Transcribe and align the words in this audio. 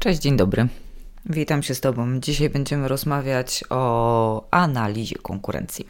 Cześć, 0.00 0.20
dzień 0.20 0.36
dobry. 0.36 0.68
Witam 1.26 1.62
się 1.62 1.74
z 1.74 1.80
Tobą. 1.80 2.20
Dzisiaj 2.20 2.50
będziemy 2.50 2.88
rozmawiać 2.88 3.64
o 3.70 4.48
analizie 4.50 5.16
konkurencji. 5.16 5.88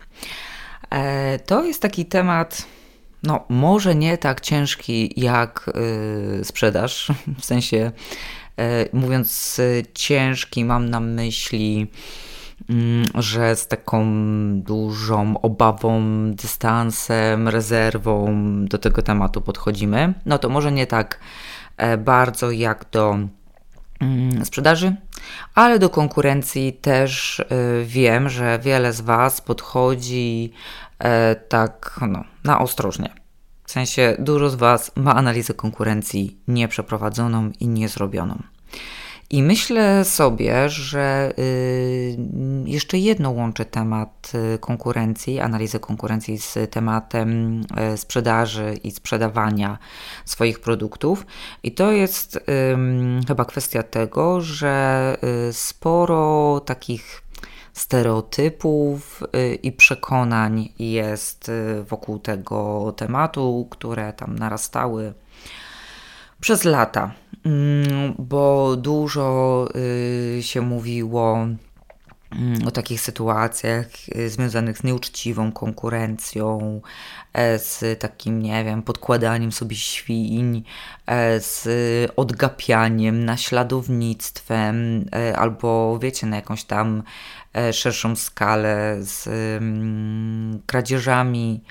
E, 0.91 1.38
to 1.38 1.65
jest 1.65 1.83
taki 1.83 2.07
temat, 2.07 2.67
no 3.23 3.44
może 3.49 3.94
nie 3.94 4.18
tak 4.18 4.41
ciężki 4.41 5.21
jak 5.21 5.71
y, 6.41 6.44
sprzedaż, 6.44 7.13
w 7.39 7.44
sensie 7.44 7.92
e, 8.59 8.89
mówiąc 8.93 9.61
ciężki 9.95 10.64
mam 10.64 10.90
na 10.90 11.00
myśli 11.00 11.86
mm, 12.70 13.04
że 13.14 13.56
z 13.56 13.68
taką 13.68 14.06
dużą 14.61 15.40
obawą, 15.40 16.02
dystansem, 16.34 17.48
rezerwą 17.48 18.34
do 18.64 18.79
tego 18.79 19.02
tematu 19.02 19.40
podchodzimy. 19.40 20.14
No 20.27 20.38
to 20.38 20.48
może 20.48 20.72
nie 20.72 20.86
tak 20.86 21.20
e, 21.77 21.98
bardzo 21.98 22.50
jak 22.50 22.84
do 22.93 23.18
sprzedaży, 24.45 24.96
ale 25.54 25.79
do 25.79 25.91
konkurencji 25.91 26.72
też 26.72 27.39
y, 27.39 27.45
wiem, 27.86 28.29
że 28.29 28.59
wiele 28.59 28.93
z 28.93 29.00
Was 29.00 29.41
podchodzi 29.41 30.53
e, 30.99 31.35
tak 31.35 32.00
no, 32.08 32.24
na 32.45 32.58
ostrożnie. 32.58 33.14
W 33.64 33.70
sensie 33.70 34.16
dużo 34.19 34.50
z 34.50 34.55
Was 34.55 34.92
ma 34.96 35.14
analizę 35.14 35.55
konkurencji 35.55 36.38
nieprzeprowadzoną 36.48 37.50
i 37.60 37.69
niezrobioną. 37.69 38.42
I 39.30 39.42
myślę 39.42 40.05
sobie, 40.05 40.68
że 40.68 41.32
y, 41.38 42.16
jeszcze 42.64 42.98
jedno 42.98 43.30
łączy 43.30 43.64
temat 43.64 44.32
y, 44.55 44.59
konkurencji, 44.59 45.41
analizę 45.41 45.80
konkurencji 45.80 46.38
z 46.38 46.59
tematem 46.70 47.60
y, 47.95 47.96
sprzedaży 47.96 48.78
i 48.84 48.91
sprzedawania 48.91 49.78
swoich 50.24 50.60
produktów. 50.60 51.27
I 51.62 51.72
to 51.72 51.92
jest 51.92 52.38
chyba 53.28 53.45
kwestia 53.45 53.83
tego, 53.83 54.41
że 54.41 55.16
sporo 55.52 56.60
takich 56.60 57.22
stereotypów 57.72 59.22
i 59.62 59.72
przekonań 59.72 60.69
jest 60.78 61.50
wokół 61.89 62.19
tego 62.19 62.92
tematu, 62.97 63.69
które 63.70 64.12
tam 64.12 64.39
narastały 64.39 65.14
przez 66.41 66.64
lata. 66.64 67.12
Mm, 67.44 68.14
bo 68.19 68.77
dużo 68.77 69.69
y, 70.39 70.42
się 70.42 70.61
mówiło 70.61 71.47
mm, 72.33 72.67
o 72.67 72.70
takich 72.70 73.00
sytuacjach 73.00 73.86
y, 74.17 74.30
związanych 74.30 74.78
z 74.78 74.84
nieuczciwą 74.84 75.53
konkurencją, 75.53 76.80
e, 77.33 77.58
z 77.58 78.00
takim, 78.00 78.42
nie 78.42 78.64
wiem, 78.64 78.83
podkładaniem 78.83 79.53
sobie 79.53 79.77
świń, 79.77 80.64
e, 81.06 81.41
z 81.41 81.69
odgapianiem, 82.17 83.25
naśladownictwem, 83.25 85.06
e, 85.14 85.36
albo 85.39 85.98
wiecie, 86.02 86.27
na 86.27 86.36
jakąś 86.36 86.64
tam 86.64 87.02
szerszą 87.73 88.17
skalę 88.17 88.97
z 89.00 89.27
mm, 89.62 90.62
kradzieżami 90.67 91.62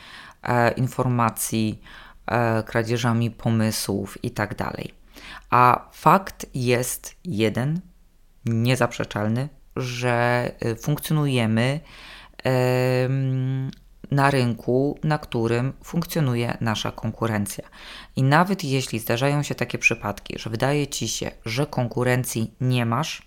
informacji, 0.76 1.82
kradzieżami 2.66 3.32
pomysłów 3.32 4.18
itd. 4.24 4.56
Tak 4.56 4.97
a 5.50 5.90
fakt 5.94 6.46
jest 6.54 7.16
jeden, 7.26 7.82
niezaprzeczalny, 8.46 9.50
że 9.76 10.52
y, 10.66 10.76
funkcjonujemy 10.76 11.80
na 14.12 14.32
rynku, 14.32 15.00
na 15.04 15.18
którym 15.18 15.74
funkcjonuje 15.84 16.58
nasza 16.62 16.92
konkurencja. 16.92 17.64
I 18.16 18.24
nawet 18.24 18.64
jeśli 18.64 19.00
zdarzają 19.00 19.44
się 19.44 19.56
takie 19.56 19.78
przypadki, 19.78 20.40
że 20.40 20.50
wydaje 20.50 20.88
ci 20.88 21.08
się, 21.08 21.32
że 21.46 21.66
konkurencji 21.66 22.54
nie 22.62 22.86
masz, 22.86 23.22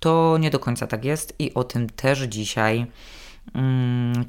to 0.00 0.38
nie 0.40 0.50
do 0.50 0.58
końca 0.58 0.86
tak 0.86 1.04
jest 1.04 1.34
i 1.38 1.54
o 1.54 1.64
tym 1.64 1.90
też 1.90 2.20
dzisiaj 2.20 2.86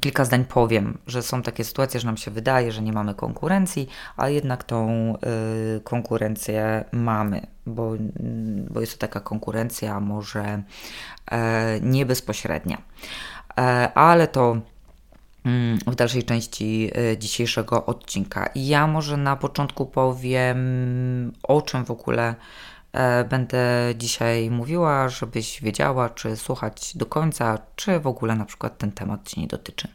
kilka 0.00 0.24
zdań 0.24 0.44
powiem, 0.44 0.98
że 1.06 1.22
są 1.22 1.42
takie 1.42 1.64
sytuacje, 1.64 2.00
że 2.00 2.06
nam 2.06 2.16
się 2.16 2.30
wydaje, 2.30 2.72
że 2.72 2.82
nie 2.82 2.92
mamy 2.92 3.14
konkurencji, 3.14 3.88
a 4.16 4.28
jednak 4.28 4.64
tą 4.64 5.14
y, 5.76 5.80
konkurencję 5.80 6.84
mamy, 6.92 7.46
bo, 7.66 7.96
mm, 7.96 8.66
bo 8.70 8.80
jest 8.80 8.92
to 8.92 8.98
taka 8.98 9.20
konkurencja 9.20 10.00
może 10.00 10.62
e, 11.30 11.80
nie 11.80 12.06
bezpośrednia. 12.06 12.78
E, 13.58 13.92
ale 13.94 14.28
to 14.28 14.56
mm, 15.44 15.78
w 15.86 15.94
dalszej 15.94 16.24
części 16.24 16.90
e, 16.94 17.18
dzisiejszego 17.18 17.86
odcinka. 17.86 18.50
Ja 18.54 18.86
może 18.86 19.16
na 19.16 19.36
początku 19.36 19.86
powiem, 19.86 20.58
o 21.42 21.62
czym 21.62 21.84
w 21.84 21.90
ogóle 21.90 22.34
będę 23.28 23.94
dzisiaj 23.96 24.50
mówiła, 24.50 25.08
żebyś 25.08 25.62
wiedziała, 25.62 26.10
czy 26.10 26.36
słuchać 26.36 26.96
do 26.96 27.06
końca, 27.06 27.58
czy 27.76 28.00
w 28.00 28.06
ogóle 28.06 28.36
na 28.36 28.44
przykład 28.44 28.78
ten 28.78 28.92
temat 28.92 29.28
Ci 29.28 29.40
nie 29.40 29.46
dotyczy. 29.46 29.88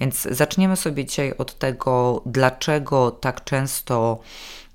Więc 0.00 0.22
zaczniemy 0.30 0.76
sobie 0.76 1.04
dzisiaj 1.04 1.34
od 1.38 1.58
tego, 1.58 2.22
dlaczego 2.26 3.10
tak 3.10 3.44
często 3.44 4.18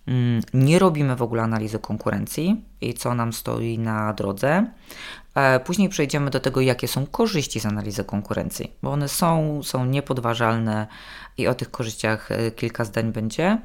mm, 0.08 0.42
nie 0.54 0.80
robimy 0.80 1.16
w 1.16 1.22
ogóle 1.22 1.44
analizy 1.44 1.80
konkurencji 1.80 2.62
i 2.82 2.94
co 2.94 3.16
nam 3.16 3.34
stoi 3.34 3.80
na 3.80 4.14
drodze. 4.14 4.66
E, 5.36 5.60
później 5.60 5.90
przejdziemy 5.90 6.30
do 6.30 6.40
tego, 6.40 6.62
jakie 6.62 6.88
są 6.88 7.06
korzyści 7.06 7.60
z 7.60 7.66
analizy 7.66 8.04
konkurencji, 8.04 8.72
bo 8.84 8.92
one 8.92 9.10
są, 9.10 9.60
są 9.64 9.86
niepodważalne 9.86 10.88
i 11.38 11.48
o 11.48 11.56
tych 11.56 11.72
korzyściach 11.72 12.32
e, 12.32 12.52
kilka 12.52 12.86
zdań 12.86 13.12
będzie. 13.12 13.58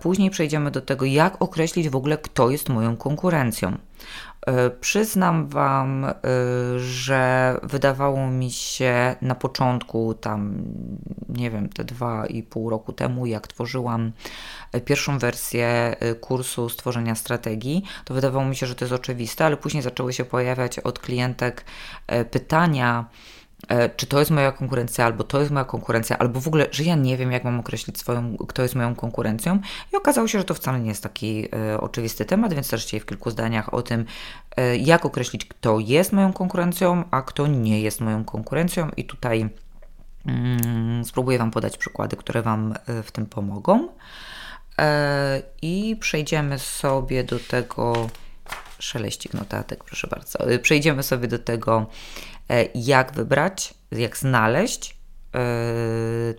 Później 0.00 0.30
przejdziemy 0.30 0.70
do 0.70 0.80
tego, 0.80 1.04
jak 1.04 1.42
określić 1.42 1.88
w 1.88 1.96
ogóle, 1.96 2.18
kto 2.18 2.50
jest 2.50 2.68
moją 2.68 2.96
konkurencją. 2.96 3.78
E, 4.46 4.70
przyznam 4.70 5.48
Wam, 5.48 6.04
e, 6.04 6.14
że 6.78 7.56
wydawało 7.62 8.26
mi 8.26 8.50
się 8.50 9.16
na 9.22 9.34
początku, 9.34 10.14
tam 10.14 10.64
nie 11.28 11.50
wiem, 11.50 11.68
te 11.68 11.84
dwa 11.84 12.26
i 12.26 12.42
pół 12.42 12.70
roku 12.70 12.92
temu, 12.92 13.26
jak 13.26 13.46
tworzyłam 13.46 14.12
e, 14.72 14.80
pierwszą 14.80 15.18
wersję 15.18 15.96
kursu 16.20 16.68
stworzenia 16.68 17.14
strategii, 17.14 17.82
to 18.04 18.14
wydawało 18.14 18.44
mi 18.44 18.56
się, 18.56 18.66
że 18.66 18.74
to 18.74 18.84
jest 18.84 18.94
oczywiste, 18.94 19.44
ale 19.46 19.56
później 19.56 19.82
zaczęły 19.82 20.12
się 20.12 20.24
pojawiać 20.24 20.78
od 20.78 20.98
klientek 20.98 21.64
pytania, 22.30 23.04
E, 23.04 23.41
czy 23.96 24.06
to 24.06 24.18
jest 24.18 24.30
moja 24.30 24.52
konkurencja, 24.52 25.04
albo 25.04 25.24
to 25.24 25.40
jest 25.40 25.50
moja 25.50 25.64
konkurencja, 25.64 26.18
albo 26.18 26.40
w 26.40 26.48
ogóle, 26.48 26.66
że 26.70 26.84
ja 26.84 26.94
nie 26.94 27.16
wiem, 27.16 27.32
jak 27.32 27.44
mam 27.44 27.60
określić 27.60 27.98
swoją, 27.98 28.36
kto 28.48 28.62
jest 28.62 28.74
moją 28.74 28.94
konkurencją. 28.94 29.58
I 29.92 29.96
okazało 29.96 30.28
się, 30.28 30.38
że 30.38 30.44
to 30.44 30.54
wcale 30.54 30.80
nie 30.80 30.88
jest 30.88 31.02
taki 31.02 31.48
e, 31.54 31.80
oczywisty 31.80 32.24
temat, 32.24 32.54
więc 32.54 32.68
też 32.68 32.86
w 32.86 33.06
kilku 33.06 33.30
zdaniach 33.30 33.74
o 33.74 33.82
tym, 33.82 34.04
e, 34.56 34.76
jak 34.76 35.06
określić, 35.06 35.44
kto 35.44 35.78
jest 35.78 36.12
moją 36.12 36.32
konkurencją, 36.32 37.04
a 37.10 37.22
kto 37.22 37.46
nie 37.46 37.80
jest 37.80 38.00
moją 38.00 38.24
konkurencją. 38.24 38.90
I 38.96 39.04
tutaj 39.04 39.48
mm, 40.26 41.04
spróbuję 41.04 41.38
Wam 41.38 41.50
podać 41.50 41.78
przykłady, 41.78 42.16
które 42.16 42.42
Wam 42.42 42.74
e, 42.86 43.02
w 43.02 43.12
tym 43.12 43.26
pomogą. 43.26 43.88
E, 44.78 45.42
I 45.62 45.96
przejdziemy 46.00 46.58
sobie 46.58 47.24
do 47.24 47.38
tego. 47.38 48.08
Szeleścik 48.78 49.34
notatek, 49.34 49.84
proszę 49.84 50.08
bardzo. 50.08 50.38
E, 50.38 50.58
przejdziemy 50.58 51.02
sobie 51.02 51.28
do 51.28 51.38
tego, 51.38 51.86
E, 52.31 52.31
jak 52.74 53.12
wybrać, 53.12 53.74
jak 53.92 54.16
znaleźć 54.16 54.96
e, 55.34 55.38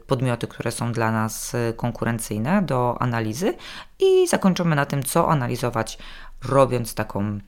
podmioty, 0.08 0.48
które 0.48 0.72
są 0.72 0.92
dla 0.92 1.12
nas 1.12 1.56
e, 1.56 1.74
konkurencyjne 1.74 2.62
do 2.62 3.02
analizy 3.02 3.54
i 4.00 4.28
zakończymy 4.28 4.76
na 4.76 4.86
tym, 4.86 5.04
co 5.04 5.30
analizować, 5.32 5.98
robiąc 6.44 6.94
taką, 6.94 7.40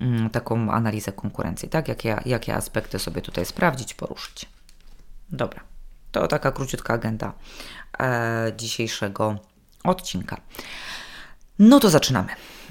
mm, 0.00 0.30
taką 0.30 0.72
analizę 0.72 1.12
konkurencji, 1.12 1.68
tak? 1.68 1.88
Jakie, 1.88 2.20
jakie 2.26 2.54
aspekty 2.54 2.98
sobie 2.98 3.22
tutaj 3.22 3.46
sprawdzić, 3.46 3.94
poruszyć. 3.94 4.46
Dobra, 5.30 5.60
to 6.12 6.28
taka 6.28 6.52
króciutka 6.52 6.94
agenda 6.94 7.32
e, 8.00 8.52
dzisiejszego 8.56 9.38
odcinka. 9.84 10.40
No 11.58 11.80
to 11.80 11.90
zaczynamy. 11.90 12.28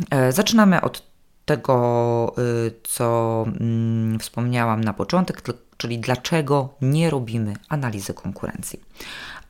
E, 0.10 0.32
zaczynamy 0.32 0.82
od 0.82 1.11
tego, 1.52 2.34
y, 2.38 2.74
co 2.84 3.46
mm, 3.60 4.20
wspomniałam 4.20 4.84
na 4.84 4.94
początek, 4.94 5.42
czyli 5.78 6.00
dlaczego 6.00 6.70
nie 6.82 7.10
robimy 7.10 7.54
analizy 7.70 8.14
konkurencji. 8.14 8.82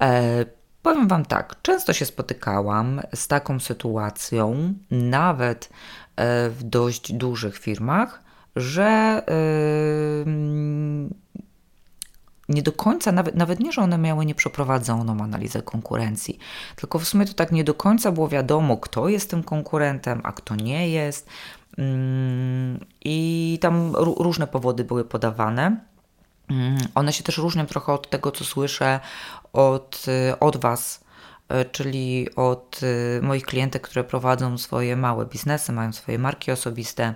E, 0.02 0.46
powiem 0.82 1.08
Wam 1.08 1.26
tak, 1.26 1.56
często 1.62 1.94
się 1.94 2.06
spotykałam 2.06 3.02
z 3.16 3.28
taką 3.28 3.60
sytuacją, 3.60 4.74
nawet 4.92 5.70
e, 6.16 6.50
w 6.50 6.64
dość 6.64 7.14
dużych 7.14 7.58
firmach, 7.58 8.22
że 8.56 9.22
nie 12.52 12.62
do 12.62 12.72
końca, 12.72 13.12
nawet, 13.12 13.36
nawet 13.36 13.60
nie, 13.60 13.72
że 13.72 13.82
one 13.82 13.98
miały 13.98 14.26
nieprzeprowadzoną 14.26 15.22
analizę 15.24 15.62
konkurencji, 15.62 16.40
tylko 16.76 17.00
w 17.00 17.06
sumie 17.06 17.26
to 17.26 17.34
tak 17.34 17.52
nie 17.52 17.64
do 17.64 17.74
końca 17.74 18.12
było 18.12 18.28
wiadomo, 18.28 18.78
kto 18.78 19.10
jest 19.10 19.30
tym 19.30 19.44
konkurentem, 19.44 20.22
a 20.24 20.32
kto 20.32 20.56
nie 20.56 20.90
jest. 20.90 21.30
Mm, 21.78 22.86
I 23.06 23.58
tam 23.62 23.96
różne 23.96 24.48
powody 24.48 24.84
były 24.84 25.06
podawane. 25.06 25.78
Mm, 26.50 26.78
one 26.96 27.14
się 27.14 27.24
też 27.24 27.38
różnią 27.38 27.66
trochę 27.66 27.94
od 27.94 28.10
tego, 28.10 28.32
co 28.32 28.46
słyszę 28.46 29.00
od, 29.54 30.06
od 30.40 30.58
Was 30.58 31.04
e, 31.50 31.66
czyli 31.66 32.36
od 32.36 32.80
e, 32.84 33.22
moich 33.22 33.46
klientek, 33.46 33.82
które 33.82 34.04
prowadzą 34.04 34.58
swoje 34.58 34.96
małe 34.96 35.26
biznesy, 35.26 35.72
mają 35.72 35.94
swoje 35.94 36.20
marki 36.20 36.52
osobiste. 36.52 37.16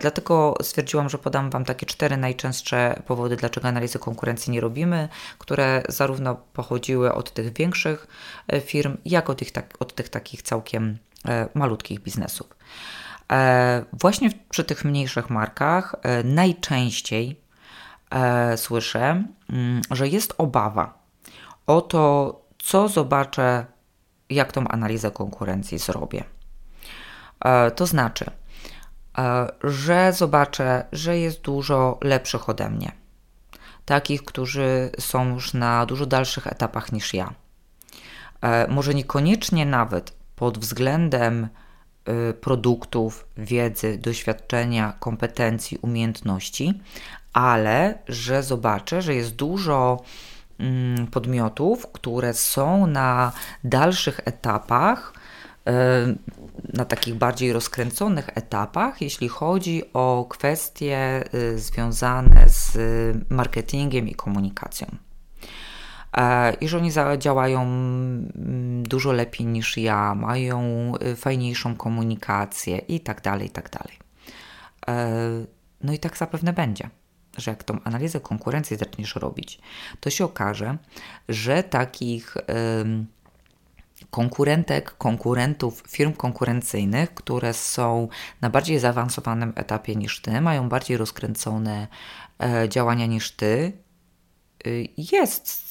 Dlatego 0.00 0.54
stwierdziłam, 0.62 1.08
że 1.08 1.18
podam 1.18 1.50
Wam 1.50 1.64
takie 1.64 1.86
cztery 1.86 2.16
najczęstsze 2.16 3.02
powody, 3.06 3.36
dlaczego 3.36 3.68
analizy 3.68 3.98
konkurencji 3.98 4.52
nie 4.52 4.60
robimy, 4.60 5.08
które 5.38 5.82
zarówno 5.88 6.34
pochodziły 6.34 7.14
od 7.14 7.32
tych 7.32 7.52
większych 7.52 8.06
firm, 8.60 8.96
jak 9.04 9.30
od 9.30 9.38
tych, 9.38 9.52
tak, 9.52 9.74
od 9.80 9.94
tych 9.94 10.08
takich 10.08 10.42
całkiem 10.42 10.98
malutkich 11.54 12.00
biznesów. 12.00 12.48
Właśnie 13.92 14.30
przy 14.50 14.64
tych 14.64 14.84
mniejszych 14.84 15.30
markach 15.30 15.94
najczęściej 16.24 17.40
słyszę, 18.56 19.24
mm, 19.50 19.82
że 19.90 20.08
jest 20.08 20.34
obawa 20.38 21.02
o 21.66 21.80
to, 21.80 22.40
co 22.58 22.88
zobaczę, 22.88 23.66
jak 24.30 24.52
tą 24.52 24.68
analizę 24.68 25.10
konkurencji 25.10 25.78
zrobię. 25.78 26.24
E, 27.44 27.70
to 27.70 27.86
znaczy, 27.86 28.24
e, 28.26 28.32
że 29.64 30.12
zobaczę, 30.12 30.84
że 30.92 31.18
jest 31.18 31.40
dużo 31.40 31.98
lepszych 32.02 32.48
ode 32.48 32.70
mnie. 32.70 32.92
Takich, 33.84 34.24
którzy 34.24 34.90
są 34.98 35.34
już 35.34 35.54
na 35.54 35.86
dużo 35.86 36.06
dalszych 36.06 36.46
etapach 36.46 36.92
niż 36.92 37.14
ja. 37.14 37.32
E, 38.40 38.68
może 38.68 38.94
niekoniecznie 38.94 39.66
nawet 39.66 40.12
pod 40.36 40.58
względem 40.58 41.48
produktów, 42.40 43.26
wiedzy, 43.36 43.98
doświadczenia, 43.98 44.92
kompetencji, 45.00 45.78
umiejętności, 45.82 46.80
ale 47.32 47.98
że 48.08 48.42
zobaczę, 48.42 49.02
że 49.02 49.14
jest 49.14 49.34
dużo 49.34 50.02
Mm, 50.62 51.06
podmiotów, 51.06 51.86
które 51.92 52.34
są 52.34 52.86
na 52.86 53.32
dalszych 53.64 54.20
etapach, 54.24 55.12
e, 55.16 55.21
na 56.72 56.84
takich 56.84 57.14
bardziej 57.14 57.52
rozkręconych 57.52 58.28
etapach, 58.34 59.02
jeśli 59.02 59.28
chodzi 59.28 59.82
o 59.92 60.26
kwestie 60.28 60.98
e, 60.98 61.58
związane 61.58 62.48
z 62.48 62.78
marketingiem 63.30 64.08
i 64.08 64.14
komunikacją. 64.14 64.86
E, 66.16 66.54
I 66.54 66.68
że 66.68 66.78
oni 66.78 66.90
działają 67.18 67.62
mm, 67.62 68.82
dużo 68.82 69.12
lepiej 69.12 69.46
niż 69.46 69.76
ja, 69.76 70.14
mają 70.14 70.92
fajniejszą 71.16 71.76
komunikację 71.76 72.78
i 72.78 73.00
tak 73.00 73.20
dalej, 73.20 73.46
i 73.46 73.50
tak 73.50 73.70
dalej. 73.70 73.98
No 75.82 75.92
i 75.92 75.98
tak 75.98 76.16
zapewne 76.16 76.52
będzie 76.52 76.90
że 77.36 77.50
jak 77.50 77.64
tą 77.64 77.82
analizę 77.84 78.20
konkurencji 78.20 78.76
zaczniesz 78.76 79.16
robić, 79.16 79.60
to 80.00 80.10
się 80.10 80.24
okaże, 80.24 80.76
że 81.28 81.62
takich 81.62 82.36
konkurentek, 84.12 84.96
konkurentów, 84.96 85.82
firm 85.88 86.12
konkurencyjnych, 86.12 87.14
które 87.14 87.54
są 87.54 88.08
na 88.40 88.50
bardziej 88.50 88.78
zaawansowanym 88.78 89.52
etapie 89.56 89.96
niż 89.96 90.22
ty, 90.22 90.40
mają 90.40 90.68
bardziej 90.68 90.96
rozkręcone 90.96 91.88
e, 92.42 92.68
działania 92.68 93.06
niż 93.06 93.30
ty, 93.30 93.72
y, 94.66 94.88
jest 94.96 95.62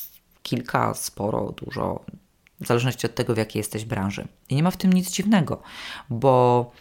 kilka, 0.43 0.93
sporo, 0.93 1.51
dużo, 1.51 2.05
w 2.61 2.67
zależności 2.67 3.05
od 3.05 3.15
tego, 3.15 3.33
w 3.33 3.37
jakiej 3.37 3.59
jesteś 3.59 3.85
branży. 3.85 4.27
I 4.49 4.55
nie 4.55 4.63
ma 4.63 4.71
w 4.71 4.77
tym 4.77 4.93
nic 4.93 5.11
dziwnego, 5.11 5.61
bo 6.09 6.71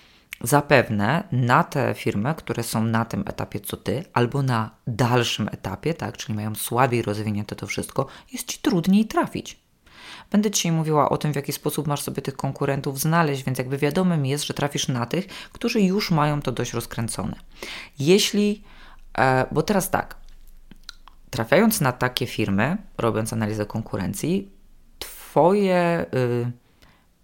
Zapewne 0.42 1.24
na 1.32 1.64
te 1.64 1.94
firmy, 1.94 2.34
które 2.34 2.62
są 2.62 2.84
na 2.84 3.04
tym 3.04 3.24
etapie 3.26 3.60
co 3.60 3.76
ty, 3.76 4.04
albo 4.12 4.42
na 4.42 4.70
dalszym 4.86 5.48
etapie, 5.48 5.94
tak, 5.94 6.16
czyli 6.16 6.34
mają 6.34 6.54
słabiej 6.54 7.02
rozwinięte 7.02 7.56
to 7.56 7.66
wszystko, 7.66 8.06
jest 8.32 8.48
ci 8.48 8.58
trudniej 8.58 9.06
trafić. 9.06 9.60
Będę 10.30 10.50
dzisiaj 10.50 10.72
mówiła 10.72 11.08
o 11.08 11.16
tym, 11.16 11.32
w 11.32 11.36
jaki 11.36 11.52
sposób 11.52 11.86
masz 11.86 12.02
sobie 12.02 12.22
tych 12.22 12.36
konkurentów 12.36 13.00
znaleźć, 13.00 13.44
więc 13.44 13.58
jakby 13.58 13.78
wiadomym 13.78 14.26
jest, 14.26 14.44
że 14.44 14.54
trafisz 14.54 14.88
na 14.88 15.06
tych, 15.06 15.26
którzy 15.26 15.80
już 15.80 16.10
mają 16.10 16.42
to 16.42 16.52
dość 16.52 16.72
rozkręcone. 16.72 17.36
Jeśli, 17.98 18.62
e, 19.18 19.46
bo 19.52 19.62
teraz 19.62 19.90
tak, 19.90 20.16
trafiając 21.30 21.80
na 21.80 21.92
takie 21.92 22.26
firmy, 22.26 22.76
robiąc 22.98 23.32
analizę 23.32 23.66
konkurencji, 23.66 24.50
Twoje 24.98 26.06
y, 26.14 26.50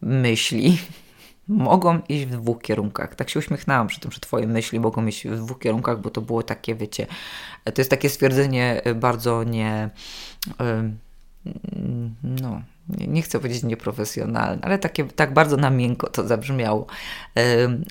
myśli, 0.00 0.78
mogą 1.48 2.00
iść 2.08 2.26
w 2.26 2.30
dwóch 2.30 2.62
kierunkach. 2.62 3.14
Tak 3.14 3.30
się 3.30 3.38
uśmiechnęłam 3.38 3.86
przy 3.86 4.00
tym, 4.00 4.12
że 4.12 4.20
Twoje 4.20 4.46
myśli 4.46 4.80
mogą 4.80 5.06
iść 5.06 5.26
w 5.28 5.36
dwóch 5.36 5.58
kierunkach, 5.58 6.00
bo 6.00 6.10
to 6.10 6.20
było 6.20 6.42
takie, 6.42 6.74
wiecie, 6.74 7.06
to 7.64 7.80
jest 7.80 7.90
takie 7.90 8.08
stwierdzenie 8.08 8.82
bardzo 8.94 9.44
nie. 9.44 9.90
No, 12.22 12.62
nie 12.88 13.22
chcę 13.22 13.38
powiedzieć 13.38 13.62
nieprofesjonalne, 13.62 14.62
ale 14.62 14.78
takie, 14.78 15.04
tak 15.04 15.34
bardzo 15.34 15.56
na 15.56 15.70
miękko 15.70 16.10
to 16.10 16.26
zabrzmiało. 16.26 16.86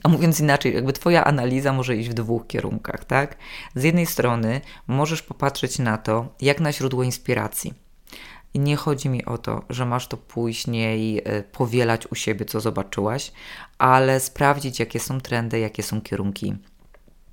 A 0.04 0.10
mówiąc 0.10 0.40
inaczej, 0.40 0.74
jakby 0.74 0.94
Twoja 0.94 1.24
analiza 1.24 1.74
może 1.74 1.96
iść 1.96 2.10
w 2.10 2.14
dwóch 2.14 2.48
kierunkach, 2.48 3.06
tak? 3.06 3.38
Z 3.76 3.84
jednej 3.84 4.06
strony 4.06 4.62
możesz 4.88 5.22
popatrzeć 5.22 5.80
na 5.80 5.98
to, 5.98 6.28
jak 6.42 6.60
na 6.60 6.72
źródło 6.72 7.04
inspiracji 7.04 7.74
i 8.56 8.60
nie 8.60 8.76
chodzi 8.76 9.10
mi 9.10 9.26
o 9.26 9.38
to, 9.38 9.64
że 9.70 9.86
masz 9.86 10.08
to 10.08 10.18
później 10.18 11.22
e, 11.26 11.44
powielać 11.44 12.08
u 12.12 12.16
siebie, 12.16 12.46
co 12.46 12.60
zobaczyłaś, 12.62 13.32
ale 13.78 14.20
sprawdzić, 14.20 14.80
jakie 14.80 15.00
są 15.00 15.22
trendy, 15.22 15.60
jakie 15.60 15.84
są 15.84 16.02
kierunki 16.02 16.56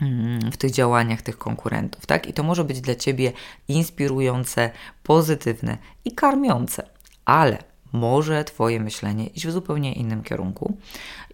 mm, 0.00 0.52
w 0.52 0.56
tych 0.56 0.70
działaniach 0.70 1.22
tych 1.22 1.38
konkurentów, 1.38 2.06
tak? 2.06 2.26
I 2.26 2.32
to 2.32 2.42
może 2.42 2.64
być 2.64 2.80
dla 2.80 2.94
ciebie 2.94 3.32
inspirujące, 3.68 4.70
pozytywne 5.02 5.78
i 6.04 6.12
karmiące, 6.12 6.91
ale 7.24 7.58
może 7.92 8.44
Twoje 8.44 8.80
myślenie 8.80 9.26
iść 9.26 9.46
w 9.46 9.50
zupełnie 9.50 9.92
innym 9.92 10.22
kierunku. 10.22 10.76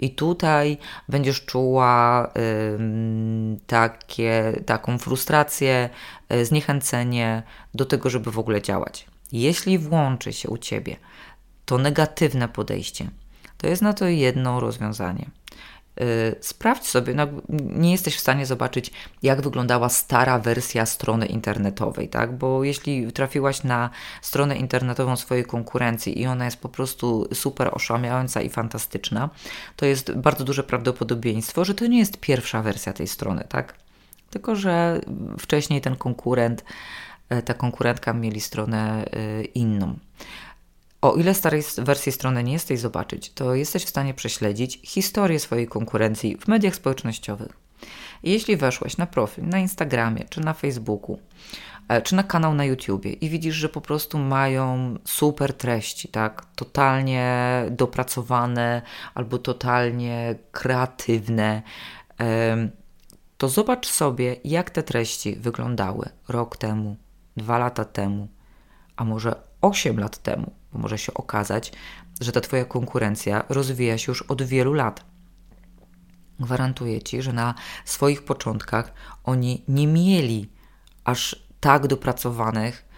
I 0.01 0.11
tutaj 0.11 0.79
będziesz 1.09 1.45
czuła 1.45 2.33
takie, 3.67 4.63
taką 4.67 4.99
frustrację, 4.99 5.91
y, 6.33 6.45
zniechęcenie 6.45 7.43
do 7.75 7.85
tego, 7.85 8.11
żeby 8.11 8.31
w 8.31 8.39
ogóle 8.39 8.63
działać. 8.63 9.07
Jeśli 9.33 9.79
włączy 9.79 10.33
się 10.33 10.49
u 10.49 10.59
ciebie 10.59 10.97
to 11.65 11.79
negatywne 11.79 12.49
podejście, 12.49 13.11
to 13.59 13.67
jest 13.67 13.83
na 13.83 13.93
to 13.93 14.09
jedno 14.09 14.61
rozwiązanie. 14.61 15.31
Yy, 16.01 16.07
sprawdź 16.41 16.87
sobie, 16.87 17.15
no, 17.15 17.27
nie 17.49 17.93
jesteś 17.93 18.17
w 18.17 18.21
stanie 18.21 18.47
zobaczyć, 18.47 18.93
jak 19.23 19.43
wyglądała 19.43 19.89
stara 19.89 20.39
wersja 20.39 20.87
strony 20.87 21.27
internetowej, 21.27 22.09
tak? 22.09 22.37
Bo 22.37 22.65
jeśli 22.65 23.13
trafiłaś 23.13 23.65
na 23.65 23.91
stronę 24.23 24.57
internetową 24.57 25.17
swojej 25.17 25.45
konkurencji 25.45 26.21
i 26.21 26.27
ona 26.27 26.45
jest 26.45 26.61
po 26.61 26.69
prostu 26.69 27.29
super 27.35 27.71
oszałamiająca 27.73 28.43
i 28.43 28.49
fantastyczna, 28.49 29.31
to 29.77 29.87
jest 29.87 30.13
bardzo 30.13 30.45
duże 30.45 30.63
prawdopodobieństwo, 30.63 31.65
że 31.65 31.75
to 31.75 31.87
nie 31.87 31.99
jest 31.99 32.21
pierwsza 32.21 32.63
wersja 32.63 32.93
tej 32.93 33.09
strony, 33.09 33.45
tak? 33.49 33.75
Tylko, 34.31 34.57
że 34.57 35.01
wcześniej 35.39 35.81
ten 35.81 35.97
konkurent 35.97 36.65
E, 37.29 37.43
ta 37.43 37.55
konkurentka 37.55 38.13
mieli 38.13 38.41
stronę 38.41 39.05
e, 39.05 39.43
inną. 39.43 39.99
O 41.01 41.15
ile 41.15 41.35
starej 41.35 41.63
wersji 41.79 42.13
strony 42.13 42.45
nie 42.45 42.53
jesteś 42.53 42.81
zobaczyć, 42.81 43.33
to 43.33 43.55
jesteś 43.55 43.85
w 43.85 43.89
stanie 43.89 44.15
prześledzić 44.15 44.81
historię 44.83 45.39
swojej 45.41 45.69
konkurencji 45.69 46.37
w 46.37 46.49
mediach 46.49 46.75
społecznościowych. 46.75 47.69
jeśli 48.23 48.57
weszłeś 48.57 48.97
na 48.97 49.07
profil 49.07 49.49
na 49.49 49.59
Instagramie, 49.59 50.25
czy 50.31 50.41
na 50.41 50.55
Facebooku, 50.55 51.19
e, 51.89 52.03
czy 52.03 52.15
na 52.15 52.23
kanał 52.23 52.55
na 52.55 52.65
YouTubie 52.65 53.13
i 53.13 53.29
widzisz, 53.29 53.55
że 53.55 53.69
po 53.69 53.81
prostu 53.81 54.19
mają 54.19 54.95
super 55.05 55.55
treści, 55.55 56.09
tak? 56.09 56.47
Totalnie 56.55 57.65
dopracowane 57.71 58.83
albo 59.15 59.39
totalnie 59.39 60.35
kreatywne, 60.53 61.63
to 63.39 63.49
zobacz 63.49 63.87
sobie, 63.87 64.37
jak 64.45 64.71
te 64.71 64.83
treści 64.83 65.37
wyglądały 65.37 66.09
rok 66.29 66.57
temu, 66.57 66.97
dwa 67.37 67.59
lata 67.59 67.85
temu, 67.85 68.29
a 68.97 69.05
może 69.05 69.35
8 69.61 70.01
lat 70.01 70.19
temu, 70.19 70.58
bo 70.73 70.79
może 70.79 70.99
się 70.99 71.15
okazać, 71.15 71.73
że 72.21 72.33
ta 72.33 72.41
Twoja 72.41 72.65
konkurencja 72.65 73.45
rozwija 73.49 73.99
się 73.99 74.13
już 74.13 74.23
od 74.23 74.43
wielu 74.43 74.73
lat. 74.73 75.05
Gwarantuję 76.41 77.03
Ci, 77.03 77.23
że 77.23 77.33
na 77.33 77.55
swoich 77.85 78.25
początkach 78.25 78.93
oni 79.25 79.65
nie 79.69 79.87
mieli 79.87 80.51
aż 81.05 81.49
tak 81.61 81.87
dopracowanych 81.87 82.89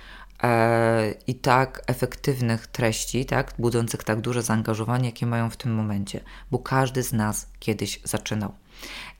e, 0.42 1.14
i 1.26 1.34
tak 1.34 1.82
efektywnych 1.86 2.66
treści, 2.66 3.26
tak, 3.26 3.54
budzących 3.58 4.04
tak 4.04 4.20
duże 4.20 4.42
zaangażowanie, 4.42 5.06
jakie 5.06 5.26
mają 5.26 5.50
w 5.50 5.56
tym 5.56 5.74
momencie, 5.74 6.20
bo 6.50 6.58
każdy 6.58 7.02
z 7.02 7.12
nas 7.12 7.50
kiedyś 7.58 8.00
zaczynał. 8.04 8.52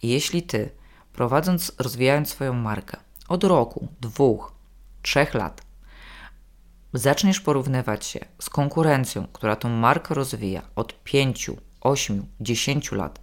I 0.03 0.09
jeśli 0.09 0.43
Ty, 0.43 0.71
prowadząc, 1.13 1.73
rozwijając 1.79 2.29
swoją 2.29 2.53
markę 2.53 2.97
od 3.29 3.45
roku, 3.45 3.89
dwóch, 4.01 4.53
trzech 5.03 5.35
lat 5.35 5.70
zaczniesz 6.93 7.41
porównywać 7.41 8.07
się 8.07 8.21
z 8.39 8.51
konkurencją, 8.51 9.27
która 9.33 9.57
tą 9.57 9.69
markę 9.69 10.15
rozwija 10.15 10.63
od 10.77 11.05
5, 11.05 11.51
8, 11.81 12.27
10 12.41 12.93
lat, 12.93 13.21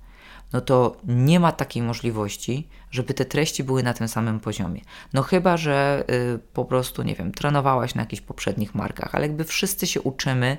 no 0.54 0.62
to 0.62 0.98
nie 1.08 1.40
ma 1.40 1.52
takiej 1.52 1.84
możliwości, 1.84 2.68
żeby 2.92 3.14
te 3.14 3.26
treści 3.26 3.64
były 3.64 3.84
na 3.84 3.94
tym 3.94 4.08
samym 4.08 4.40
poziomie. 4.40 4.82
No 5.14 5.22
chyba, 5.22 5.58
że 5.58 6.04
y, 6.36 6.40
po 6.54 6.66
prostu, 6.66 7.04
nie 7.04 7.16
wiem, 7.16 7.32
trenowałaś 7.32 7.96
na 7.96 8.02
jakichś 8.02 8.22
poprzednich 8.22 8.76
markach, 8.76 9.16
ale 9.16 9.28
jakby 9.28 9.44
wszyscy 9.44 9.88
się 9.88 10.02
uczymy 10.02 10.58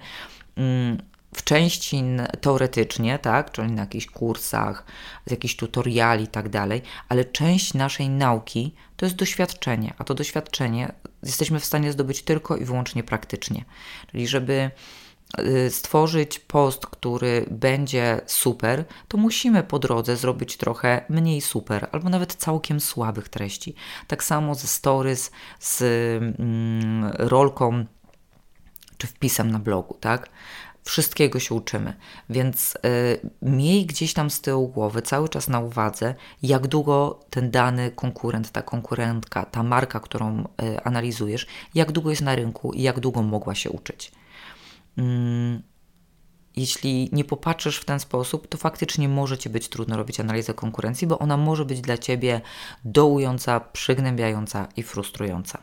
mm, 0.56 0.98
w 1.34 1.44
części 1.44 2.04
teoretycznie, 2.40 3.18
tak, 3.18 3.52
czyli 3.52 3.72
na 3.72 3.82
jakichś 3.82 4.06
kursach, 4.06 4.84
z 5.26 5.30
jakichś 5.30 5.56
tutoriali 5.56 6.24
i 6.24 6.28
tak 6.28 6.48
dalej, 6.48 6.82
ale 7.08 7.24
część 7.24 7.74
naszej 7.74 8.08
nauki 8.08 8.74
to 8.96 9.06
jest 9.06 9.16
doświadczenie, 9.16 9.94
a 9.98 10.04
to 10.04 10.14
doświadczenie 10.14 10.92
jesteśmy 11.22 11.60
w 11.60 11.64
stanie 11.64 11.92
zdobyć 11.92 12.22
tylko 12.22 12.56
i 12.56 12.64
wyłącznie 12.64 13.04
praktycznie. 13.04 13.64
Czyli 14.10 14.28
żeby 14.28 14.70
y, 15.40 15.70
stworzyć 15.70 16.38
post, 16.38 16.86
który 16.86 17.46
będzie 17.50 18.20
super, 18.26 18.84
to 19.08 19.18
musimy 19.18 19.62
po 19.62 19.78
drodze 19.78 20.16
zrobić 20.16 20.56
trochę 20.56 21.04
mniej 21.08 21.40
super, 21.40 21.88
albo 21.92 22.08
nawet 22.08 22.34
całkiem 22.34 22.80
słabych 22.80 23.28
treści. 23.28 23.74
Tak 24.06 24.24
samo 24.24 24.54
ze 24.54 24.66
stories, 24.66 25.30
z 25.60 25.82
mm, 25.82 27.12
rolką 27.18 27.84
czy 28.98 29.06
wpisem 29.06 29.50
na 29.50 29.58
blogu, 29.58 29.96
tak? 30.00 30.28
Wszystkiego 30.84 31.40
się 31.40 31.54
uczymy, 31.54 31.96
więc 32.30 32.74
y, 32.74 33.30
miej 33.42 33.86
gdzieś 33.86 34.14
tam 34.14 34.30
z 34.30 34.40
tyłu 34.40 34.68
głowy 34.68 35.02
cały 35.02 35.28
czas 35.28 35.48
na 35.48 35.60
uwadze, 35.60 36.14
jak 36.42 36.66
długo 36.66 37.20
ten 37.30 37.50
dany 37.50 37.90
konkurent, 37.90 38.50
ta 38.50 38.62
konkurentka, 38.62 39.44
ta 39.44 39.62
marka, 39.62 40.00
którą 40.00 40.40
y, 40.40 40.80
analizujesz, 40.84 41.46
jak 41.74 41.92
długo 41.92 42.10
jest 42.10 42.22
na 42.22 42.34
rynku 42.34 42.72
i 42.72 42.82
jak 42.82 43.00
długo 43.00 43.22
mogła 43.22 43.54
się 43.54 43.70
uczyć. 43.70 44.12
Mm, 44.98 45.62
jeśli 46.56 47.08
nie 47.12 47.24
popatrzysz 47.24 47.78
w 47.78 47.84
ten 47.84 48.00
sposób, 48.00 48.48
to 48.48 48.58
faktycznie 48.58 49.08
może 49.08 49.38
Ci 49.38 49.50
być 49.50 49.68
trudno 49.68 49.96
robić 49.96 50.20
analizę 50.20 50.54
konkurencji, 50.54 51.06
bo 51.06 51.18
ona 51.18 51.36
może 51.36 51.64
być 51.64 51.80
dla 51.80 51.98
Ciebie 51.98 52.40
dołująca, 52.84 53.60
przygnębiająca 53.60 54.68
i 54.76 54.82
frustrująca. 54.82 55.62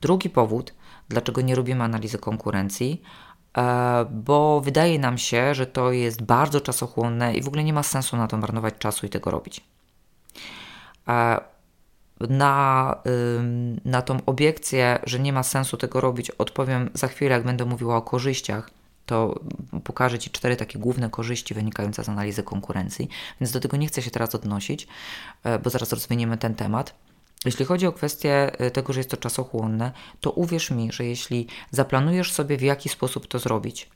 Drugi 0.00 0.30
powód, 0.30 0.74
dlaczego 1.08 1.40
nie 1.40 1.54
robimy 1.54 1.84
analizy 1.84 2.18
konkurencji, 2.18 3.02
bo 4.10 4.60
wydaje 4.60 4.98
nam 4.98 5.18
się, 5.18 5.54
że 5.54 5.66
to 5.66 5.92
jest 5.92 6.22
bardzo 6.22 6.60
czasochłonne 6.60 7.34
i 7.34 7.42
w 7.42 7.48
ogóle 7.48 7.64
nie 7.64 7.72
ma 7.72 7.82
sensu 7.82 8.16
na 8.16 8.28
to 8.28 8.36
marnować 8.36 8.74
czasu 8.78 9.06
i 9.06 9.08
tego 9.08 9.30
robić. 9.30 9.60
E, 11.08 11.40
na, 12.20 12.96
na 13.84 14.02
tą 14.02 14.18
obiekcję, 14.26 14.98
że 15.04 15.18
nie 15.18 15.32
ma 15.32 15.42
sensu 15.42 15.76
tego 15.76 16.00
robić, 16.00 16.30
odpowiem 16.30 16.90
za 16.94 17.08
chwilę, 17.08 17.30
jak 17.34 17.44
będę 17.44 17.64
mówiła 17.64 17.96
o 17.96 18.02
korzyściach. 18.02 18.70
To 19.06 19.40
pokażę 19.84 20.18
Ci 20.18 20.30
cztery 20.30 20.56
takie 20.56 20.78
główne 20.78 21.10
korzyści 21.10 21.54
wynikające 21.54 22.04
z 22.04 22.08
analizy 22.08 22.42
konkurencji, 22.42 23.08
więc 23.40 23.52
do 23.52 23.60
tego 23.60 23.76
nie 23.76 23.86
chcę 23.86 24.02
się 24.02 24.10
teraz 24.10 24.34
odnosić, 24.34 24.88
e, 25.44 25.58
bo 25.58 25.70
zaraz 25.70 25.92
rozwiniemy 25.92 26.38
ten 26.38 26.54
temat. 26.54 26.94
Jeśli 27.44 27.64
chodzi 27.64 27.86
o 27.86 27.92
kwestię 27.92 28.60
y, 28.66 28.70
tego, 28.70 28.92
że 28.92 29.00
jest 29.00 29.10
to 29.10 29.16
czasochłonne, 29.16 29.92
to 30.20 30.30
uwierz 30.30 30.70
mi, 30.70 30.92
że 30.92 31.04
jeśli 31.04 31.46
zaplanujesz 31.70 32.32
sobie, 32.32 32.56
w 32.56 32.62
jaki 32.62 32.88
sposób 32.88 33.26
to 33.26 33.38
zrobić, 33.38 33.90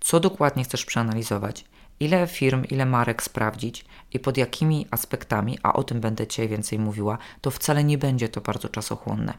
co 0.00 0.20
dokładnie 0.20 0.64
chcesz 0.64 0.84
przeanalizować, 0.84 1.64
ile 2.00 2.26
firm, 2.26 2.64
ile 2.64 2.86
marek 2.86 3.22
sprawdzić 3.22 3.84
i 4.12 4.18
pod 4.18 4.36
jakimi 4.36 4.86
aspektami, 4.90 5.58
a 5.62 5.72
o 5.72 5.84
tym 5.84 6.00
będę 6.00 6.26
Cię 6.26 6.48
więcej 6.48 6.78
mówiła, 6.78 7.18
to 7.40 7.50
wcale 7.50 7.84
nie 7.84 7.98
będzie 7.98 8.28
to 8.28 8.40
bardzo 8.40 8.68
czasochłonne. 8.68 9.34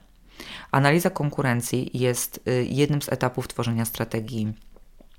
Analiza 0.71 1.09
konkurencji 1.09 1.89
jest 1.93 2.39
y, 2.47 2.67
jednym 2.69 3.01
z 3.01 3.09
etapów 3.09 3.47
tworzenia 3.47 3.85
strategii 3.85 4.53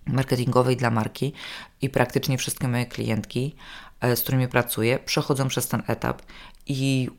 marketingowej 0.07 0.77
dla 0.77 0.91
marki 0.91 1.33
i 1.81 1.91
praktycznie 1.91 2.39
wszystkie 2.39 2.69
moje 2.69 2.87
klientki, 2.87 3.55
e, 4.01 4.17
z 4.17 4.23
którymi 4.23 4.49
pracuję, 4.49 4.99
przechodzą 4.99 5.49
przez 5.49 5.69
ten 5.69 5.83
etap 5.87 6.23
i 6.67 7.11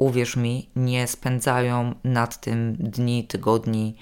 uwierz 0.00 0.36
mi, 0.36 0.68
nie 0.76 1.06
spędzają 1.06 1.94
nad 2.04 2.40
tym 2.40 2.76
dni, 2.76 3.26
tygodni, 3.26 3.96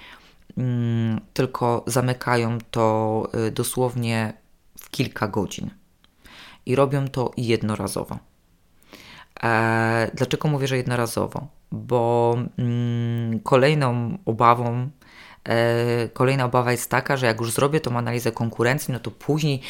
mm, 0.59 1.21
tylko 1.35 1.85
zamykają 1.87 2.59
to 2.71 3.29
y, 3.49 3.51
dosłownie 3.51 4.33
w 4.81 4.91
kilka 4.91 5.29
godzin. 5.29 5.71
I 6.67 6.75
robią 6.75 7.09
to 7.09 7.31
jednorazowo. 7.37 8.19
E, 9.43 10.11
dlaczego 10.15 10.49
mówię, 10.49 10.67
że 10.67 10.77
jednorazowo? 10.77 11.47
Bo 11.73 12.35
mm, 12.59 13.41
kolejną 13.41 14.19
obawą, 14.25 14.91
e, 15.45 16.09
kolejna 16.09 16.45
obawa 16.45 16.73
jest 16.73 16.91
taka, 16.91 17.17
że 17.17 17.27
jak 17.27 17.41
już 17.41 17.53
zrobię 17.53 17.81
tą 17.81 17.99
analizę 17.99 18.33
konkurencji, 18.33 18.93
no 18.93 19.01
to 19.01 19.11
później 19.11 19.61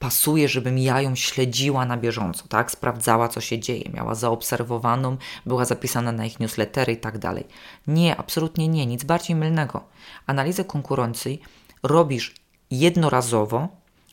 pasuje, 0.00 0.48
żebym 0.48 0.78
ja 0.78 1.00
ją 1.00 1.14
śledziła 1.14 1.86
na 1.86 1.96
bieżąco, 1.96 2.44
tak? 2.48 2.70
Sprawdzała, 2.70 3.28
co 3.28 3.40
się 3.40 3.58
dzieje, 3.58 3.90
miała 3.94 4.14
zaobserwowaną, 4.14 5.16
była 5.46 5.64
zapisana 5.64 6.12
na 6.12 6.24
ich 6.24 6.40
newslettery 6.40 6.92
i 6.92 6.96
tak 6.96 7.18
dalej. 7.18 7.46
Nie, 7.86 8.16
absolutnie 8.16 8.68
nie, 8.68 8.86
nic 8.86 9.04
bardziej 9.04 9.36
mylnego. 9.36 9.84
Analizę 10.26 10.64
konkurencji 10.64 11.40
robisz 11.82 12.34
jednorazowo, 12.70 13.68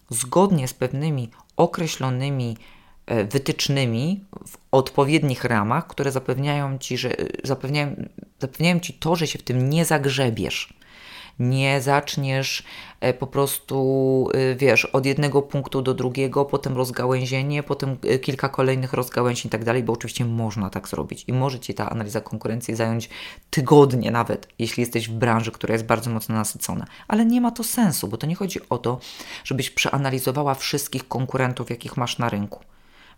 zgodnie 0.09 0.67
z 0.67 0.73
pewnymi 0.73 1.31
określonymi 1.57 2.57
e, 3.05 3.23
wytycznymi 3.23 4.25
w 4.47 4.57
odpowiednich 4.71 5.43
ramach, 5.43 5.87
które 5.87 6.11
zapewniają 6.11 6.77
ci, 6.77 6.97
że 6.97 7.15
zapewniają, 7.43 7.95
zapewniają 8.39 8.79
ci 8.79 8.93
to, 8.93 9.15
że 9.15 9.27
się 9.27 9.39
w 9.39 9.43
tym 9.43 9.69
nie 9.69 9.85
zagrzebiesz 9.85 10.76
nie 11.39 11.81
zaczniesz 11.81 12.63
e, 12.99 13.13
po 13.13 13.27
prostu, 13.27 14.29
e, 14.33 14.55
wiesz, 14.55 14.85
od 14.85 15.05
jednego 15.05 15.41
punktu 15.41 15.81
do 15.81 15.93
drugiego, 15.93 16.45
potem 16.45 16.77
rozgałęzienie, 16.77 17.63
potem 17.63 17.97
e, 18.03 18.19
kilka 18.19 18.49
kolejnych 18.49 18.93
rozgałęzień 18.93 19.47
i 19.47 19.49
tak 19.49 19.63
dalej, 19.63 19.83
bo 19.83 19.93
oczywiście 19.93 20.25
można 20.25 20.69
tak 20.69 20.87
zrobić 20.87 21.23
i 21.27 21.33
może 21.33 21.59
Ci 21.59 21.73
ta 21.73 21.89
analiza 21.89 22.21
konkurencji 22.21 22.75
zająć 22.75 23.09
tygodnie 23.49 24.11
nawet, 24.11 24.47
jeśli 24.59 24.81
jesteś 24.81 25.09
w 25.09 25.13
branży, 25.13 25.51
która 25.51 25.73
jest 25.73 25.85
bardzo 25.85 26.09
mocno 26.09 26.35
nasycona. 26.35 26.85
Ale 27.07 27.25
nie 27.25 27.41
ma 27.41 27.51
to 27.51 27.63
sensu, 27.63 28.07
bo 28.07 28.17
to 28.17 28.27
nie 28.27 28.35
chodzi 28.35 28.59
o 28.69 28.77
to, 28.77 28.99
żebyś 29.43 29.69
przeanalizowała 29.69 30.53
wszystkich 30.53 31.07
konkurentów, 31.07 31.69
jakich 31.69 31.97
masz 31.97 32.17
na 32.17 32.29
rynku 32.29 32.59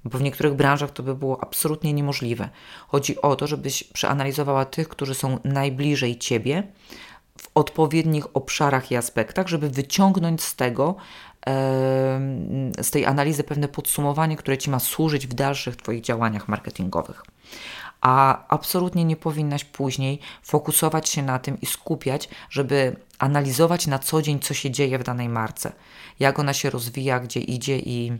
bo 0.05 0.17
w 0.17 0.21
niektórych 0.21 0.53
branżach 0.53 0.91
to 0.91 1.03
by 1.03 1.15
było 1.15 1.43
absolutnie 1.43 1.93
niemożliwe. 1.93 2.49
Chodzi 2.87 3.21
o 3.21 3.35
to, 3.35 3.47
żebyś 3.47 3.83
przeanalizowała 3.83 4.65
tych, 4.65 4.89
którzy 4.89 5.15
są 5.15 5.39
najbliżej 5.43 6.17
ciebie, 6.17 6.63
w 7.39 7.49
odpowiednich 7.55 8.35
obszarach 8.37 8.91
i 8.91 8.95
aspektach, 8.95 9.47
żeby 9.47 9.69
wyciągnąć 9.69 10.43
z 10.43 10.55
tego, 10.55 10.95
z 12.81 12.91
tej 12.91 13.05
analizy 13.05 13.43
pewne 13.43 13.67
podsumowanie, 13.67 14.37
które 14.37 14.57
Ci 14.57 14.69
ma 14.69 14.79
służyć 14.79 15.27
w 15.27 15.33
dalszych 15.33 15.75
Twoich 15.75 16.01
działaniach 16.01 16.47
marketingowych. 16.47 17.23
A 18.01 18.45
absolutnie 18.47 19.05
nie 19.05 19.15
powinnaś 19.15 19.63
później 19.63 20.19
fokusować 20.43 21.09
się 21.09 21.23
na 21.23 21.39
tym 21.39 21.61
i 21.61 21.65
skupiać, 21.65 22.29
żeby 22.49 22.95
analizować 23.19 23.87
na 23.87 23.99
co 23.99 24.21
dzień, 24.21 24.39
co 24.39 24.53
się 24.53 24.71
dzieje 24.71 24.99
w 24.99 25.03
danej 25.03 25.29
marce, 25.29 25.71
jak 26.19 26.39
ona 26.39 26.53
się 26.53 26.69
rozwija, 26.69 27.19
gdzie 27.19 27.39
idzie 27.39 27.79
i 27.79 28.17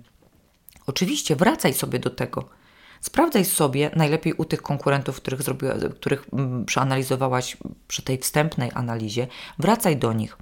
oczywiście 0.88 1.36
wracaj 1.36 1.74
sobie 1.74 2.00
do 2.00 2.10
tego 2.10 2.46
Sprawdzaj 3.02 3.46
sobie 3.46 3.92
najlepiej 3.96 4.34
u 4.34 4.46
tych 4.46 4.62
konkurentów, 4.62 5.18
których, 5.18 5.42
zrobiła, 5.42 5.74
których 5.96 6.26
mm, 6.34 6.66
przeanalizowałaś 6.66 7.58
przy 7.88 8.02
tej 8.02 8.18
wstępnej 8.18 8.72
analizie, 8.74 9.28
wracaj 9.60 9.98
do 9.98 10.14
nich 10.14 10.38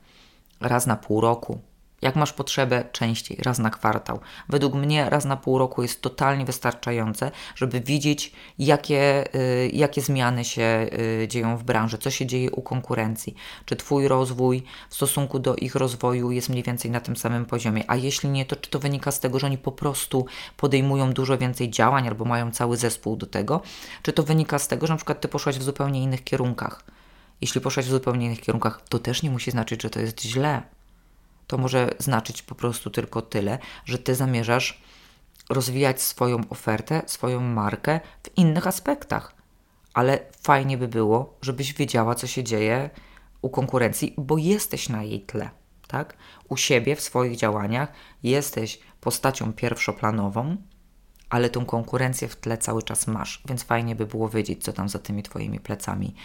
raz 0.61 0.87
na 0.87 0.95
pół 0.95 1.21
roku, 1.21 1.59
jak 2.01 2.15
masz 2.15 2.33
potrzebę 2.33 2.83
częściej, 2.91 3.37
raz 3.43 3.59
na 3.59 3.69
kwartał. 3.69 4.19
Według 4.49 4.73
mnie 4.73 5.09
raz 5.09 5.25
na 5.25 5.37
pół 5.37 5.57
roku 5.57 5.81
jest 5.81 6.01
totalnie 6.01 6.45
wystarczające, 6.45 7.31
żeby 7.55 7.81
widzieć, 7.81 8.31
jakie, 8.59 9.35
y, 9.35 9.69
jakie 9.73 10.01
zmiany 10.01 10.45
się 10.45 10.89
y, 11.23 11.27
dzieją 11.27 11.57
w 11.57 11.63
branży, 11.63 11.97
co 11.97 12.11
się 12.11 12.25
dzieje 12.25 12.51
u 12.51 12.61
konkurencji, 12.61 13.35
czy 13.65 13.75
Twój 13.75 14.07
rozwój 14.07 14.63
w 14.89 14.95
stosunku 14.95 15.39
do 15.39 15.55
ich 15.55 15.75
rozwoju 15.75 16.31
jest 16.31 16.49
mniej 16.49 16.63
więcej 16.63 16.91
na 16.91 16.99
tym 16.99 17.15
samym 17.15 17.45
poziomie, 17.45 17.83
a 17.87 17.95
jeśli 17.95 18.29
nie, 18.29 18.45
to 18.45 18.55
czy 18.55 18.69
to 18.69 18.79
wynika 18.79 19.11
z 19.11 19.19
tego, 19.19 19.39
że 19.39 19.47
oni 19.47 19.57
po 19.57 19.71
prostu 19.71 20.25
podejmują 20.57 21.13
dużo 21.13 21.37
więcej 21.37 21.69
działań 21.69 22.07
albo 22.07 22.25
mają 22.25 22.51
cały 22.51 22.77
zespół 22.77 23.15
do 23.15 23.25
tego, 23.25 23.61
czy 24.01 24.13
to 24.13 24.23
wynika 24.23 24.59
z 24.59 24.67
tego, 24.67 24.87
że 24.87 24.93
na 24.93 24.97
przykład 24.97 25.21
Ty 25.21 25.27
poszłaś 25.27 25.57
w 25.57 25.63
zupełnie 25.63 26.03
innych 26.03 26.23
kierunkach. 26.23 26.83
Jeśli 27.41 27.61
poszłaś 27.61 27.85
w 27.85 27.89
zupełnie 27.89 28.25
innych 28.25 28.41
kierunkach, 28.41 28.81
to 28.89 28.99
też 28.99 29.23
nie 29.23 29.29
musi 29.29 29.51
znaczyć, 29.51 29.81
że 29.83 29.89
to 29.89 29.99
jest 29.99 30.21
źle 30.21 30.76
to 31.47 31.57
może 31.57 31.89
znaczyć 31.99 32.41
po 32.41 32.55
prostu 32.55 32.89
tylko 32.89 33.21
tyle, 33.21 33.59
że 33.85 33.97
ty 33.97 34.15
zamierzasz 34.15 34.81
rozwijać 35.49 36.01
swoją 36.01 36.41
ofertę, 36.49 37.01
swoją 37.05 37.41
markę 37.41 37.99
w 38.23 38.37
innych 38.37 38.67
aspektach. 38.67 39.35
Ale 39.93 40.19
fajnie 40.41 40.77
by 40.77 40.87
było, 40.87 41.37
żebyś 41.41 41.73
wiedziała, 41.73 42.15
co 42.15 42.27
się 42.27 42.43
dzieje 42.43 42.89
u 43.41 43.49
konkurencji, 43.49 44.13
bo 44.17 44.37
jesteś 44.37 44.89
na 44.89 45.03
jej 45.03 45.21
tle. 45.21 45.49
Tak? 45.87 46.17
U 46.49 46.57
siebie 46.57 46.95
w 46.95 47.01
swoich 47.01 47.37
działaniach 47.37 47.91
jesteś 48.23 48.79
postacią 49.01 49.53
pierwszoplanową, 49.53 50.57
ale 51.29 51.49
tą 51.49 51.65
konkurencję 51.65 52.27
w 52.27 52.35
tle 52.35 52.57
cały 52.57 52.83
czas 52.83 53.07
masz, 53.07 53.43
więc 53.47 53.63
fajnie 53.63 53.95
by 53.95 54.05
było 54.05 54.29
wiedzieć, 54.29 54.63
co 54.63 54.73
tam 54.73 54.89
za 54.89 54.99
tymi 54.99 55.23
Twoimi 55.23 55.59
plecami 55.59 56.15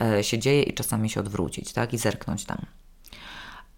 e, 0.00 0.24
się 0.24 0.38
dzieje 0.38 0.62
i 0.62 0.74
czasami 0.74 1.10
się 1.10 1.20
odwrócić, 1.20 1.72
tak? 1.72 1.92
I 1.92 1.98
zerknąć 1.98 2.44
tam. 2.44 2.66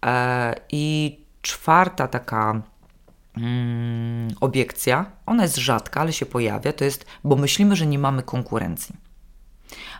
E, 0.05 0.55
I 0.71 1.17
czwarta 1.41 2.07
taka 2.07 2.61
mm, 3.37 4.27
obiekcja, 4.41 5.11
ona 5.25 5.43
jest 5.43 5.57
rzadka, 5.57 6.01
ale 6.01 6.13
się 6.13 6.25
pojawia, 6.25 6.73
to 6.73 6.83
jest, 6.83 7.05
bo 7.23 7.35
myślimy, 7.35 7.75
że 7.75 7.85
nie 7.85 7.99
mamy 7.99 8.23
konkurencji. 8.23 8.95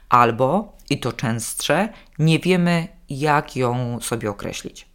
Albo, 0.10 0.78
i 0.90 1.00
to 1.00 1.14
częstsze, 1.14 1.90
nie 2.20 2.40
wiemy, 2.40 2.88
jak 3.10 3.56
ją 3.56 4.00
sobie 4.02 4.30
określić. 4.30 4.88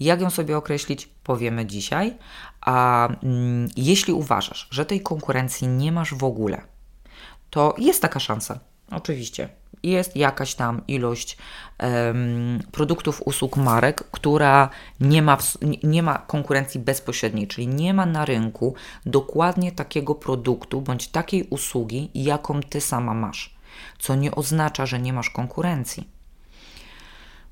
Jak 0.00 0.20
ją 0.20 0.30
sobie 0.30 0.56
określić, 0.56 1.06
powiemy 1.06 1.66
dzisiaj. 1.66 2.16
A 2.60 3.08
mm, 3.22 3.68
jeśli 3.76 4.12
uważasz, 4.12 4.68
że 4.70 4.86
tej 4.86 5.00
konkurencji 5.00 5.68
nie 5.68 5.92
masz 5.92 6.14
w 6.14 6.24
ogóle, 6.24 6.60
to 7.50 7.74
jest 7.78 8.02
taka 8.02 8.20
szansa. 8.20 8.60
Oczywiście. 8.90 9.48
Jest 9.84 10.16
jakaś 10.16 10.54
tam 10.54 10.82
ilość 10.88 11.36
um, 11.82 12.62
produktów, 12.72 13.22
usług, 13.24 13.56
marek, 13.56 14.04
która 14.10 14.70
nie 15.00 15.22
ma, 15.22 15.36
w, 15.36 15.58
nie 15.82 16.02
ma 16.02 16.18
konkurencji 16.18 16.80
bezpośredniej, 16.80 17.48
czyli 17.48 17.68
nie 17.68 17.94
ma 17.94 18.06
na 18.06 18.24
rynku 18.24 18.74
dokładnie 19.06 19.72
takiego 19.72 20.14
produktu 20.14 20.80
bądź 20.80 21.08
takiej 21.08 21.46
usługi, 21.50 22.10
jaką 22.14 22.60
ty 22.60 22.80
sama 22.80 23.14
masz. 23.14 23.54
Co 23.98 24.14
nie 24.14 24.34
oznacza, 24.34 24.86
że 24.86 25.00
nie 25.00 25.12
masz 25.12 25.30
konkurencji. 25.30 26.08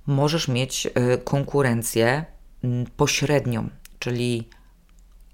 Możesz 0.07 0.49
mieć 0.49 0.87
y, 0.87 1.19
konkurencję 1.25 2.25
y, 2.65 2.69
pośrednią, 2.97 3.69
czyli 3.99 4.49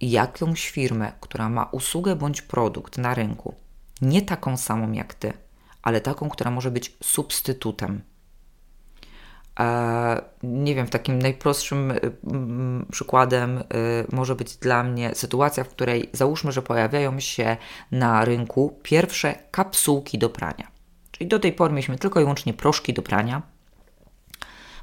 jakąś 0.00 0.70
firmę, 0.70 1.12
która 1.20 1.48
ma 1.48 1.64
usługę 1.64 2.16
bądź 2.16 2.42
produkt 2.42 2.98
na 2.98 3.14
rynku, 3.14 3.54
nie 4.00 4.22
taką 4.22 4.56
samą 4.56 4.92
jak 4.92 5.14
ty, 5.14 5.32
ale 5.82 6.00
taką, 6.00 6.28
która 6.28 6.50
może 6.50 6.70
być 6.70 6.96
substytutem. 7.02 8.02
E, 9.60 10.22
nie 10.42 10.74
wiem, 10.74 10.86
takim 10.86 11.18
najprostszym 11.18 11.90
y, 11.90 12.00
przykładem 12.90 13.58
y, 13.58 13.64
może 14.12 14.34
być 14.34 14.56
dla 14.56 14.82
mnie 14.82 15.14
sytuacja, 15.14 15.64
w 15.64 15.68
której 15.68 16.10
załóżmy, 16.12 16.52
że 16.52 16.62
pojawiają 16.62 17.20
się 17.20 17.56
na 17.90 18.24
rynku 18.24 18.78
pierwsze 18.82 19.34
kapsułki 19.50 20.18
do 20.18 20.30
prania. 20.30 20.68
Czyli 21.10 21.28
do 21.28 21.38
tej 21.38 21.52
pory 21.52 21.72
mieliśmy 21.72 21.98
tylko 21.98 22.20
i 22.20 22.22
wyłącznie 22.22 22.54
proszki 22.54 22.92
do 22.92 23.02
prania. 23.02 23.42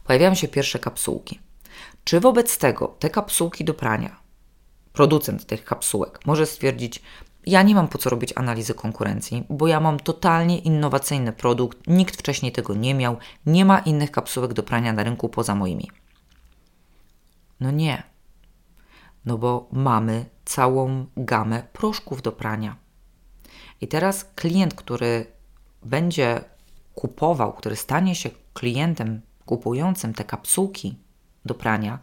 Pojawiają 0.04 0.36
się 0.36 0.48
pierwsze 0.48 0.80
kapsułki. 0.80 1.40
Czy 2.04 2.20
wobec 2.20 2.58
tego 2.58 2.88
te 2.88 3.10
kapsułki 3.10 3.64
do 3.64 3.74
prania, 3.74 4.20
producent 4.94 5.46
tych 5.46 5.64
kapsułek 5.66 6.20
może 6.26 6.46
stwierdzić, 6.46 7.02
ja 7.46 7.64
nie 7.64 7.76
mam 7.76 7.88
po 7.88 7.98
co 7.98 8.10
robić 8.10 8.34
analizy 8.36 8.74
konkurencji, 8.74 9.46
bo 9.50 9.68
ja 9.68 9.80
mam 9.80 10.00
totalnie 10.00 10.60
innowacyjny 10.60 11.34
produkt, 11.34 11.88
nikt 11.88 12.18
wcześniej 12.18 12.52
tego 12.52 12.74
nie 12.74 12.94
miał, 12.94 13.18
nie 13.46 13.66
ma 13.66 13.80
innych 13.80 14.12
kapsułek 14.12 14.54
do 14.54 14.64
prania 14.64 14.94
na 14.94 15.04
rynku 15.04 15.30
poza 15.30 15.56
moimi. 15.56 15.92
No 17.60 17.72
nie. 17.72 18.04
No 19.26 19.38
bo 19.38 19.68
mamy 19.72 20.26
całą 20.46 21.06
gamę 21.18 21.64
proszków 21.74 22.22
do 22.22 22.32
prania. 22.32 22.76
I 23.82 23.88
teraz 23.88 24.26
klient, 24.36 24.74
który 24.74 25.26
będzie 25.84 26.42
kupował, 26.96 27.54
który 27.54 27.76
stanie 27.76 28.16
się 28.16 28.30
klientem 28.54 29.22
kupującym 29.46 30.14
te 30.14 30.24
kapsułki 30.24 30.98
do 31.46 31.54
prania, 31.54 32.00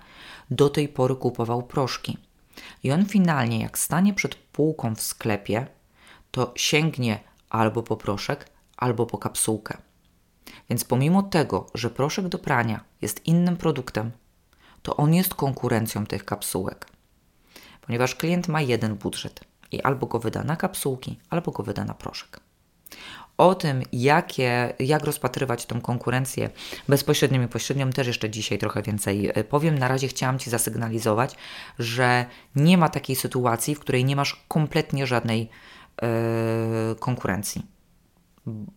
do 0.50 0.70
tej 0.70 0.88
pory 0.88 1.16
kupował 1.16 1.62
proszki. 1.62 2.18
I 2.82 2.92
on 2.92 3.06
finalnie, 3.06 3.60
jak 3.60 3.78
stanie 3.78 4.14
przed 4.14 4.34
półką 4.34 4.94
w 4.94 5.00
sklepie, 5.00 5.66
to 6.30 6.52
sięgnie 6.56 7.20
albo 7.50 7.82
po 7.82 7.96
proszek, 7.96 8.50
albo 8.76 9.06
po 9.06 9.18
kapsułkę. 9.18 9.78
Więc 10.70 10.84
pomimo 10.84 11.22
tego, 11.22 11.66
że 11.74 11.90
proszek 11.90 12.28
do 12.28 12.38
prania 12.38 12.84
jest 13.02 13.26
innym 13.26 13.56
produktem, 13.56 14.10
to 14.82 14.96
on 14.96 15.14
jest 15.14 15.34
konkurencją 15.34 16.06
tych 16.06 16.24
kapsułek. 16.24 16.86
Ponieważ 17.80 18.14
klient 18.14 18.48
ma 18.48 18.60
jeden 18.60 18.96
budżet 18.96 19.40
i 19.72 19.82
albo 19.82 20.06
go 20.06 20.18
wyda 20.18 20.44
na 20.44 20.56
kapsułki, 20.56 21.18
albo 21.30 21.52
go 21.52 21.62
wyda 21.62 21.84
na 21.84 21.94
proszek. 21.94 22.40
O 23.38 23.54
tym, 23.54 23.82
jakie, 23.92 24.74
jak 24.78 25.04
rozpatrywać 25.04 25.66
tą 25.66 25.80
konkurencję 25.80 26.50
bezpośrednią 26.88 27.42
i 27.42 27.48
pośrednią, 27.48 27.90
też 27.90 28.06
jeszcze 28.06 28.30
dzisiaj 28.30 28.58
trochę 28.58 28.82
więcej 28.82 29.30
e, 29.34 29.44
powiem. 29.44 29.78
Na 29.78 29.88
razie 29.88 30.08
chciałam 30.08 30.38
Ci 30.38 30.50
zasygnalizować, 30.50 31.36
że 31.78 32.26
nie 32.56 32.78
ma 32.78 32.88
takiej 32.88 33.16
sytuacji, 33.16 33.74
w 33.74 33.80
której 33.80 34.04
nie 34.04 34.16
masz 34.16 34.44
kompletnie 34.48 35.06
żadnej 35.06 35.48
yy, 36.02 36.08
konkurencji. 37.00 37.66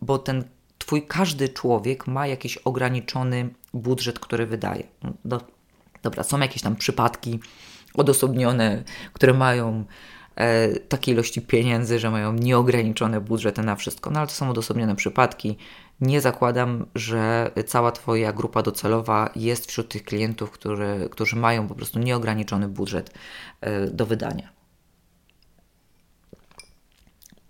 Bo 0.01 0.17
ten 0.17 0.43
Twój 0.85 1.07
każdy 1.07 1.49
człowiek 1.49 2.07
ma 2.07 2.27
jakiś 2.27 2.57
ograniczony 2.57 3.49
budżet, 3.73 4.19
który 4.19 4.45
wydaje. 4.45 4.83
No, 5.03 5.13
do, 5.25 5.41
dobra, 6.03 6.23
są 6.23 6.39
jakieś 6.39 6.61
tam 6.61 6.75
przypadki 6.75 7.39
odosobnione, 7.93 8.83
które 9.13 9.33
mają 9.33 9.85
takiej 10.89 11.13
ilości 11.13 11.41
pieniędzy, 11.41 11.99
że 11.99 12.11
mają 12.11 12.33
nieograniczone 12.33 13.21
budżety 13.21 13.61
na 13.61 13.75
wszystko, 13.75 14.09
no 14.09 14.19
ale 14.19 14.27
to 14.27 14.33
są 14.33 14.49
odosobnione 14.49 14.95
przypadki. 14.95 15.57
Nie 16.01 16.21
zakładam, 16.21 16.85
że 16.95 17.51
cała 17.65 17.91
Twoja 17.91 18.33
grupa 18.33 18.61
docelowa 18.61 19.29
jest 19.35 19.65
wśród 19.67 19.89
tych 19.89 20.03
klientów, 20.03 20.51
którzy, 20.51 21.09
którzy 21.11 21.35
mają 21.35 21.67
po 21.67 21.75
prostu 21.75 21.99
nieograniczony 21.99 22.67
budżet 22.67 23.13
e, 23.61 23.87
do 23.87 24.05
wydania. 24.05 24.49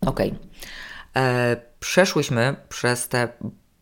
Ok. 0.01 0.19
E, 1.15 1.57
przeszłyśmy 1.79 2.55
przez 2.69 3.07
te 3.07 3.27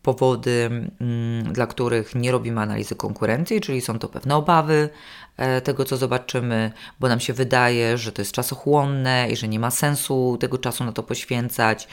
powody, 0.03 0.69
mm, 1.01 1.53
dla 1.53 1.67
których 1.67 2.15
nie 2.15 2.31
robimy 2.31 2.61
analizy 2.61 2.95
konkurencji, 2.95 3.61
czyli 3.61 3.81
są 3.81 3.99
to 3.99 4.07
pewne 4.07 4.35
obawy 4.35 4.89
e, 5.37 5.61
tego, 5.61 5.85
co 5.85 5.97
zobaczymy, 5.97 6.71
bo 6.99 7.07
nam 7.07 7.19
się 7.19 7.33
wydaje, 7.33 7.97
że 7.97 8.11
to 8.11 8.21
jest 8.21 8.31
czasochłonne 8.31 9.27
i 9.31 9.35
że 9.35 9.47
nie 9.47 9.59
ma 9.59 9.71
sensu 9.71 10.37
tego 10.39 10.57
czasu 10.57 10.83
na 10.83 10.91
to 10.91 11.03
poświęcać, 11.03 11.87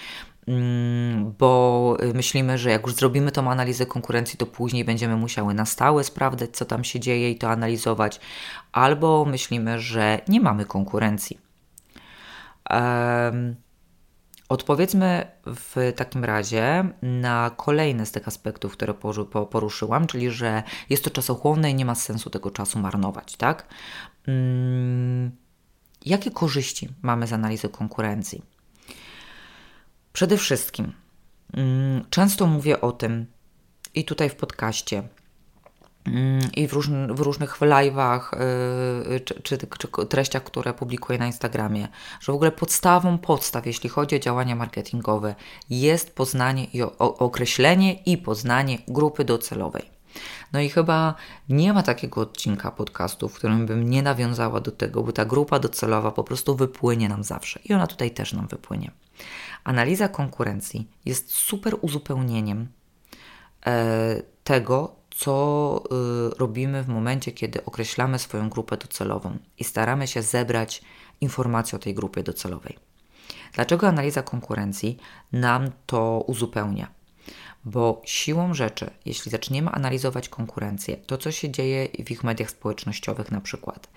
mm, 0.49 1.35
bo 1.39 1.97
myślimy, 2.15 2.59
że 2.59 2.71
jak 2.71 2.87
już 2.87 2.95
zrobimy 2.95 3.33
tą 3.33 3.51
analizę 3.51 3.87
konkurencji, 3.87 4.39
to 4.39 4.47
później 4.47 4.85
będziemy 4.85 5.17
musiały 5.17 5.55
na 5.55 5.67
stałe 5.67 6.05
sprawdzać, 6.05 6.51
co 6.53 6.65
tam 6.65 6.85
się 6.85 7.01
dzieje 7.01 7.31
i 7.31 7.39
to 7.39 7.51
analizować, 7.51 8.21
albo 8.73 9.25
myślimy, 9.25 9.81
że 9.81 10.21
nie 10.29 10.41
mamy 10.41 10.65
konkurencji. 10.65 11.39
Um, 12.71 13.57
Odpowiedzmy 14.51 15.27
w 15.47 15.93
takim 15.97 16.25
razie 16.25 16.85
na 17.03 17.51
kolejny 17.57 18.07
z 18.07 18.13
tych 18.13 18.29
aspektów, 18.29 18.73
które 18.73 18.95
poruszyłam, 19.51 20.07
czyli 20.07 20.31
że 20.31 20.63
jest 20.91 21.05
to 21.05 21.11
czasochłonne 21.11 21.71
i 21.71 21.75
nie 21.75 21.85
ma 21.85 21.95
sensu 21.95 22.31
tego 22.31 22.51
czasu 22.51 22.79
marnować, 22.79 23.37
tak? 23.37 23.69
Hmm, 24.27 25.31
jakie 26.05 26.31
korzyści 26.31 26.89
mamy 27.03 27.27
z 27.27 27.33
analizy 27.33 27.69
konkurencji? 27.69 28.43
Przede 30.13 30.37
wszystkim, 30.37 30.93
hmm, 31.55 32.05
często 32.11 32.47
mówię 32.47 32.81
o 32.81 32.93
tym 32.93 33.27
i 33.95 34.05
tutaj 34.05 34.31
w 34.31 34.37
podcaście, 34.37 35.03
Mm, 35.03 35.20
i 36.57 36.69
w, 36.69 36.73
w 37.09 37.21
różnych 37.21 37.61
live'ach 37.61 38.21
yy, 39.11 39.21
czy, 39.21 39.43
czy, 39.43 39.59
czy, 39.59 39.89
treściach, 40.09 40.45
które 40.45 40.75
publikuję 40.75 41.19
na 41.19 41.27
Instagramie, 41.27 41.89
że 42.21 42.33
w 42.33 42.35
ogóle 42.35 42.53
podstawą 42.53 43.19
podstaw, 43.19 43.67
jeśli 43.67 43.89
chodzi 43.89 44.17
o 44.17 44.19
działania 44.19 44.57
marketingowe, 44.57 45.35
jest 45.71 46.15
poznanie 46.15 46.65
i 46.65 46.83
określenie 46.99 47.95
i 47.95 48.19
poznanie 48.19 48.79
grupy 48.89 49.25
docelowej. 49.25 50.01
No 50.53 50.61
i 50.61 50.69
chyba 50.69 51.15
nie 51.49 51.73
ma 51.73 51.83
takiego 51.83 52.21
odcinka 52.21 52.71
podcastu, 52.71 53.29
w 53.29 53.35
którym 53.35 53.67
bym 53.67 53.91
nie 53.91 54.03
nawiązała 54.03 54.61
do 54.61 54.71
tego, 54.71 55.03
bo 55.03 55.13
ta 55.13 55.25
grupa 55.25 55.59
docelowa 55.59 56.11
po 56.11 56.25
prostu 56.25 56.57
wypłynie 56.57 57.09
nam 57.09 57.25
zawsze 57.25 57.61
i 57.65 57.75
ona 57.75 57.87
tutaj 57.87 58.11
też 58.11 58.33
nam 58.33 58.47
wypłynie. 58.47 58.91
Analiza 59.65 60.09
konkurencji 60.09 60.91
jest 61.05 61.35
super 61.35 61.77
uzupełnieniem 61.81 62.69
e, 63.67 64.23
tego, 64.45 65.00
co 65.21 65.83
y, 66.33 66.39
robimy 66.39 66.83
w 66.83 66.89
momencie, 66.89 67.33
kiedy 67.33 67.65
określamy 67.65 68.19
swoją 68.19 68.49
grupę 68.49 68.77
docelową 68.77 69.39
i 69.59 69.65
staramy 69.65 70.07
się 70.07 70.23
zebrać 70.23 70.83
informacje 71.21 71.77
o 71.77 71.79
tej 71.79 71.95
grupie 71.95 72.23
docelowej. 72.23 72.79
Dlaczego 73.55 73.89
analiza 73.89 74.23
konkurencji 74.23 74.97
nam 75.33 75.71
to 75.87 76.25
uzupełnia? 76.27 76.91
Bo 77.65 78.03
siłą 78.05 78.55
rzeczy, 78.55 78.91
jeśli 79.05 79.31
zaczniemy 79.31 79.71
analizować 79.71 80.29
konkurencję, 80.29 80.97
to 80.97 81.19
co 81.19 81.33
się 81.33 81.51
dzieje 81.51 81.89
w 82.05 82.11
ich 82.11 82.25
mediach 82.25 82.51
społecznościowych, 82.51 83.31
na 83.31 83.41
przykład, 83.41 83.89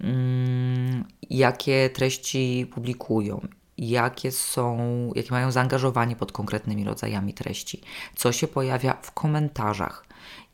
mm, 0.00 1.04
jakie 1.30 1.90
treści 1.90 2.66
publikują, 2.74 3.48
jakie 3.78 4.32
są, 4.32 4.78
jakie 5.14 5.30
mają 5.30 5.50
zaangażowanie 5.50 6.16
pod 6.16 6.32
konkretnymi 6.32 6.84
rodzajami 6.84 7.34
treści, 7.34 7.80
co 8.16 8.32
się 8.32 8.48
pojawia 8.48 8.96
w 9.02 9.12
komentarzach, 9.12 10.03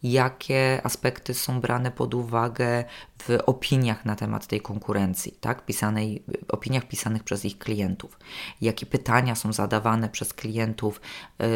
jakie 0.02 0.80
aspekty 0.84 1.34
są 1.34 1.60
brane 1.60 1.90
pod 1.90 2.14
uwagę 2.14 2.84
w 3.22 3.38
opiniach 3.46 4.04
na 4.04 4.16
temat 4.16 4.46
tej 4.46 4.60
konkurencji, 4.60 5.32
tak? 5.40 5.66
Pisanej, 5.66 6.22
opiniach 6.48 6.88
pisanych 6.88 7.24
przez 7.24 7.44
ich 7.44 7.58
klientów, 7.58 8.18
jakie 8.60 8.86
pytania 8.86 9.34
są 9.34 9.52
zadawane 9.52 10.08
przez 10.08 10.34
klientów 10.34 11.00
yy, 11.38 11.46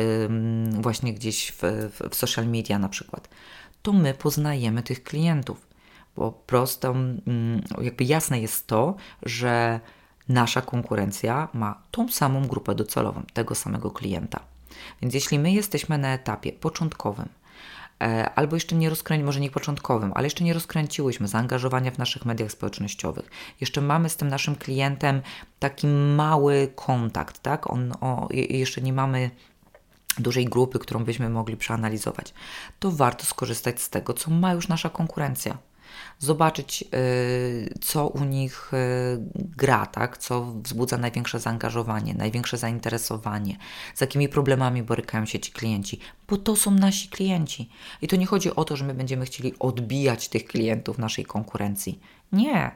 właśnie 0.81 1.15
gdzieś 1.15 1.53
w, 1.53 1.63
w, 2.11 2.15
social 2.15 2.47
media 2.47 2.79
na 2.79 2.89
przykład. 2.89 3.29
To 3.83 3.93
my 3.93 4.15
poznajemy 4.15 4.83
tych 4.83 5.03
klientów, 5.03 5.67
bo 6.17 6.33
prosto, 6.33 6.95
jakby 7.81 8.05
jasne 8.05 8.41
jest 8.41 8.67
to, 8.67 8.97
że 9.23 9.81
nasza 10.29 10.63
konkurencja 10.63 11.49
ma 11.53 11.83
tą 11.91 12.09
samą 12.09 12.47
grupę 12.47 12.75
docelową, 12.75 13.23
tego 13.33 13.55
samego 13.55 13.91
klienta. 13.91 14.41
Więc 15.03 15.15
jeśli 15.15 15.39
my 15.39 15.53
jesteśmy 15.53 15.99
na 15.99 16.15
etapie 16.15 16.53
początkowym, 16.53 17.29
albo 18.35 18.57
jeszcze 18.57 18.77
nie 18.77 18.91
rozkręcić, 18.91 19.27
może 19.27 19.41
nie 19.41 19.51
początkowym, 19.51 20.13
ale 20.15 20.27
jeszcze 20.27 20.45
nie 20.45 20.53
rozkręciłyśmy 20.53 21.29
zaangażowania 21.29 21.91
w 21.91 21.99
naszych 21.99 22.25
mediach 22.25 22.53
społecznościowych. 22.53 23.31
Jeszcze 23.61 23.81
mamy 23.81 24.09
z 24.09 24.17
tym 24.17 24.29
naszym 24.29 24.57
klientem 24.57 25.23
taki 25.59 25.87
mały 26.17 26.69
kontakt, 26.75 27.39
tak? 27.43 27.71
On, 27.71 27.93
o, 28.01 28.29
jeszcze 28.31 28.81
nie 28.81 28.93
mamy 28.93 29.31
dużej 30.19 30.45
grupy, 30.45 30.79
którą 30.79 31.05
byśmy 31.05 31.31
mogli 31.31 31.57
przeanalizować, 31.57 32.35
to 32.79 32.91
warto 32.91 33.25
skorzystać 33.25 33.83
z 33.83 33.91
tego, 33.91 34.15
co 34.15 34.31
ma 34.31 34.53
już 34.53 34.69
nasza 34.69 34.91
konkurencja. 34.91 35.59
Zobaczyć, 36.19 36.85
y, 36.95 37.75
co 37.81 38.09
u 38.09 38.25
nich 38.25 38.75
y, 38.75 38.77
gra, 39.35 39.87
tak? 39.87 40.19
co 40.19 40.53
wzbudza 40.63 40.99
największe 40.99 41.41
zaangażowanie, 41.41 42.15
największe 42.15 42.59
zainteresowanie, 42.59 43.57
z 43.95 44.01
jakimi 44.01 44.29
problemami 44.29 44.83
borykają 44.83 45.27
się 45.27 45.41
ci 45.41 45.53
klienci, 45.53 46.01
bo 46.29 46.37
to 46.37 46.57
są 46.57 46.71
nasi 46.71 47.09
klienci. 47.09 47.71
I 48.03 48.09
to 48.09 48.17
nie 48.17 48.27
chodzi 48.27 48.55
o 48.55 48.65
to, 48.65 48.77
że 48.77 48.85
my 48.85 48.95
będziemy 48.95 49.25
chcieli 49.25 49.59
odbijać 49.59 50.29
tych 50.29 50.45
klientów 50.45 50.99
naszej 50.99 51.25
konkurencji. 51.25 52.01
Nie. 52.33 52.71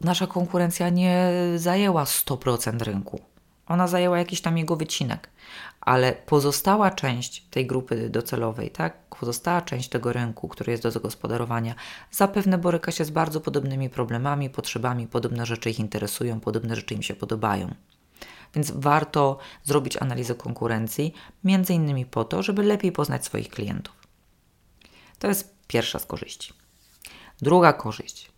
Nasza 0.00 0.26
konkurencja 0.26 0.88
nie 0.88 1.30
zajęła 1.56 2.04
100% 2.04 2.82
rynku. 2.82 3.20
Ona 3.66 3.88
zajęła 3.88 4.18
jakiś 4.18 4.40
tam 4.40 4.58
jego 4.58 4.76
wycinek 4.76 5.30
ale 5.84 6.12
pozostała 6.12 6.90
część 6.90 7.40
tej 7.40 7.66
grupy 7.66 8.10
docelowej, 8.10 8.70
tak, 8.70 9.16
pozostała 9.20 9.62
część 9.62 9.88
tego 9.88 10.12
rynku, 10.12 10.48
który 10.48 10.72
jest 10.72 10.82
do 10.82 10.90
zagospodarowania, 10.90 11.74
zapewne 12.10 12.58
boryka 12.58 12.92
się 12.92 13.04
z 13.04 13.10
bardzo 13.10 13.40
podobnymi 13.40 13.90
problemami, 13.90 14.50
potrzebami, 14.50 15.06
podobne 15.06 15.46
rzeczy 15.46 15.70
ich 15.70 15.78
interesują, 15.78 16.40
podobne 16.40 16.76
rzeczy 16.76 16.94
im 16.94 17.02
się 17.02 17.14
podobają. 17.14 17.74
Więc 18.54 18.70
warto 18.70 19.38
zrobić 19.64 19.96
analizę 19.96 20.34
konkurencji, 20.34 21.14
między 21.44 21.74
innymi 21.74 22.06
po 22.06 22.24
to, 22.24 22.42
żeby 22.42 22.62
lepiej 22.62 22.92
poznać 22.92 23.24
swoich 23.24 23.48
klientów. 23.48 23.94
To 25.18 25.28
jest 25.28 25.54
pierwsza 25.66 25.98
z 25.98 26.06
korzyści. 26.06 26.52
Druga 27.42 27.72
korzyść, 27.72 28.32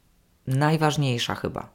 najważniejsza 0.47 1.35
chyba, 1.35 1.69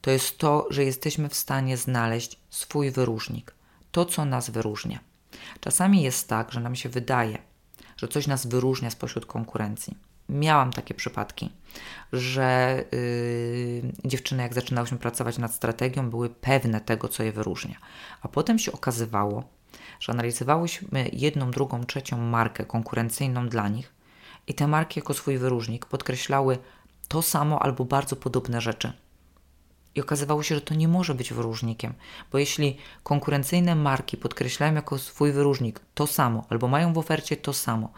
to 0.00 0.10
jest 0.10 0.38
to, 0.38 0.66
że 0.70 0.84
jesteśmy 0.84 1.28
w 1.28 1.34
stanie 1.34 1.76
znaleźć 1.76 2.40
swój 2.50 2.90
wyróżnik 2.90 3.54
to, 3.94 4.04
co 4.04 4.24
nas 4.24 4.50
wyróżnia. 4.50 4.98
Czasami 5.60 6.02
jest 6.02 6.28
tak, 6.28 6.52
że 6.52 6.60
nam 6.60 6.76
się 6.76 6.88
wydaje, 6.88 7.38
że 7.96 8.08
coś 8.08 8.26
nas 8.26 8.46
wyróżnia 8.46 8.90
spośród 8.90 9.26
konkurencji. 9.26 9.96
Miałam 10.28 10.72
takie 10.72 10.94
przypadki, 10.94 11.50
że 12.12 12.84
yy, 12.92 13.92
dziewczyny, 14.04 14.42
jak 14.42 14.54
zaczynałyśmy 14.54 14.98
pracować 14.98 15.38
nad 15.38 15.54
strategią, 15.54 16.10
były 16.10 16.30
pewne 16.30 16.80
tego, 16.80 17.08
co 17.08 17.22
je 17.22 17.32
wyróżnia. 17.32 17.76
A 18.22 18.28
potem 18.28 18.58
się 18.58 18.72
okazywało, 18.72 19.44
że 20.00 20.12
analizowałyśmy 20.12 21.10
jedną, 21.12 21.50
drugą, 21.50 21.84
trzecią 21.84 22.18
markę 22.18 22.64
konkurencyjną 22.64 23.48
dla 23.48 23.68
nich 23.68 23.92
i 24.46 24.54
te 24.54 24.66
marki 24.68 25.00
jako 25.00 25.14
swój 25.14 25.38
wyróżnik 25.38 25.86
podkreślały 25.86 26.58
to 27.08 27.22
samo 27.22 27.62
albo 27.62 27.84
bardzo 27.84 28.16
podobne 28.16 28.60
rzeczy. 28.60 28.92
I 29.94 30.00
okazywało 30.00 30.42
się, 30.42 30.54
że 30.54 30.60
to 30.60 30.74
nie 30.74 30.88
może 30.88 31.14
być 31.14 31.32
wyróżnikiem, 31.32 31.94
bo 32.32 32.38
jeśli 32.38 32.76
konkurencyjne 33.02 33.74
marki 33.74 34.16
podkreślają 34.16 34.74
jako 34.74 34.98
swój 34.98 35.32
wyróżnik 35.32 35.80
to 35.94 36.06
samo, 36.06 36.46
albo 36.48 36.68
mają 36.68 36.92
w 36.92 36.98
ofercie 36.98 37.36
to 37.36 37.52
samo, 37.52 37.92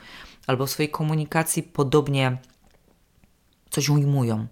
albo 0.47 0.67
w 0.67 0.71
swojej 0.71 0.91
komunikacji 0.91 1.63
podobnie 1.63 2.39
coś 3.71 3.89
ujmują, 3.89 4.47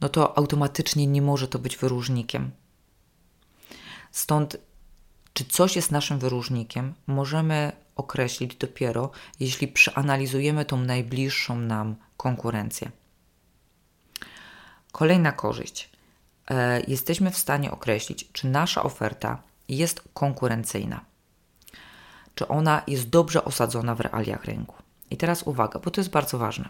no 0.00 0.08
to 0.08 0.38
automatycznie 0.38 1.06
nie 1.06 1.22
może 1.22 1.48
to 1.48 1.58
być 1.58 1.76
wyróżnikiem. 1.76 2.50
Stąd, 4.12 4.56
czy 5.32 5.44
coś 5.44 5.76
jest 5.76 5.90
naszym 5.90 6.18
wyróżnikiem, 6.18 6.94
możemy 7.06 7.72
określić 7.96 8.56
dopiero, 8.56 9.10
jeśli 9.40 9.68
przeanalizujemy 9.68 10.64
tą 10.64 10.76
najbliższą 10.76 11.56
nam 11.56 11.96
konkurencję. 12.16 12.90
Kolejna 14.92 15.32
korzyść. 15.32 15.95
E, 16.50 16.80
jesteśmy 16.88 17.30
w 17.30 17.38
stanie 17.38 17.70
określić, 17.70 18.32
czy 18.32 18.46
nasza 18.46 18.82
oferta 18.82 19.42
jest 19.68 20.02
konkurencyjna, 20.14 21.04
czy 22.34 22.48
ona 22.48 22.82
jest 22.86 23.08
dobrze 23.08 23.44
osadzona 23.44 23.94
w 23.94 24.00
realiach 24.00 24.44
rynku. 24.44 24.76
I 25.10 25.16
teraz 25.16 25.42
uwaga, 25.42 25.78
bo 25.78 25.90
to 25.90 26.00
jest 26.00 26.10
bardzo 26.10 26.38
ważne. 26.38 26.68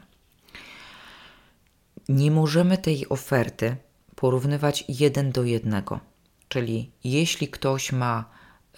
Nie 2.08 2.30
możemy 2.30 2.78
tej 2.78 3.08
oferty 3.08 3.76
porównywać 4.14 4.84
jeden 4.88 5.32
do 5.32 5.44
jednego. 5.44 6.00
Czyli 6.48 6.90
jeśli 7.04 7.48
ktoś 7.48 7.92
ma 7.92 8.24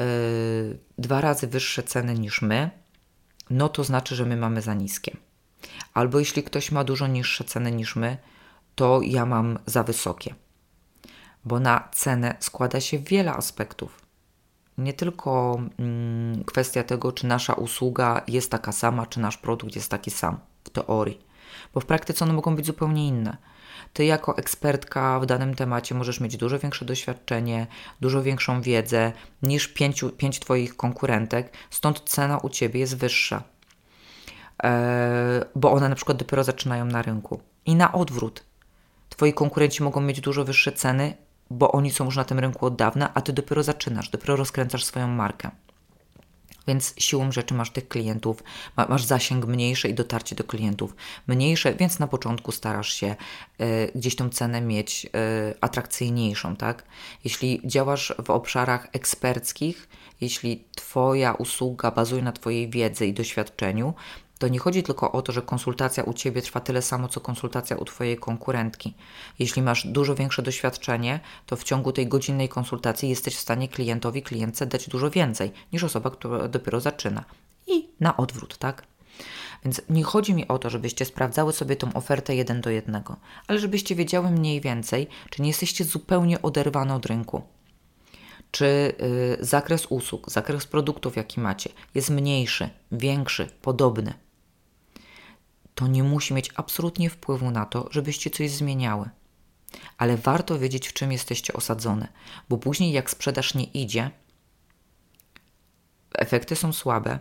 y, 0.01 0.79
dwa 0.99 1.21
razy 1.21 1.47
wyższe 1.47 1.83
ceny 1.83 2.15
niż 2.15 2.43
my, 2.43 2.71
no 3.51 3.69
to 3.69 3.85
znaczy, 3.85 4.15
że 4.15 4.27
my 4.27 4.37
mamy 4.37 4.63
za 4.63 4.75
niskie. 4.75 5.17
Albo 5.95 6.19
jeśli 6.19 6.43
ktoś 6.43 6.73
ma 6.73 6.85
dużo 6.85 7.07
niższe 7.07 7.45
ceny 7.45 7.73
niż 7.73 7.97
my, 7.97 8.17
to 8.75 9.01
ja 9.03 9.27
mam 9.27 9.59
za 9.67 9.83
wysokie 9.83 10.35
bo 11.45 11.61
na 11.61 11.89
cenę 11.93 12.37
składa 12.41 12.81
się 12.81 12.99
wiele 12.99 13.33
aspektów. 13.33 14.03
Nie 14.79 14.93
tylko 14.93 15.61
mm, 15.79 16.45
kwestia 16.45 16.83
tego, 16.83 17.13
czy 17.13 17.27
nasza 17.27 17.55
usługa 17.55 18.23
jest 18.29 18.51
taka 18.51 18.73
sama, 18.73 19.07
czy 19.07 19.21
nasz 19.21 19.37
produkt 19.37 19.77
jest 19.77 19.91
taki 19.91 20.11
sam 20.11 20.39
w 20.65 20.71
teorii, 20.71 21.27
bo 21.75 21.81
w 21.81 21.87
praktyce 21.87 22.25
one 22.25 22.35
mogą 22.35 22.57
być 22.57 22.67
zupełnie 22.67 23.09
inne. 23.09 23.37
Ty, 23.93 24.05
jako 24.05 24.37
ekspertka 24.37 25.21
w 25.21 25.27
danym 25.27 25.55
temacie, 25.55 25.95
możesz 25.95 26.21
mieć 26.21 26.37
dużo 26.37 26.59
większe 26.59 26.85
doświadczenie, 26.85 27.67
dużo 28.01 28.23
większą 28.23 28.63
wiedzę 28.63 29.13
niż 29.43 29.69
pięciu, 29.69 30.11
pięć 30.11 30.41
Twoich 30.41 30.77
konkurentek, 30.77 31.53
stąd 31.71 32.01
cena 32.01 32.39
u 32.39 32.49
Ciebie 32.49 32.81
jest 32.81 32.97
wyższa, 32.97 33.43
e, 34.63 35.45
bo 35.55 35.73
one 35.73 35.89
na 35.89 35.95
przykład 35.95 36.19
dopiero 36.19 36.45
zaczynają 36.45 36.85
na 36.85 37.03
rynku. 37.03 37.41
I 37.67 37.75
na 37.75 37.93
odwrót. 37.93 38.45
Twoi 39.09 39.33
konkurenci 39.33 39.83
mogą 39.83 40.01
mieć 40.01 40.21
dużo 40.21 40.45
wyższe 40.45 40.73
ceny, 40.73 41.17
bo 41.51 41.73
oni 41.73 41.91
są 41.91 42.05
już 42.05 42.17
na 42.17 42.25
tym 42.25 42.39
rynku 42.39 42.67
od 42.67 42.77
dawna, 42.77 43.15
a 43.15 43.21
ty 43.21 43.33
dopiero 43.33 43.63
zaczynasz, 43.63 44.09
dopiero 44.09 44.37
rozkręcasz 44.37 44.85
swoją 44.85 45.09
markę. 45.09 45.51
Więc 46.69 46.95
siłą 46.99 47.33
rzeczy 47.33 47.55
masz 47.55 47.71
tych 47.71 47.89
klientów, 47.89 48.43
masz 48.89 49.05
zasięg 49.05 49.47
mniejszy 49.47 49.89
i 49.89 49.95
dotarcie 49.95 50.37
do 50.37 50.45
klientów 50.45 50.97
mniejsze, 51.27 51.75
więc 51.75 51.99
na 51.99 52.07
początku 52.07 52.53
starasz 52.53 52.93
się 52.93 53.17
y, 53.61 53.93
gdzieś 53.95 54.17
tą 54.17 54.29
cenę 54.29 54.61
mieć 54.61 55.07
y, 55.07 55.09
atrakcyjniejszą, 55.61 56.57
tak? 56.57 56.85
Jeśli 57.25 57.61
działasz 57.65 58.15
w 58.25 58.31
obszarach 58.31 58.89
eksperckich, 58.93 59.89
jeśli 60.21 60.65
Twoja 60.77 61.33
usługa 61.33 61.91
bazuje 61.91 62.23
na 62.23 62.33
Twojej 62.33 62.71
wiedzy 62.71 63.07
i 63.07 63.13
doświadczeniu, 63.13 63.95
to 64.39 64.49
nie 64.49 64.59
chodzi 64.59 64.83
tylko 64.83 65.13
o 65.13 65.23
to, 65.23 65.33
że 65.33 65.43
konsultacja 65.43 66.03
u 66.03 66.13
Ciebie 66.13 66.43
trwa 66.43 66.61
tyle 66.61 66.83
samo, 66.83 67.09
co 67.09 67.21
konsultacja 67.21 67.77
u 67.77 67.85
Twojej 67.85 68.17
konkurentki. 68.17 68.95
Jeśli 69.39 69.63
masz 69.63 69.87
dużo 69.87 70.15
większe 70.15 70.43
doświadczenie, 70.43 71.21
to 71.47 71.57
w 71.57 71.65
ciągu 71.65 71.93
tej 71.93 72.07
godzinnej 72.09 72.49
konsultacji 72.49 73.09
jesteś 73.09 73.37
w 73.37 73.41
stanie 73.41 73.69
klientowi, 73.69 74.23
klientce 74.23 74.67
dać 74.67 74.89
dużo 74.89 75.11
więcej 75.11 75.53
niż 75.73 75.85
osoba, 75.85 76.11
która 76.11 76.49
dopiero 76.49 76.81
zaczyna. 76.81 77.25
I 77.67 77.89
na 78.01 78.17
odwrót, 78.17 78.59
tak? 78.59 78.87
Więc 79.65 79.83
nie 79.91 80.03
chodzi 80.03 80.35
mi 80.35 80.49
o 80.49 80.59
to, 80.59 80.71
żebyście 80.71 81.05
sprawdzały 81.05 81.53
sobie 81.53 81.77
tą 81.77 81.93
ofertę 81.93 82.35
jeden 82.35 82.61
do 82.61 82.71
jednego, 82.71 83.17
ale 83.47 83.59
żebyście 83.59 83.95
wiedziały 83.95 84.31
mniej 84.31 84.61
więcej, 84.61 85.07
czy 85.31 85.43
nie 85.43 85.49
jesteście 85.49 85.85
zupełnie 85.85 86.43
oderwane 86.43 86.95
od 86.95 87.07
rynku. 87.07 87.43
Czy 88.51 88.65
y, 88.65 89.37
zakres 89.41 89.87
usług, 89.87 90.31
zakres 90.31 90.67
produktów, 90.67 91.17
jaki 91.17 91.41
macie, 91.41 91.71
jest 91.95 92.11
mniejszy, 92.11 92.71
większy, 92.93 93.49
podobny 93.63 94.28
to 95.79 95.87
nie 95.87 96.03
musi 96.03 96.35
mieć 96.35 96.51
absolutnie 96.55 97.11
wpływu 97.11 97.51
na 97.51 97.67
to, 97.67 97.89
żebyście 97.91 98.31
coś 98.31 98.51
zmieniały. 98.51 99.11
Ale 99.99 100.17
warto 100.17 100.59
wiedzieć, 100.59 100.89
w 100.89 100.93
czym 100.93 101.13
jesteście 101.13 101.53
osadzone, 101.53 102.09
bo 102.49 102.59
później, 102.59 102.93
jak 102.93 103.11
sprzedaż 103.11 103.55
nie 103.55 103.65
idzie, 103.65 104.11
efekty 106.15 106.57
są 106.57 106.73
słabe, 106.73 107.19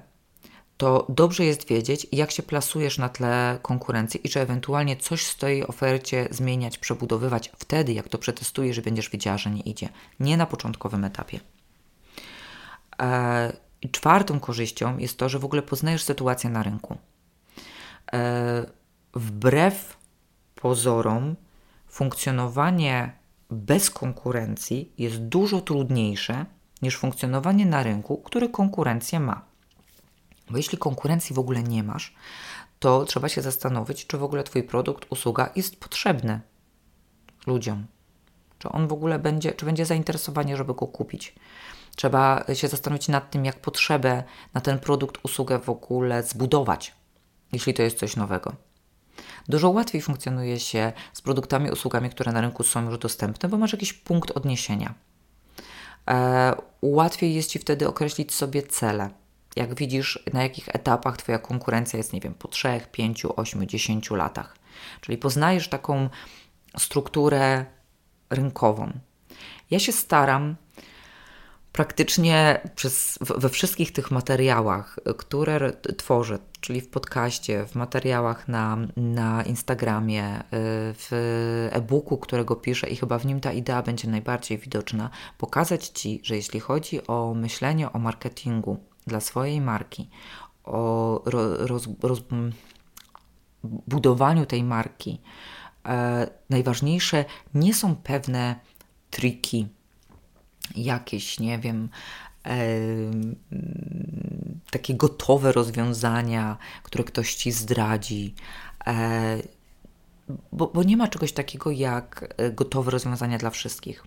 to 0.77 1.05
dobrze 1.09 1.45
jest 1.45 1.67
wiedzieć, 1.67 2.07
jak 2.11 2.31
się 2.31 2.43
plasujesz 2.43 2.97
na 2.97 3.09
tle 3.09 3.59
konkurencji 3.61 4.27
i 4.27 4.29
czy 4.29 4.39
ewentualnie 4.39 4.95
coś 4.97 5.23
w 5.25 5.37
tej 5.37 5.67
ofercie 5.67 6.27
zmieniać, 6.31 6.77
przebudowywać 6.77 7.51
wtedy, 7.57 7.93
jak 7.93 8.09
to 8.09 8.17
przetestujesz, 8.17 8.81
będziesz 8.81 9.09
wiedziała, 9.09 9.37
że 9.37 9.51
nie 9.51 9.61
idzie. 9.61 9.89
Nie 10.19 10.37
na 10.37 10.45
początkowym 10.45 11.03
etapie. 11.03 11.39
Eee, 12.99 13.51
czwartą 13.91 14.39
korzyścią 14.39 14.97
jest 14.97 15.17
to, 15.17 15.29
że 15.29 15.39
w 15.39 15.45
ogóle 15.45 15.61
poznajesz 15.61 16.03
sytuację 16.03 16.49
na 16.49 16.63
rynku. 16.63 16.97
E, 18.13 18.65
wbrew 19.13 19.97
pozorom, 20.55 21.35
funkcjonowanie 21.87 23.11
bez 23.49 23.89
konkurencji 23.89 24.91
jest 24.97 25.17
dużo 25.17 25.61
trudniejsze 25.61 26.45
niż 26.81 26.97
funkcjonowanie 26.97 27.65
na 27.65 27.83
rynku, 27.83 28.17
który 28.17 28.49
konkurencję 28.49 29.19
ma. 29.19 29.45
Bo 30.49 30.57
jeśli 30.57 30.77
konkurencji 30.77 31.35
w 31.35 31.39
ogóle 31.39 31.63
nie 31.63 31.83
masz, 31.83 32.15
to 32.79 33.05
trzeba 33.05 33.29
się 33.29 33.41
zastanowić, 33.41 34.07
czy 34.07 34.17
w 34.17 34.23
ogóle 34.23 34.43
Twój 34.43 34.63
produkt, 34.63 35.05
usługa 35.09 35.49
jest 35.55 35.79
potrzebny 35.79 36.41
ludziom. 37.47 37.85
czy 38.59 38.69
on 38.69 38.87
w 38.87 38.93
ogóle 38.93 39.19
będzie, 39.19 39.51
czy 39.51 39.65
będzie 39.65 39.85
zainteresowanie, 39.85 40.57
żeby 40.57 40.73
go 40.73 40.87
kupić. 40.87 41.35
Trzeba 41.95 42.45
się 42.53 42.67
zastanowić 42.67 43.07
nad 43.07 43.31
tym, 43.31 43.45
jak 43.45 43.59
potrzebę 43.59 44.23
na 44.53 44.61
ten 44.61 44.79
produkt, 44.79 45.17
usługę 45.23 45.59
w 45.59 45.69
ogóle 45.69 46.23
zbudować, 46.23 46.95
jeśli 47.51 47.73
to 47.73 47.83
jest 47.83 47.97
coś 47.97 48.15
nowego. 48.15 48.53
Dużo 49.49 49.69
łatwiej 49.69 50.01
funkcjonuje 50.01 50.59
się 50.59 50.93
z 51.13 51.21
produktami, 51.21 51.71
usługami, 51.71 52.09
które 52.09 52.31
na 52.31 52.41
rynku 52.41 52.63
są 52.63 52.85
już 52.89 52.97
dostępne, 52.97 53.49
bo 53.49 53.57
masz 53.57 53.73
jakiś 53.73 53.93
punkt 53.93 54.31
odniesienia. 54.31 54.93
E, 56.09 56.55
łatwiej 56.81 57.35
jest 57.35 57.49
Ci 57.49 57.59
wtedy 57.59 57.87
określić 57.87 58.33
sobie 58.33 58.63
cele. 58.63 59.09
Jak 59.55 59.75
widzisz, 59.75 60.23
na 60.33 60.43
jakich 60.43 60.69
etapach 60.69 61.17
Twoja 61.17 61.39
konkurencja 61.39 61.97
jest, 61.97 62.13
nie 62.13 62.19
wiem, 62.19 62.33
po 62.33 62.47
3, 62.47 62.81
5, 62.91 63.25
8, 63.35 63.67
10 63.67 64.11
latach. 64.11 64.57
Czyli 65.01 65.17
poznajesz 65.17 65.67
taką 65.67 66.09
strukturę 66.77 67.65
rynkową. 68.29 68.91
Ja 69.71 69.79
się 69.79 69.91
staram 69.91 70.55
praktycznie 71.77 72.61
przez, 72.75 73.19
we 73.21 73.49
wszystkich 73.49 73.91
tych 73.91 74.11
materiałach, 74.11 74.99
które 75.17 75.73
tworzę, 75.97 76.39
czyli 76.61 76.81
w 76.81 76.89
podcaście, 76.89 77.65
w 77.65 77.75
materiałach 77.75 78.47
na, 78.47 78.77
na 78.95 79.43
Instagramie, 79.43 80.39
y, 80.39 80.43
w 80.93 81.09
e-booku, 81.71 82.17
którego 82.17 82.55
piszę 82.55 82.87
i 82.87 82.95
chyba 82.95 83.19
w 83.19 83.25
nim 83.25 83.39
ta 83.39 83.51
idea 83.51 83.81
będzie 83.81 84.07
najbardziej 84.07 84.57
widoczna, 84.57 85.09
pokazać 85.37 85.87
Ci, 85.87 86.19
że 86.23 86.35
jeśli 86.35 86.59
chodzi 86.59 87.07
o 87.07 87.33
myślenie 87.33 87.91
o 87.91 87.99
marketingu 87.99 88.77
dla 89.07 89.19
swojej 89.19 89.61
marki, 89.61 90.09
o 90.63 91.21
roz, 91.25 91.87
roz, 92.01 92.19
budowaniu 93.63 94.45
tej 94.45 94.63
marki, 94.63 95.21
e, 95.85 96.27
najważniejsze 96.49 97.25
nie 97.53 97.73
są 97.73 97.95
pewne 97.95 98.55
triki, 99.11 99.67
jakieś, 100.75 101.39
nie 101.39 101.59
wiem, 101.59 101.89
e, 102.45 102.59
takie 104.71 104.95
gotowe 104.95 105.51
rozwiązania, 105.51 106.57
które 106.83 107.03
ktoś 107.03 107.35
ci 107.35 107.51
zdradzi. 107.51 108.35
E, 108.87 109.37
bo, 110.51 110.67
bo 110.67 110.83
nie 110.83 110.97
ma 110.97 111.07
czegoś 111.07 111.31
takiego 111.31 111.71
jak 111.71 112.33
e, 112.37 112.51
gotowe 112.51 112.91
rozwiązania 112.91 113.37
dla 113.37 113.49
wszystkich. 113.49 114.03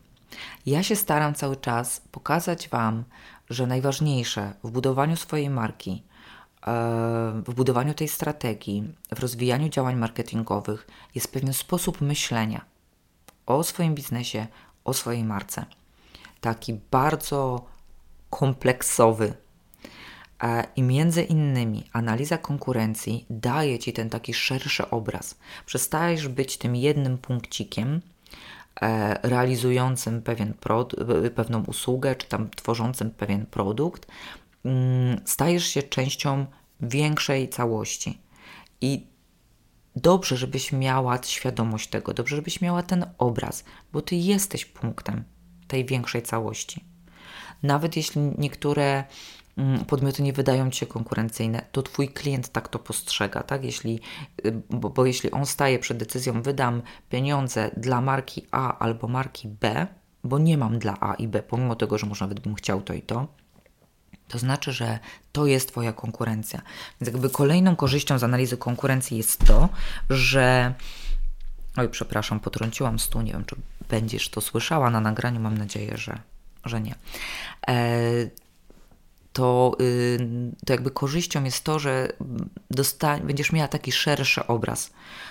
Ja 0.66 0.82
się 0.82 0.96
staram 0.96 1.34
cały 1.34 1.56
czas 1.56 2.02
pokazać 2.12 2.68
Wam, 2.68 3.04
że 3.50 3.66
najważniejsze 3.66 4.52
w 4.64 4.70
budowaniu 4.70 5.16
swojej 5.16 5.50
marki, 5.50 6.02
w 7.46 7.54
budowaniu 7.56 7.94
tej 7.94 8.08
strategii, 8.08 8.94
w 9.14 9.18
rozwijaniu 9.18 9.68
działań 9.68 9.96
marketingowych 9.96 10.86
jest 11.14 11.32
pewien 11.32 11.52
sposób 11.52 12.00
myślenia 12.00 12.64
o 13.46 13.64
swoim 13.64 13.94
biznesie, 13.94 14.46
o 14.84 14.94
swojej 14.94 15.24
marce 15.24 15.66
taki 16.40 16.80
bardzo 16.90 17.66
kompleksowy. 18.30 19.32
E, 20.42 20.64
I 20.76 20.82
między 20.82 21.22
innymi 21.22 21.84
analiza 21.92 22.38
konkurencji 22.38 23.26
daje 23.30 23.78
ci 23.78 23.92
ten 23.92 24.10
taki 24.10 24.34
szerszy 24.34 24.90
obraz. 24.90 25.38
Przestajesz 25.66 26.28
być 26.28 26.56
tym 26.56 26.76
jednym 26.76 27.18
punkcikiem 27.18 28.00
e, 28.80 29.18
realizującym 29.28 30.22
pewien 30.22 30.54
pewną 31.34 31.64
usługę, 31.64 32.16
czy 32.16 32.26
tam 32.28 32.50
tworzącym 32.50 33.10
pewien 33.10 33.46
produkt. 33.46 34.06
Mm, 34.64 35.20
stajesz 35.24 35.66
się 35.66 35.82
częścią 35.82 36.46
większej 36.80 37.48
całości. 37.48 38.20
I 38.80 39.06
dobrze, 39.96 40.36
żebyś 40.36 40.72
miała 40.72 41.22
świadomość 41.22 41.88
tego, 41.88 42.14
dobrze, 42.14 42.36
żebyś 42.36 42.60
miała 42.60 42.82
ten 42.82 43.06
obraz, 43.18 43.64
bo 43.92 44.02
ty 44.02 44.16
jesteś 44.16 44.64
punktem 44.64 45.24
tej 45.70 45.84
większej 45.84 46.22
całości. 46.22 46.84
Nawet 47.62 47.96
jeśli 47.96 48.20
niektóre 48.38 49.04
mm, 49.56 49.84
podmioty 49.84 50.22
nie 50.22 50.32
wydają 50.32 50.70
się 50.70 50.86
konkurencyjne, 50.86 51.62
to 51.72 51.82
twój 51.82 52.08
klient 52.08 52.48
tak 52.48 52.68
to 52.68 52.78
postrzega, 52.78 53.42
tak? 53.42 53.64
Jeśli, 53.64 54.00
y, 54.46 54.62
bo, 54.70 54.90
bo 54.90 55.06
jeśli 55.06 55.30
on 55.30 55.46
staje 55.46 55.78
przed 55.78 55.98
decyzją, 55.98 56.42
wydam 56.42 56.82
pieniądze 57.10 57.70
dla 57.76 58.00
marki 58.00 58.46
A 58.50 58.78
albo 58.78 59.08
marki 59.08 59.48
B, 59.48 59.86
bo 60.24 60.38
nie 60.38 60.58
mam 60.58 60.78
dla 60.78 60.96
A 61.00 61.14
i 61.14 61.28
B, 61.28 61.42
pomimo 61.42 61.76
tego, 61.76 61.98
że 61.98 62.06
może 62.06 62.24
nawet 62.24 62.40
bym 62.40 62.54
chciał 62.54 62.82
to 62.82 62.94
i 62.94 63.02
to, 63.02 63.26
to 64.28 64.38
znaczy, 64.38 64.72
że 64.72 64.98
to 65.32 65.46
jest 65.46 65.68
Twoja 65.68 65.92
konkurencja. 65.92 66.62
Więc 67.00 67.12
jakby 67.12 67.30
kolejną 67.30 67.76
korzyścią 67.76 68.18
z 68.18 68.24
analizy 68.24 68.56
konkurencji 68.56 69.16
jest 69.16 69.44
to, 69.44 69.68
że. 70.10 70.74
Oj, 71.76 71.88
przepraszam, 71.88 72.40
potrąciłam 72.40 72.98
stół, 72.98 73.22
nie 73.22 73.32
wiem, 73.32 73.44
czy 73.44 73.56
będziesz 73.88 74.28
to 74.28 74.40
słyszała 74.40 74.90
na 74.90 75.00
nagraniu, 75.00 75.40
mam 75.40 75.58
nadzieję, 75.58 75.96
że, 75.96 76.18
że 76.64 76.80
nie. 76.80 76.94
E, 77.68 78.10
to, 79.32 79.76
y, 79.80 80.18
to 80.66 80.72
jakby 80.72 80.90
korzyścią 80.90 81.44
jest 81.44 81.64
to, 81.64 81.78
że 81.78 82.08
dosta- 82.70 83.20
będziesz 83.20 83.52
miała 83.52 83.68
taki 83.68 83.92
szerszy 83.92 84.46
obraz. 84.46 84.90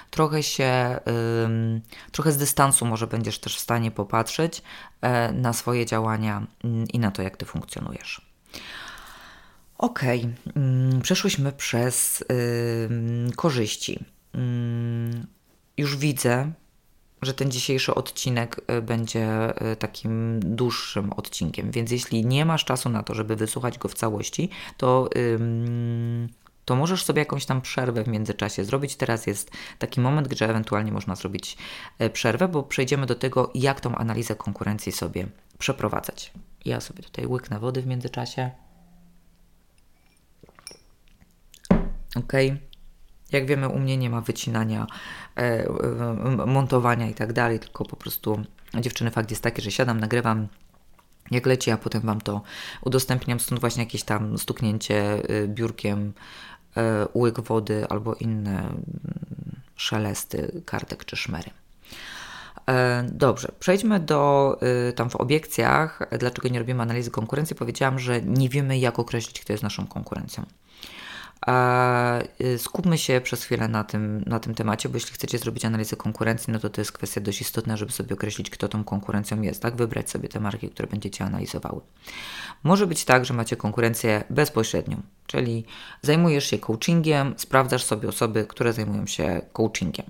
Trochę 0.10 0.44
się, 0.44 1.00
trochę 2.12 2.32
z 2.32 2.38
dystansu 2.38 2.86
może 2.86 3.08
będziesz 3.08 3.40
też 3.40 3.58
w 3.58 3.60
stanie 3.60 3.92
popatrzeć 3.92 4.62
e, 5.02 5.32
na 5.32 5.54
swoje 5.54 5.86
działania 5.86 6.48
mm, 6.64 6.88
i 6.88 7.00
na 7.00 7.12
to, 7.12 7.22
jak 7.22 7.38
ty 7.38 7.46
funkcjonujesz. 7.46 8.22
Ok, 9.78 10.04
mm, 10.56 11.02
przeszłyśmy 11.02 11.52
przez 11.52 12.24
korzyści. 13.36 14.06
Już 15.80 15.98
widzę, 15.98 16.52
że 17.22 17.34
ten 17.34 17.52
dzisiejszy 17.52 17.96
odcinek 17.96 18.62
y, 18.72 18.82
będzie 18.82 19.54
y, 19.72 19.76
takim 19.76 20.40
dłuższym 20.40 21.14
odcinkiem, 21.14 21.72
więc 21.72 21.92
jeśli 21.92 22.26
nie 22.26 22.46
masz 22.46 22.66
czasu 22.66 22.90
na 22.90 23.04
to, 23.04 23.16
żeby 23.16 23.36
wysłuchać 23.36 23.78
go 23.78 23.90
w 23.90 23.94
całości, 23.94 24.50
to, 24.78 25.10
to 26.66 26.76
możesz 26.76 27.04
sobie 27.04 27.20
jakąś 27.20 27.46
tam 27.46 27.62
przerwę 27.62 28.04
w 28.04 28.08
międzyczasie 28.08 28.66
zrobić. 28.66 28.96
Teraz 28.96 29.28
jest 29.28 29.52
taki 29.80 30.02
moment, 30.02 30.28
gdzie 30.28 30.50
ewentualnie 30.50 30.92
można 30.92 31.16
zrobić 31.16 31.58
y, 32.02 32.10
przerwę, 32.10 32.48
bo 32.48 32.64
przejdziemy 32.64 33.06
do 33.06 33.16
tego, 33.16 33.52
jak 33.56 33.82
tą 33.82 33.96
analizę 33.96 34.36
konkurencji 34.36 34.92
sobie 34.92 35.28
przeprowadzać. 35.60 36.32
Ja 36.66 36.82
sobie 36.82 37.04
tutaj 37.04 37.26
łyknę 37.26 37.60
wody 37.60 37.82
w 37.82 37.88
międzyczasie. 37.88 38.52
Ok. 42.16 42.34
Jak 43.32 43.46
wiemy, 43.46 43.68
u 43.68 43.80
mnie 43.80 43.98
nie 43.98 44.10
ma 44.10 44.22
wycinania, 44.22 44.88
e, 45.38 45.42
e, 45.42 46.46
montowania 46.46 47.08
i 47.08 47.14
tak 47.14 47.34
dalej, 47.34 47.60
tylko 47.60 47.86
po 47.86 47.96
prostu 47.96 48.44
dziewczyny 48.82 49.12
fakt 49.12 49.30
jest 49.30 49.44
taki, 49.44 49.62
że 49.62 49.72
siadam, 49.72 50.00
nagrywam 50.00 50.48
jak 51.32 51.46
leci, 51.46 51.72
a 51.72 51.78
potem 51.78 52.02
Wam 52.02 52.22
to 52.22 52.42
udostępniam, 52.82 53.40
stąd 53.40 53.62
właśnie 53.62 53.84
jakieś 53.84 54.04
tam 54.04 54.38
stuknięcie 54.38 55.30
e, 55.30 55.48
biurkiem, 55.48 56.14
łyk 57.16 57.40
wody 57.40 57.88
albo 57.90 58.14
inne 58.14 58.60
mm, 58.60 58.86
szelesty 59.76 60.62
kartek 60.66 61.06
czy 61.06 61.16
szmery. 61.16 61.50
Dobrze, 63.12 63.52
przejdźmy 63.60 64.00
do 64.00 64.60
tam 64.96 65.10
w 65.10 65.16
obiekcjach, 65.16 66.00
dlaczego 66.20 66.50
nie 66.50 66.60
robimy 66.60 66.82
analizy 66.82 67.12
konkurencji. 67.12 67.56
Powiedziałam, 67.56 68.00
że 68.00 68.22
nie 68.22 68.50
wiemy, 68.50 68.80
jak 68.80 69.00
określić, 69.00 69.42
kto 69.42 69.54
jest 69.54 69.64
naszą 69.64 69.88
konkurencją. 69.88 70.46
Y, 72.42 72.58
skupmy 72.58 72.98
się 72.98 73.22
przez 73.22 73.44
chwilę 73.44 73.68
na 73.68 73.84
tym, 73.84 74.24
na 74.26 74.40
tym 74.40 74.56
temacie, 74.56 74.90
bo 74.90 74.96
jeśli 74.96 75.14
chcecie 75.14 75.38
zrobić 75.38 75.66
analizę 75.66 75.96
konkurencji, 75.96 76.54
no 76.54 76.60
to 76.60 76.70
to 76.70 76.82
jest 76.82 76.92
kwestia 76.92 77.22
dość 77.22 77.42
istotna, 77.42 77.78
żeby 77.78 77.92
sobie 77.92 78.14
określić, 78.14 78.50
kto 78.50 78.68
tą 78.68 78.84
konkurencją 78.84 79.42
jest, 79.42 79.62
tak? 79.62 79.76
Wybrać 79.76 80.10
sobie 80.10 80.30
te 80.30 80.40
marki, 80.40 80.70
które 80.70 80.88
będziecie 80.88 81.26
analizowały. 81.26 81.82
Może 82.64 82.88
być 82.88 83.06
tak, 83.06 83.26
że 83.26 83.34
macie 83.34 83.56
konkurencję 83.56 84.24
bezpośrednią, 84.30 85.02
czyli 85.28 85.66
zajmujesz 86.02 86.46
się 86.46 86.58
coachingiem, 86.58 87.34
sprawdzasz 87.38 87.84
sobie 87.84 88.10
osoby, 88.10 88.46
które 88.48 88.74
zajmują 88.74 89.08
się 89.08 89.42
coachingiem. 89.54 90.06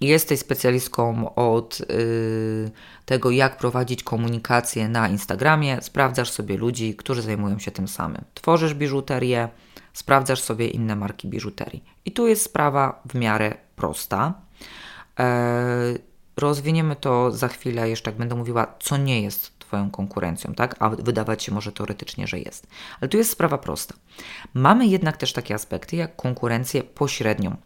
Jesteś 0.00 0.40
specjalistką 0.40 1.34
od 1.34 1.80
y, 1.80 2.70
tego, 3.04 3.30
jak 3.30 3.56
prowadzić 3.56 4.02
komunikację 4.02 4.88
na 4.88 5.08
Instagramie, 5.08 5.78
sprawdzasz 5.82 6.30
sobie 6.30 6.56
ludzi, 6.56 6.94
którzy 6.94 7.22
zajmują 7.22 7.58
się 7.58 7.70
tym 7.70 7.88
samym. 7.88 8.24
Tworzysz 8.34 8.74
biżuterię, 8.74 9.48
sprawdzasz 9.96 10.40
sobie 10.40 10.68
inne 10.68 10.96
marki 10.96 11.28
biżuterii. 11.28 11.84
I 12.04 12.12
tu 12.12 12.26
jest 12.28 12.42
sprawa 12.42 13.02
w 13.08 13.14
miarę 13.14 13.54
prosta. 13.76 14.34
E, 15.18 15.94
rozwiniemy 16.36 16.96
to 16.96 17.32
za 17.32 17.48
chwilę, 17.48 17.88
jeszcze 17.88 18.10
jak 18.10 18.18
będę 18.18 18.34
mówiła, 18.34 18.74
co 18.78 18.96
nie 18.96 19.22
jest 19.22 19.56
Twoją 19.58 19.90
konkurencją, 19.90 20.54
tak? 20.54 20.76
A 20.78 20.88
wydawać 20.88 21.42
się 21.42 21.54
może 21.54 21.72
teoretycznie, 21.72 22.26
że 22.26 22.38
jest. 22.38 22.66
Ale 23.00 23.08
tu 23.08 23.16
jest 23.16 23.30
sprawa 23.30 23.58
prosta. 23.58 23.94
Mamy 24.54 24.86
jednak 24.86 25.16
też 25.16 25.32
takie 25.32 25.54
aspekty 25.54 25.96
jak 25.96 26.16
konkurencję 26.16 26.82
pośrednią. 26.82 27.56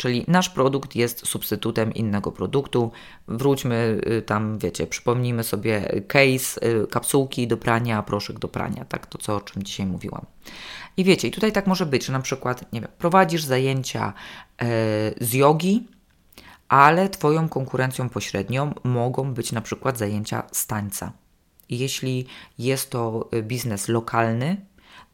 Czyli 0.00 0.24
nasz 0.28 0.48
produkt 0.48 0.96
jest 0.96 1.26
substytutem 1.26 1.94
innego 1.94 2.32
produktu. 2.32 2.90
Wróćmy 3.28 4.00
y, 4.18 4.22
tam, 4.22 4.58
wiecie, 4.58 4.86
przypomnijmy 4.86 5.44
sobie 5.44 6.02
case, 6.08 6.66
y, 6.82 6.86
kapsułki 6.86 7.48
do 7.48 7.56
prania, 7.56 8.02
proszek 8.02 8.38
do 8.38 8.48
prania, 8.48 8.84
tak? 8.84 9.06
To 9.06 9.18
co, 9.18 9.36
o 9.36 9.40
czym 9.40 9.62
dzisiaj 9.62 9.86
mówiłam. 9.86 10.26
I 10.96 11.04
wiecie, 11.04 11.28
i 11.28 11.30
tutaj 11.30 11.52
tak 11.52 11.66
może 11.66 11.86
być, 11.86 12.04
że 12.06 12.12
na 12.12 12.20
przykład, 12.20 12.72
nie 12.72 12.80
wiem, 12.80 12.90
prowadzisz 12.98 13.44
zajęcia 13.44 14.12
e, 14.58 14.66
z 15.20 15.32
jogi, 15.32 15.88
ale 16.68 17.08
Twoją 17.08 17.48
konkurencją 17.48 18.08
pośrednią 18.08 18.74
mogą 18.84 19.34
być 19.34 19.52
na 19.52 19.60
przykład 19.60 19.98
zajęcia 19.98 20.42
z 20.52 20.66
tańca. 20.66 21.12
Jeśli 21.70 22.26
jest 22.58 22.90
to 22.90 23.28
y, 23.34 23.42
biznes 23.42 23.88
lokalny, 23.88 24.56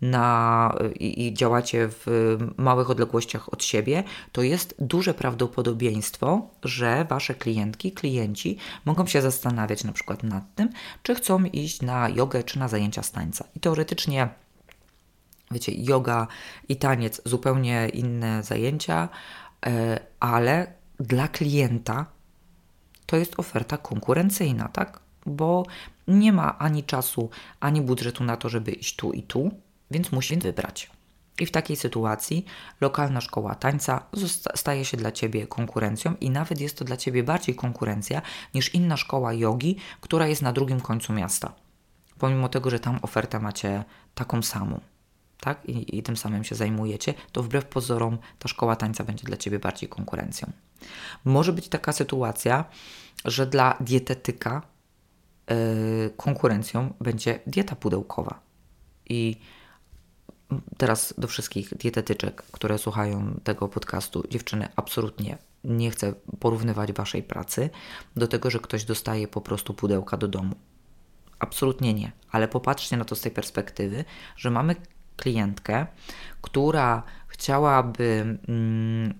na, 0.00 0.74
i, 1.00 1.26
i, 1.26 1.34
działacie 1.34 1.88
w 1.88 2.06
małych 2.56 2.90
odległościach 2.90 3.52
od 3.52 3.64
siebie, 3.64 4.04
to 4.32 4.42
jest 4.42 4.74
duże 4.78 5.14
prawdopodobieństwo, 5.14 6.50
że 6.62 7.06
wasze 7.08 7.34
klientki, 7.34 7.92
klienci 7.92 8.58
mogą 8.84 9.06
się 9.06 9.22
zastanawiać 9.22 9.84
na 9.84 9.92
przykład 9.92 10.22
nad 10.22 10.54
tym, 10.54 10.68
czy 11.02 11.14
chcą 11.14 11.44
iść 11.44 11.82
na 11.82 12.08
jogę 12.08 12.42
czy 12.42 12.58
na 12.58 12.68
zajęcia 12.68 13.02
z 13.02 13.12
tańca. 13.12 13.44
I 13.54 13.60
teoretycznie, 13.60 14.28
wiecie, 15.50 15.72
yoga 15.74 16.26
i 16.68 16.76
taniec 16.76 17.22
zupełnie 17.24 17.88
inne 17.88 18.42
zajęcia, 18.42 19.08
e, 19.66 20.00
ale 20.20 20.72
dla 21.00 21.28
klienta 21.28 22.06
to 23.06 23.16
jest 23.16 23.34
oferta 23.36 23.76
konkurencyjna, 23.76 24.68
tak? 24.68 25.00
Bo 25.26 25.66
nie 26.08 26.32
ma 26.32 26.58
ani 26.58 26.84
czasu, 26.84 27.30
ani 27.60 27.82
budżetu 27.82 28.24
na 28.24 28.36
to, 28.36 28.48
żeby 28.48 28.72
iść 28.72 28.96
tu 28.96 29.12
i 29.12 29.22
tu 29.22 29.50
więc 29.90 30.12
musi 30.12 30.36
wybrać. 30.36 30.90
I 31.40 31.46
w 31.46 31.50
takiej 31.50 31.76
sytuacji 31.76 32.44
lokalna 32.80 33.20
szkoła 33.20 33.54
tańca 33.54 34.06
staje 34.54 34.84
się 34.84 34.96
dla 34.96 35.12
Ciebie 35.12 35.46
konkurencją 35.46 36.14
i 36.20 36.30
nawet 36.30 36.60
jest 36.60 36.78
to 36.78 36.84
dla 36.84 36.96
Ciebie 36.96 37.22
bardziej 37.22 37.54
konkurencja 37.54 38.22
niż 38.54 38.74
inna 38.74 38.96
szkoła 38.96 39.32
jogi, 39.32 39.76
która 40.00 40.26
jest 40.26 40.42
na 40.42 40.52
drugim 40.52 40.80
końcu 40.80 41.12
miasta. 41.12 41.52
Pomimo 42.18 42.48
tego, 42.48 42.70
że 42.70 42.80
tam 42.80 42.98
ofertę 43.02 43.40
macie 43.40 43.84
taką 44.14 44.42
samą, 44.42 44.80
tak? 45.40 45.64
I, 45.64 45.98
I 45.98 46.02
tym 46.02 46.16
samym 46.16 46.44
się 46.44 46.54
zajmujecie, 46.54 47.14
to 47.32 47.42
wbrew 47.42 47.64
pozorom 47.64 48.18
ta 48.38 48.48
szkoła 48.48 48.76
tańca 48.76 49.04
będzie 49.04 49.24
dla 49.24 49.36
Ciebie 49.36 49.58
bardziej 49.58 49.88
konkurencją. 49.88 50.52
Może 51.24 51.52
być 51.52 51.68
taka 51.68 51.92
sytuacja, 51.92 52.64
że 53.24 53.46
dla 53.46 53.76
dietetyka 53.80 54.62
yy, 55.50 55.56
konkurencją 56.16 56.94
będzie 57.00 57.40
dieta 57.46 57.76
pudełkowa. 57.76 58.40
I 59.08 59.40
teraz 60.76 61.14
do 61.18 61.28
wszystkich 61.28 61.74
dietetyczek, 61.76 62.42
które 62.42 62.78
słuchają 62.78 63.40
tego 63.44 63.68
podcastu, 63.68 64.24
dziewczyny, 64.30 64.68
absolutnie 64.76 65.38
nie 65.64 65.90
chcę 65.90 66.12
porównywać 66.40 66.92
waszej 66.92 67.22
pracy 67.22 67.70
do 68.16 68.28
tego, 68.28 68.50
że 68.50 68.58
ktoś 68.58 68.84
dostaje 68.84 69.28
po 69.28 69.40
prostu 69.40 69.74
pudełka 69.74 70.16
do 70.16 70.28
domu. 70.28 70.54
Absolutnie 71.38 71.94
nie, 71.94 72.12
ale 72.30 72.48
popatrzcie 72.48 72.96
na 72.96 73.04
to 73.04 73.16
z 73.16 73.20
tej 73.20 73.32
perspektywy, 73.32 74.04
że 74.36 74.50
mamy 74.50 74.76
klientkę, 75.16 75.86
która 76.42 77.02
chciałaby 77.28 78.38
mm, 78.48 79.14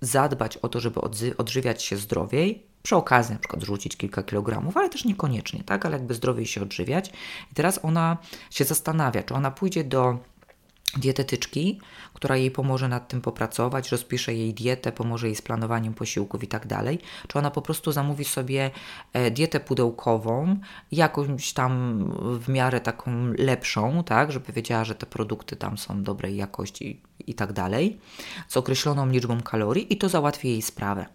zadbać 0.00 0.56
o 0.56 0.68
to, 0.68 0.80
żeby 0.80 1.00
odżywiać 1.36 1.82
się 1.82 1.96
zdrowiej, 1.96 2.70
przy 2.82 2.96
okazji 2.96 3.32
na 3.32 3.38
przykład 3.38 3.62
rzucić 3.62 3.96
kilka 3.96 4.22
kilogramów, 4.22 4.76
ale 4.76 4.88
też 4.88 5.04
niekoniecznie, 5.04 5.64
tak, 5.64 5.86
ale 5.86 5.96
jakby 5.96 6.14
zdrowiej 6.14 6.46
się 6.46 6.62
odżywiać. 6.62 7.12
I 7.52 7.54
teraz 7.54 7.80
ona 7.82 8.16
się 8.50 8.64
zastanawia, 8.64 9.22
czy 9.22 9.34
ona 9.34 9.50
pójdzie 9.50 9.84
do 9.84 10.18
dietetyczki, 10.96 11.80
która 12.14 12.36
jej 12.36 12.50
pomoże 12.50 12.88
nad 12.88 13.08
tym 13.08 13.20
popracować, 13.20 13.92
rozpisze 13.92 14.34
jej 14.34 14.54
dietę, 14.54 14.92
pomoże 14.92 15.26
jej 15.26 15.36
z 15.36 15.42
planowaniem 15.42 15.94
posiłków 15.94 16.42
i 16.42 16.46
tak 16.46 16.66
dalej, 16.66 16.98
czy 17.28 17.38
ona 17.38 17.50
po 17.50 17.62
prostu 17.62 17.92
zamówi 17.92 18.24
sobie 18.24 18.70
e, 19.12 19.30
dietę 19.30 19.60
pudełkową, 19.60 20.56
jakąś 20.92 21.52
tam 21.52 22.04
w 22.40 22.48
miarę 22.48 22.80
taką 22.80 23.32
lepszą, 23.38 24.04
tak, 24.04 24.32
żeby 24.32 24.52
wiedziała, 24.52 24.84
że 24.84 24.94
te 24.94 25.06
produkty 25.06 25.56
tam 25.56 25.78
są 25.78 26.02
dobrej 26.02 26.36
jakości 26.36 27.00
i 27.26 27.34
tak 27.34 27.52
dalej, 27.52 27.98
z 28.48 28.56
określoną 28.56 29.08
liczbą 29.08 29.40
kalorii 29.40 29.92
i 29.92 29.96
to 29.96 30.08
załatwi 30.08 30.48
jej 30.48 30.62
sprawę. 30.62 31.06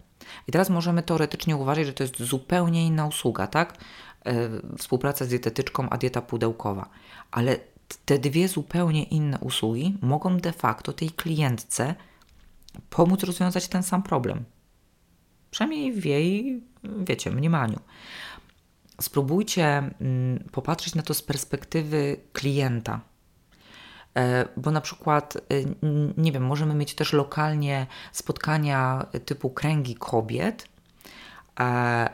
I 0.48 0.52
teraz 0.52 0.70
możemy 0.70 1.02
teoretycznie 1.02 1.56
uważać, 1.56 1.86
że 1.86 1.92
to 1.92 2.04
jest 2.04 2.22
zupełnie 2.22 2.86
inna 2.86 3.06
usługa, 3.06 3.46
tak? 3.46 3.78
E, 4.26 4.48
współpraca 4.78 5.24
z 5.24 5.28
dietetyczką, 5.28 5.88
a 5.90 5.98
dieta 5.98 6.22
pudełkowa. 6.22 6.88
Ale 7.30 7.56
te 8.04 8.18
dwie 8.18 8.48
zupełnie 8.48 9.02
inne 9.02 9.38
usługi 9.38 9.98
mogą 10.02 10.36
de 10.36 10.52
facto 10.52 10.92
tej 10.92 11.10
klientce 11.10 11.94
pomóc 12.90 13.22
rozwiązać 13.22 13.68
ten 13.68 13.82
sam 13.82 14.02
problem. 14.02 14.44
Przynajmniej 15.50 15.92
w 15.92 16.04
jej, 16.04 16.62
wiecie, 16.84 17.30
mniemaniu. 17.30 17.80
Spróbujcie 19.00 19.66
mm, 20.00 20.44
popatrzeć 20.52 20.94
na 20.94 21.02
to 21.02 21.14
z 21.14 21.22
perspektywy 21.22 22.16
klienta. 22.32 23.00
E, 24.16 24.48
bo 24.56 24.70
na 24.70 24.80
przykład, 24.80 25.36
y, 25.36 25.74
nie 26.16 26.32
wiem, 26.32 26.46
możemy 26.46 26.74
mieć 26.74 26.94
też 26.94 27.12
lokalnie 27.12 27.86
spotkania 28.12 29.06
typu 29.24 29.50
kręgi 29.50 29.94
kobiet, 29.94 30.68
E, 30.68 30.75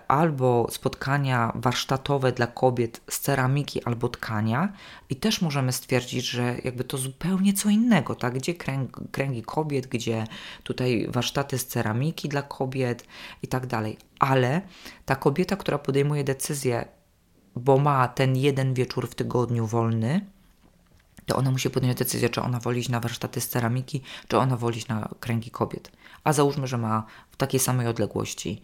albo 0.08 0.66
spotkania 0.70 1.52
warsztatowe 1.54 2.32
dla 2.32 2.46
kobiet 2.46 3.00
z 3.10 3.20
ceramiki 3.20 3.84
albo 3.84 4.08
tkania 4.08 4.72
i 5.10 5.16
też 5.16 5.42
możemy 5.42 5.72
stwierdzić, 5.72 6.24
że 6.24 6.56
jakby 6.64 6.84
to 6.84 6.98
zupełnie 6.98 7.52
co 7.52 7.68
innego, 7.68 8.14
tak? 8.14 8.34
Gdzie 8.34 8.54
kręg, 8.54 9.00
kręgi 9.10 9.42
kobiet, 9.42 9.86
gdzie 9.86 10.24
tutaj 10.62 11.06
warsztaty 11.08 11.58
z 11.58 11.66
ceramiki 11.66 12.28
dla 12.28 12.42
kobiet 12.42 13.06
i 13.42 13.48
tak 13.48 13.66
dalej. 13.66 13.98
Ale 14.18 14.60
ta 15.04 15.16
kobieta, 15.16 15.56
która 15.56 15.78
podejmuje 15.78 16.24
decyzję, 16.24 16.84
bo 17.56 17.78
ma 17.78 18.08
ten 18.08 18.36
jeden 18.36 18.74
wieczór 18.74 19.10
w 19.10 19.14
tygodniu 19.14 19.66
wolny, 19.66 20.26
to 21.26 21.36
ona 21.36 21.50
musi 21.50 21.70
podjąć 21.70 21.98
decyzję, 21.98 22.28
czy 22.28 22.42
ona 22.42 22.60
woli 22.60 22.80
iść 22.80 22.88
na 22.88 23.00
warsztaty 23.00 23.40
z 23.40 23.48
ceramiki, 23.48 24.02
czy 24.28 24.38
ona 24.38 24.56
woli 24.56 24.78
iść 24.78 24.88
na 24.88 25.08
kręgi 25.20 25.50
kobiet. 25.50 25.92
A 26.24 26.32
załóżmy, 26.32 26.66
że 26.66 26.78
ma 26.78 27.06
w 27.30 27.36
takiej 27.36 27.60
samej 27.60 27.86
odległości 27.86 28.62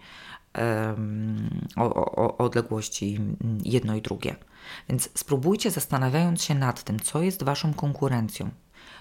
o, 1.77 1.94
o, 1.94 2.38
odległości 2.38 3.21
jedno 3.64 3.97
i 3.97 4.03
drugie. 4.03 4.37
Więc 4.88 5.09
spróbujcie 5.14 5.71
zastanawiając 5.71 6.42
się 6.42 6.55
nad 6.55 6.83
tym, 6.83 7.01
co 7.01 7.23
jest 7.23 7.42
Waszą 7.42 7.75
konkurencją, 7.75 8.51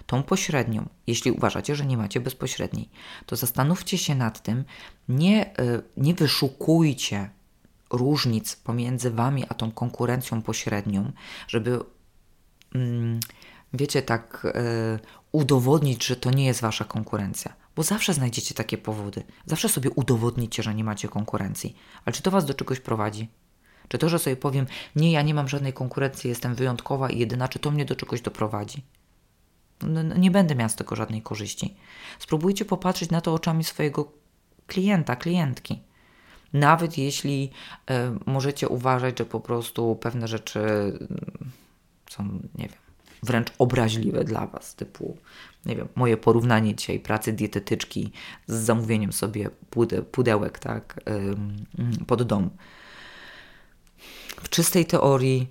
tą 0.05 0.23
pośrednią, 0.23 0.89
jeśli 1.07 1.31
uważacie, 1.31 1.75
że 1.75 1.85
nie 1.85 1.97
macie 1.97 2.19
bezpośredniej, 2.19 2.89
to 3.25 3.35
zastanówcie 3.35 3.97
się 3.97 4.15
nad 4.15 4.41
tym, 4.41 4.65
nie, 5.09 5.57
e, 5.57 5.81
nie 5.97 6.13
wyszukujcie 6.13 7.29
różnic 7.91 8.55
pomiędzy 8.55 9.11
Wami 9.11 9.45
a 9.49 9.53
tą 9.53 9.71
konkurencją 9.71 10.41
pośrednią, 10.41 11.11
żeby, 11.47 11.79
mm, 12.75 13.19
wiecie, 13.73 14.01
tak 14.01 14.47
e, 14.55 14.99
udowodnić, 15.31 16.05
że 16.05 16.15
to 16.15 16.31
nie 16.31 16.45
jest 16.45 16.61
Wasza 16.61 16.85
konkurencja 16.85 17.66
bo 17.77 17.83
zawsze 17.83 18.13
znajdziecie 18.13 18.53
takie 18.55 18.77
powody. 18.77 19.23
Zawsze 19.45 19.69
sobie 19.69 19.89
udowodnicie, 19.89 20.63
że 20.63 20.75
nie 20.75 20.83
macie 20.83 21.07
konkurencji. 21.07 21.75
Ale 22.05 22.13
czy 22.13 22.23
to 22.23 22.31
Was 22.31 22.45
do 22.45 22.53
czegoś 22.53 22.79
prowadzi? 22.79 23.29
Czy 23.87 23.97
to, 23.97 24.09
że 24.09 24.19
sobie 24.19 24.35
powiem, 24.35 24.65
nie, 24.95 25.11
ja 25.11 25.21
nie 25.21 25.33
mam 25.33 25.47
żadnej 25.47 25.73
konkurencji, 25.73 26.29
jestem 26.29 26.55
wyjątkowa 26.55 27.09
i 27.09 27.19
jedyna, 27.19 27.47
czy 27.47 27.59
to 27.59 27.71
mnie 27.71 27.85
do 27.85 27.95
czegoś 27.95 28.21
doprowadzi? 28.21 28.83
No, 29.81 30.03
no, 30.03 30.17
nie 30.17 30.31
będę 30.31 30.55
miał 30.55 30.69
z 30.69 30.75
tego 30.75 30.95
żadnej 30.95 31.21
korzyści. 31.21 31.75
Spróbujcie 32.19 32.65
popatrzeć 32.65 33.09
na 33.09 33.21
to 33.21 33.33
oczami 33.33 33.63
swojego 33.63 34.11
klienta, 34.67 35.15
klientki. 35.15 35.81
Nawet 36.53 36.97
jeśli 36.97 37.51
y, 37.89 37.93
możecie 38.25 38.69
uważać, 38.69 39.19
że 39.19 39.25
po 39.25 39.39
prostu 39.39 39.95
pewne 39.95 40.27
rzeczy 40.27 40.59
y, 40.59 41.07
są, 42.09 42.23
nie 42.55 42.67
wiem, 42.67 42.86
wręcz 43.23 43.47
obraźliwe 43.59 44.23
dla 44.23 44.47
Was, 44.47 44.75
typu, 44.75 45.17
nie 45.65 45.75
wiem, 45.75 45.87
moje 45.95 46.17
porównanie 46.17 46.75
dzisiaj 46.75 46.99
pracy 46.99 47.33
dietetyczki 47.33 48.11
z 48.47 48.53
zamówieniem 48.53 49.13
sobie 49.13 49.49
pude, 49.69 50.01
pudełek, 50.01 50.59
tak, 50.59 50.99
pod 52.07 52.23
dom. 52.23 52.49
W 54.43 54.49
czystej 54.49 54.85
teorii, 54.85 55.47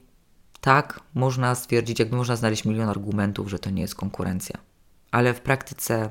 tak, 0.61 1.01
można 1.15 1.55
stwierdzić, 1.55 1.99
jakby 1.99 2.17
można 2.17 2.37
znaleźć 2.37 2.65
milion 2.65 2.89
argumentów, 2.89 3.51
że 3.51 3.59
to 3.59 3.71
nie 3.71 3.83
jest 3.83 3.95
konkurencja. 3.95 4.59
Ale 5.11 5.35
w 5.35 5.41
praktyce, 5.41 6.11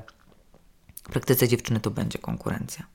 w 1.02 1.08
praktyce 1.10 1.48
dziewczyny 1.48 1.80
to 1.80 1.90
będzie 1.90 2.18
konkurencja. 2.18 2.86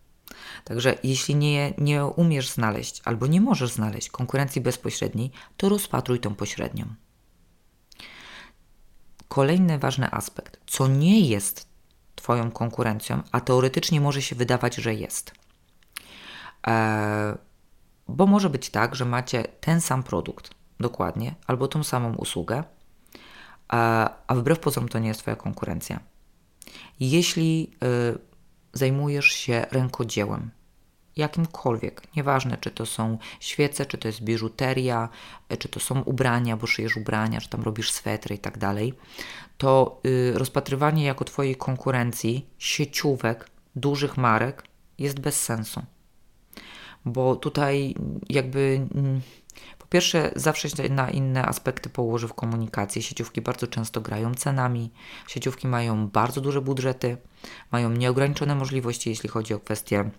Także 0.63 0.97
jeśli 1.04 1.36
nie, 1.36 1.74
nie 1.78 2.06
umiesz 2.06 2.50
znaleźć 2.50 3.02
albo 3.06 3.28
nie 3.28 3.41
możesz 3.41 3.71
znaleźć 3.71 4.10
konkurencji 4.10 4.62
bezpośredniej, 4.62 5.32
to 5.58 5.69
rozpatruj 5.69 6.19
tą 6.19 6.36
pośrednią. 6.36 6.86
Kolejny 9.32 9.80
ważny 9.80 10.12
aspekt, 10.12 10.60
co 10.67 10.88
nie 10.88 11.20
jest 11.20 11.67
Twoją 12.15 12.52
konkurencją, 12.52 13.24
a 13.32 13.41
teoretycznie 13.41 14.02
może 14.02 14.22
się 14.22 14.36
wydawać, 14.36 14.76
że 14.76 14.94
jest. 14.94 15.34
E, 16.67 17.38
bo 18.08 18.25
może 18.25 18.50
być 18.50 18.69
tak, 18.69 18.96
że 18.96 19.06
macie 19.06 19.44
ten 19.44 19.82
sam 19.82 20.04
produkt, 20.04 20.52
dokładnie, 20.79 21.36
albo 21.48 21.67
tą 21.67 21.84
samą 21.84 22.15
usługę, 22.15 22.58
e, 22.58 22.63
a 24.27 24.36
wbrew 24.36 24.60
pozorom 24.60 24.90
to 24.90 25.00
nie 25.00 25.08
jest 25.08 25.19
Twoja 25.19 25.36
konkurencja. 25.36 26.00
Jeśli 27.00 27.71
e, 27.84 27.88
zajmujesz 28.73 29.25
się 29.25 29.65
rękodziełem, 29.71 30.52
jakimkolwiek. 31.22 32.02
Nieważne, 32.15 32.58
czy 32.58 32.72
to 32.72 32.86
są 32.86 33.17
świece, 33.40 33.86
czy 33.86 33.98
to 33.98 34.08
jest 34.08 34.22
biżuteria, 34.22 35.10
e, 35.50 35.58
czy 35.58 35.69
to 35.69 35.80
są 35.80 36.02
ubrania, 36.02 36.58
bo 36.58 36.67
szyjesz 36.67 36.98
ubrania, 36.98 37.42
czy 37.42 37.50
tam 37.50 37.62
robisz 37.62 37.92
swetry 37.92 38.36
i 38.36 38.40
tak 38.40 38.58
dalej, 38.58 38.94
to 39.58 40.02
y, 40.06 40.34
rozpatrywanie 40.36 41.06
jako 41.06 41.26
Twojej 41.26 41.56
konkurencji 41.56 42.46
sieciówek, 42.58 43.50
dużych 43.76 44.17
marek 44.17 44.63
jest 44.98 45.19
bez 45.19 45.44
sensu. 45.44 45.82
bo 47.06 47.36
tutaj 47.36 47.96
jakby 48.30 48.88
mm, 48.96 49.22
po 49.78 49.86
pierwsze 49.86 50.32
zawsze 50.36 50.69
się 50.69 50.90
na 50.90 51.10
inne 51.10 51.46
aspekty 51.46 51.90
położy 51.90 52.28
w 52.28 52.34
komunikacji. 52.34 53.04
Sieciówki 53.04 53.42
bardzo 53.42 53.67
często 53.67 54.02
grają 54.02 54.34
cenami, 54.36 54.92
sieciówki 55.28 55.67
mają 55.67 56.08
bardzo 56.08 56.42
duże 56.42 56.62
budżety, 56.62 57.17
mają 57.72 57.90
nieograniczone 57.90 58.56
możliwości, 58.56 59.10
jeśli 59.10 59.30
chodzi 59.30 59.54
o 59.54 59.60
kwestie 59.60 60.10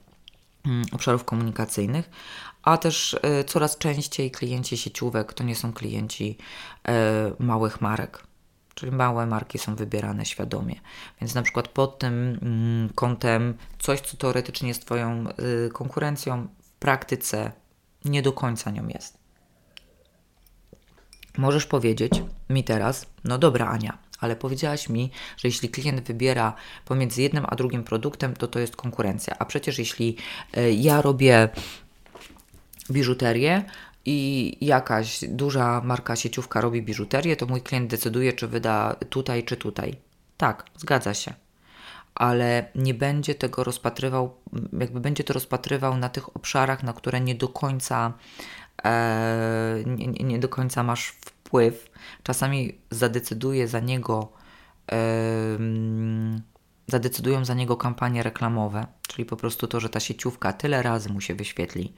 obszarów 0.92 1.24
komunikacyjnych, 1.24 2.10
a 2.62 2.76
też 2.78 3.14
y, 3.40 3.44
coraz 3.44 3.78
częściej 3.78 4.30
klienci 4.30 4.76
sieciówek 4.76 5.32
to 5.34 5.44
nie 5.44 5.56
są 5.56 5.72
klienci 5.72 6.38
y, 7.38 7.42
małych 7.42 7.80
marek. 7.80 8.22
Czyli 8.74 8.92
małe 8.92 9.26
marki 9.26 9.58
są 9.58 9.76
wybierane 9.76 10.26
świadomie. 10.26 10.80
Więc 11.20 11.34
na 11.34 11.42
przykład 11.42 11.68
pod 11.68 11.98
tym 11.98 12.38
mm, 12.42 12.88
kątem 12.94 13.54
coś, 13.78 14.00
co 14.00 14.16
teoretycznie 14.16 14.68
jest 14.68 14.84
Twoją 14.84 15.24
y, 15.66 15.70
konkurencją, 15.70 16.48
w 16.62 16.72
praktyce 16.72 17.52
nie 18.04 18.22
do 18.22 18.32
końca 18.32 18.70
nią 18.70 18.88
jest. 18.88 19.18
Możesz 21.38 21.66
powiedzieć 21.66 22.22
mi 22.50 22.64
teraz, 22.64 23.06
no 23.24 23.38
dobra 23.38 23.68
Ania, 23.68 23.98
ale 24.22 24.36
powiedziałaś 24.36 24.88
mi, 24.88 25.10
że 25.36 25.48
jeśli 25.48 25.68
klient 25.68 26.00
wybiera 26.00 26.54
pomiędzy 26.84 27.22
jednym 27.22 27.44
a 27.48 27.56
drugim 27.56 27.84
produktem, 27.84 28.34
to 28.34 28.48
to 28.48 28.58
jest 28.58 28.76
konkurencja. 28.76 29.36
A 29.38 29.44
przecież 29.44 29.78
jeśli 29.78 30.16
y, 30.56 30.72
ja 30.72 31.02
robię 31.02 31.48
biżuterię, 32.90 33.64
i 34.04 34.56
jakaś 34.60 35.24
duża 35.28 35.80
marka 35.84 36.16
sieciówka 36.16 36.60
robi 36.60 36.82
biżuterię, 36.82 37.36
to 37.36 37.46
mój 37.46 37.62
klient 37.62 37.90
decyduje, 37.90 38.32
czy 38.32 38.48
wyda 38.48 38.96
tutaj, 39.10 39.44
czy 39.44 39.56
tutaj. 39.56 39.96
Tak, 40.36 40.64
zgadza 40.76 41.14
się. 41.14 41.34
Ale 42.14 42.66
nie 42.74 42.94
będzie 42.94 43.34
tego 43.34 43.64
rozpatrywał, 43.64 44.36
jakby 44.80 45.00
będzie 45.00 45.24
to 45.24 45.34
rozpatrywał 45.34 45.96
na 45.96 46.08
tych 46.08 46.36
obszarach, 46.36 46.82
na 46.82 46.92
które 46.92 47.20
nie 47.20 47.34
do 47.34 47.48
końca, 47.48 48.12
e, 48.84 49.82
nie, 49.86 50.06
nie, 50.06 50.38
do 50.38 50.48
końca 50.48 50.82
masz 50.82 51.06
wpływ. 51.06 51.41
Czasami 52.22 52.78
zadecyduje 52.90 53.68
za 53.68 53.80
niego, 53.80 54.32
e, 54.92 54.98
zadecydują 56.86 57.44
za 57.44 57.54
niego 57.54 57.76
kampanie 57.76 58.22
reklamowe, 58.22 58.86
czyli 59.08 59.24
po 59.24 59.36
prostu 59.36 59.66
to, 59.66 59.80
że 59.80 59.88
ta 59.88 60.00
sieciówka 60.00 60.52
tyle 60.52 60.82
razy 60.82 61.12
mu 61.12 61.20
się 61.20 61.34
wyświetli, 61.34 61.94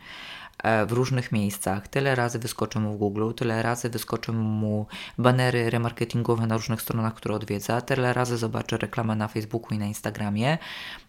w 0.87 0.93
różnych 0.93 1.33
miejscach. 1.33 1.89
Tyle 1.89 2.15
razy 2.15 2.39
wyskoczy 2.39 2.81
mu 2.81 2.93
w 2.93 2.97
Google, 2.97 3.33
tyle 3.37 3.62
razy 3.62 3.91
wyskoczy 3.91 4.33
mu 4.33 4.87
banery 5.19 5.71
remarketingowe 5.71 6.47
na 6.47 6.57
różnych 6.57 6.83
stronach, 6.83 7.15
które 7.15 7.35
odwiedza, 7.35 7.81
tyle 7.81 8.12
razy 8.12 8.37
zobaczy 8.37 8.79
reklamę 8.79 9.17
na 9.17 9.29
Facebooku 9.29 9.75
i 9.75 9.79
na 9.79 9.87
Instagramie, 9.87 10.59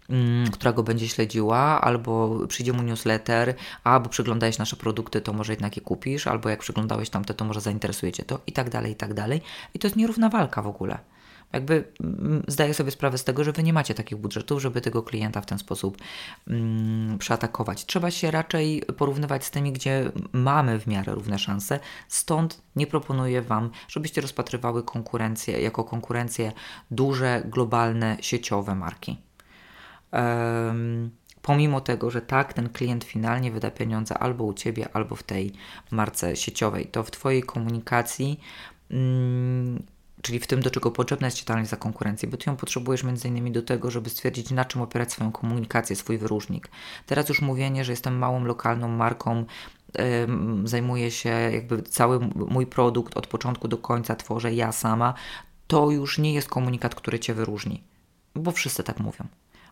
mm, 0.10 0.52
która 0.52 0.74
go 0.74 0.84
będzie 0.84 1.08
śledziła, 1.08 1.82
albo 1.82 2.40
przyjdzie 2.48 2.74
mu 2.74 2.84
newsletter, 2.84 3.54
albo 3.84 4.10
przyglądałeś 4.10 4.58
nasze 4.58 4.76
produkty, 4.76 5.22
to 5.22 5.34
może 5.34 5.54
jednak 5.54 5.78
je 5.78 5.82
kupisz, 5.82 6.28
albo 6.28 6.50
jak 6.50 6.60
przyglądałeś 6.60 7.10
tamte, 7.10 7.34
to 7.34 7.46
może 7.46 7.62
zainteresuje 7.62 8.12
Cię 8.12 8.24
to 8.24 8.40
i 8.48 8.52
tak 8.52 8.70
dalej, 8.70 8.92
i 8.92 8.96
tak 8.96 9.14
dalej. 9.14 9.42
I 9.74 9.80
to 9.80 9.88
jest 9.88 9.98
nierówna 9.98 10.30
walka 10.30 10.62
w 10.62 10.68
ogóle. 10.68 10.98
Jakby 11.56 11.84
mm, 12.04 12.44
zdaję 12.48 12.74
sobie 12.74 12.92
sprawę 12.92 13.18
z 13.18 13.24
tego, 13.24 13.44
że 13.44 13.52
wy 13.52 13.64
nie 13.64 13.74
macie 13.74 13.94
takich 13.94 14.18
budżetów, 14.18 14.62
żeby 14.62 14.82
tego 14.82 15.04
klienta 15.04 15.42
w 15.42 15.46
ten 15.46 15.60
sposób 15.60 15.98
mm, 16.48 17.18
przeatakować. 17.18 17.86
Trzeba 17.86 18.12
się 18.12 18.32
raczej 18.32 18.84
porównywać 18.98 19.46
z 19.46 19.52
tymi, 19.52 19.72
gdzie 19.72 20.12
mamy 20.34 20.80
w 20.80 20.88
miarę 20.88 21.16
równe 21.16 21.40
szanse. 21.40 21.80
Stąd 22.08 22.62
nie 22.76 22.88
proponuję 22.88 23.42
Wam, 23.42 23.70
żebyście 23.88 24.22
rozpatrywały 24.22 24.84
konkurencję 24.84 25.62
jako 25.62 25.84
konkurencję 25.84 26.52
duże, 26.92 27.44
globalne, 27.46 28.18
sieciowe 28.22 28.76
marki. 28.76 29.18
Um, 30.12 31.12
pomimo 31.42 31.82
tego, 31.82 32.12
że 32.12 32.22
tak, 32.22 32.54
ten 32.54 32.70
klient 32.70 33.04
finalnie 33.04 33.52
wyda 33.52 33.72
pieniądze 33.72 34.18
albo 34.18 34.44
u 34.44 34.54
Ciebie, 34.54 34.88
albo 34.94 35.16
w 35.16 35.24
tej 35.24 35.54
marce 35.92 36.36
sieciowej, 36.36 36.86
to 36.86 37.04
w 37.04 37.12
Twojej 37.12 37.44
komunikacji 37.44 38.40
mm, 38.92 39.84
czyli 40.26 40.40
w 40.40 40.48
tym, 40.48 40.62
do 40.62 40.70
czego 40.70 40.92
potrzebna 40.92 41.28
jest 41.28 41.38
Ci 41.38 41.46
ta 41.46 41.54
analiza 41.54 41.78
konkurencji, 41.78 42.28
bo 42.28 42.38
Ty 42.38 42.50
ją 42.50 42.56
potrzebujesz 42.56 43.04
m.in. 43.04 43.54
do 43.54 43.62
tego, 43.62 43.92
żeby 43.92 44.10
stwierdzić, 44.10 44.52
na 44.52 44.66
czym 44.66 44.82
opierać 44.82 45.12
swoją 45.12 45.32
komunikację, 45.32 45.96
swój 45.96 46.18
wyróżnik. 46.18 46.70
Teraz 47.06 47.30
już 47.30 47.42
mówienie, 47.42 47.86
że 47.86 47.92
jestem 47.92 48.18
małą, 48.18 48.44
lokalną 48.44 48.88
marką, 48.88 49.46
yy, 49.98 50.04
zajmuję 50.64 51.12
się 51.12 51.30
jakby 51.30 51.84
cały 51.84 52.20
mój 52.36 52.68
produkt 52.68 53.18
od 53.18 53.28
początku 53.28 53.68
do 53.68 53.78
końca 53.78 54.16
tworzę 54.16 54.54
ja 54.54 54.72
sama, 54.72 55.14
to 55.68 55.92
już 55.92 56.18
nie 56.18 56.34
jest 56.34 56.50
komunikat, 56.50 56.96
który 56.96 57.20
Cię 57.20 57.34
wyróżni, 57.34 57.84
bo 58.36 58.52
wszyscy 58.52 58.84
tak 58.84 59.00
mówią. 59.00 59.28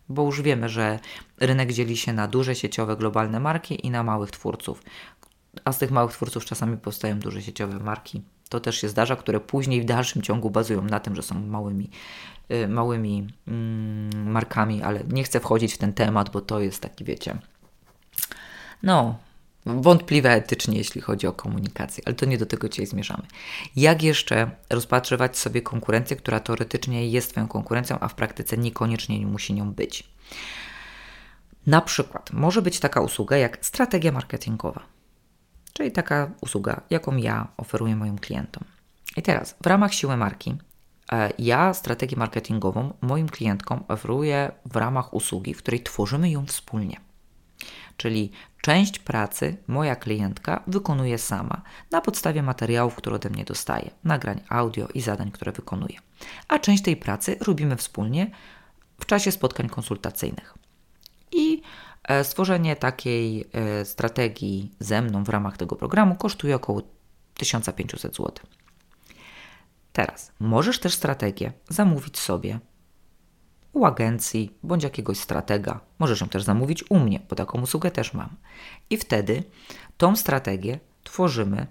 Bo 0.09 0.23
już 0.23 0.41
wiemy, 0.41 0.69
że 0.69 0.99
rynek 1.39 1.73
dzieli 1.73 1.97
się 1.97 2.13
na 2.13 2.27
duże 2.27 2.55
sieciowe 2.55 2.97
globalne 2.97 3.39
marki 3.39 3.85
i 3.85 3.89
na 3.89 4.03
małych 4.03 4.31
twórców. 4.31 4.83
A 5.65 5.71
z 5.71 5.77
tych 5.77 5.91
małych 5.91 6.11
twórców 6.11 6.45
czasami 6.45 6.77
powstają 6.77 7.19
duże 7.19 7.41
sieciowe 7.41 7.79
marki 7.79 8.21
to 8.53 8.59
też 8.59 8.81
się 8.81 8.89
zdarza, 8.89 9.15
które 9.15 9.39
później 9.39 9.81
w 9.81 9.85
dalszym 9.85 10.21
ciągu 10.21 10.49
bazują 10.49 10.81
na 10.81 10.99
tym, 10.99 11.15
że 11.15 11.21
są 11.21 11.39
małymi, 11.39 11.89
y, 12.51 12.67
małymi 12.67 13.27
mm, 13.47 14.31
markami, 14.31 14.83
ale 14.83 15.03
nie 15.09 15.23
chcę 15.23 15.39
wchodzić 15.39 15.73
w 15.73 15.77
ten 15.77 15.93
temat, 15.93 16.29
bo 16.29 16.41
to 16.41 16.59
jest 16.59 16.81
taki, 16.81 17.03
wiecie, 17.03 17.37
no, 18.83 19.17
wątpliwe 19.65 20.31
etycznie, 20.31 20.77
jeśli 20.77 21.01
chodzi 21.01 21.27
o 21.27 21.33
komunikację, 21.33 22.03
ale 22.05 22.15
to 22.15 22.25
nie 22.25 22.37
do 22.37 22.45
tego 22.45 22.69
dzisiaj 22.69 22.85
zmierzamy. 22.85 23.23
Jak 23.75 24.03
jeszcze 24.03 24.51
rozpatrywać 24.69 25.37
sobie 25.37 25.61
konkurencję, 25.61 26.15
która 26.15 26.39
teoretycznie 26.39 27.07
jest 27.07 27.31
Twoją 27.31 27.47
konkurencją, 27.47 27.99
a 27.99 28.07
w 28.07 28.15
praktyce 28.15 28.57
niekoniecznie 28.57 29.19
nie 29.19 29.27
musi 29.27 29.53
nią 29.53 29.71
być? 29.71 30.03
Na 31.67 31.81
przykład 31.81 32.33
może 32.33 32.61
być 32.61 32.79
taka 32.79 33.01
usługa 33.01 33.37
jak 33.37 33.65
strategia 33.65 34.11
marketingowa 34.11 34.92
czyli 35.74 35.91
taka 35.91 36.32
usługa, 36.41 36.82
jaką 36.89 37.17
ja 37.17 37.47
oferuję 37.57 37.95
moim 37.95 38.19
klientom. 38.19 38.63
I 39.17 39.21
teraz, 39.21 39.55
w 39.63 39.67
ramach 39.67 39.93
siły 39.93 40.17
marki, 40.17 40.57
e, 41.11 41.30
ja 41.39 41.74
strategię 41.74 42.17
marketingową 42.17 42.93
moim 43.01 43.30
klientkom 43.30 43.84
oferuję 43.88 44.51
w 44.65 44.76
ramach 44.76 45.13
usługi, 45.13 45.53
w 45.53 45.57
której 45.57 45.84
tworzymy 45.84 46.30
ją 46.30 46.45
wspólnie. 46.45 46.97
Czyli 47.97 48.32
część 48.61 48.99
pracy 48.99 49.57
moja 49.67 49.95
klientka 49.95 50.63
wykonuje 50.67 51.17
sama 51.17 51.61
na 51.91 52.01
podstawie 52.01 52.43
materiałów, 52.43 52.95
które 52.95 53.15
ode 53.15 53.30
mnie 53.30 53.45
dostaje, 53.45 53.91
nagrań 54.03 54.41
audio 54.49 54.88
i 54.93 55.01
zadań, 55.01 55.32
które 55.32 55.51
wykonuje. 55.51 55.99
A 56.47 56.59
część 56.59 56.84
tej 56.84 56.97
pracy 56.97 57.38
robimy 57.41 57.76
wspólnie 57.76 58.32
w 58.99 59.05
czasie 59.05 59.32
spotkań 59.32 59.69
konsultacyjnych. 59.69 60.53
I 61.32 61.61
stworzenie 62.23 62.75
takiej 62.75 63.45
e, 63.53 63.85
strategii 63.85 64.71
ze 64.79 65.01
mną 65.01 65.23
w 65.23 65.29
ramach 65.29 65.57
tego 65.57 65.75
programu 65.75 66.15
kosztuje 66.15 66.55
około 66.55 66.81
1500 67.33 68.15
zł. 68.15 68.31
Teraz 69.93 70.31
możesz 70.39 70.79
też 70.79 70.93
strategię 70.93 71.53
zamówić 71.69 72.19
sobie 72.19 72.59
u 73.73 73.85
agencji 73.85 74.57
bądź 74.63 74.83
jakiegoś 74.83 75.19
stratega. 75.19 75.79
Możesz 75.99 76.21
ją 76.21 76.29
też 76.29 76.43
zamówić 76.43 76.91
u 76.91 76.99
mnie, 76.99 77.19
bo 77.29 77.35
taką 77.35 77.61
usługę 77.61 77.91
też 77.91 78.13
mam. 78.13 78.29
I 78.89 78.97
wtedy 78.97 79.43
tą 79.97 80.15
strategię 80.15 80.79
tworzymy 81.03 81.67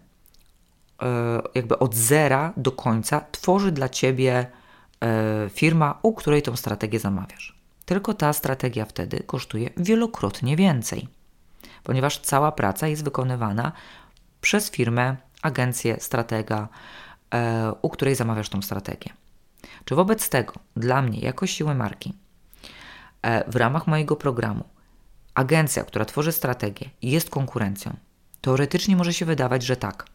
e, 1.03 1.43
jakby 1.55 1.79
od 1.79 1.95
zera 1.95 2.53
do 2.57 2.73
końca, 2.73 3.21
tworzy 3.21 3.73
dla 3.73 3.89
ciebie 3.89 4.47
firma, 5.51 5.99
u 6.03 6.13
której 6.13 6.43
tą 6.43 6.57
strategię 6.57 6.99
zamawiasz. 6.99 7.62
Tylko 7.85 8.15
ta 8.15 8.33
strategia 8.33 8.85
wtedy 8.85 9.23
kosztuje 9.27 9.71
wielokrotnie 9.77 10.57
więcej, 10.57 11.09
ponieważ 11.83 12.19
cała 12.19 12.53
praca 12.53 12.89
jest 12.89 13.05
wykonywana 13.05 13.73
przez 14.41 14.71
firmę, 14.71 15.17
agencję, 15.43 16.01
stratega, 16.01 16.69
e, 17.35 17.73
u 17.83 17.91
której 17.91 18.15
zamawiasz 18.15 18.49
tą 18.49 18.63
strategię. 18.63 19.13
Czy 19.85 19.95
wobec 19.95 20.29
tego 20.29 20.53
dla 20.77 21.03
mnie, 21.03 21.19
jako 21.19 21.47
siły 21.47 21.75
marki, 21.75 22.15
e, 23.23 23.51
w 23.51 23.57
ramach 23.57 23.87
mojego 23.87 24.17
programu, 24.17 24.65
agencja, 25.35 25.85
która 25.85 26.05
tworzy 26.05 26.33
strategię, 26.33 26.91
jest 27.03 27.31
konkurencją? 27.31 27.97
Teoretycznie 28.41 28.97
może 28.97 29.15
się 29.15 29.25
wydawać, 29.25 29.63
że 29.63 29.77
tak. 29.77 30.07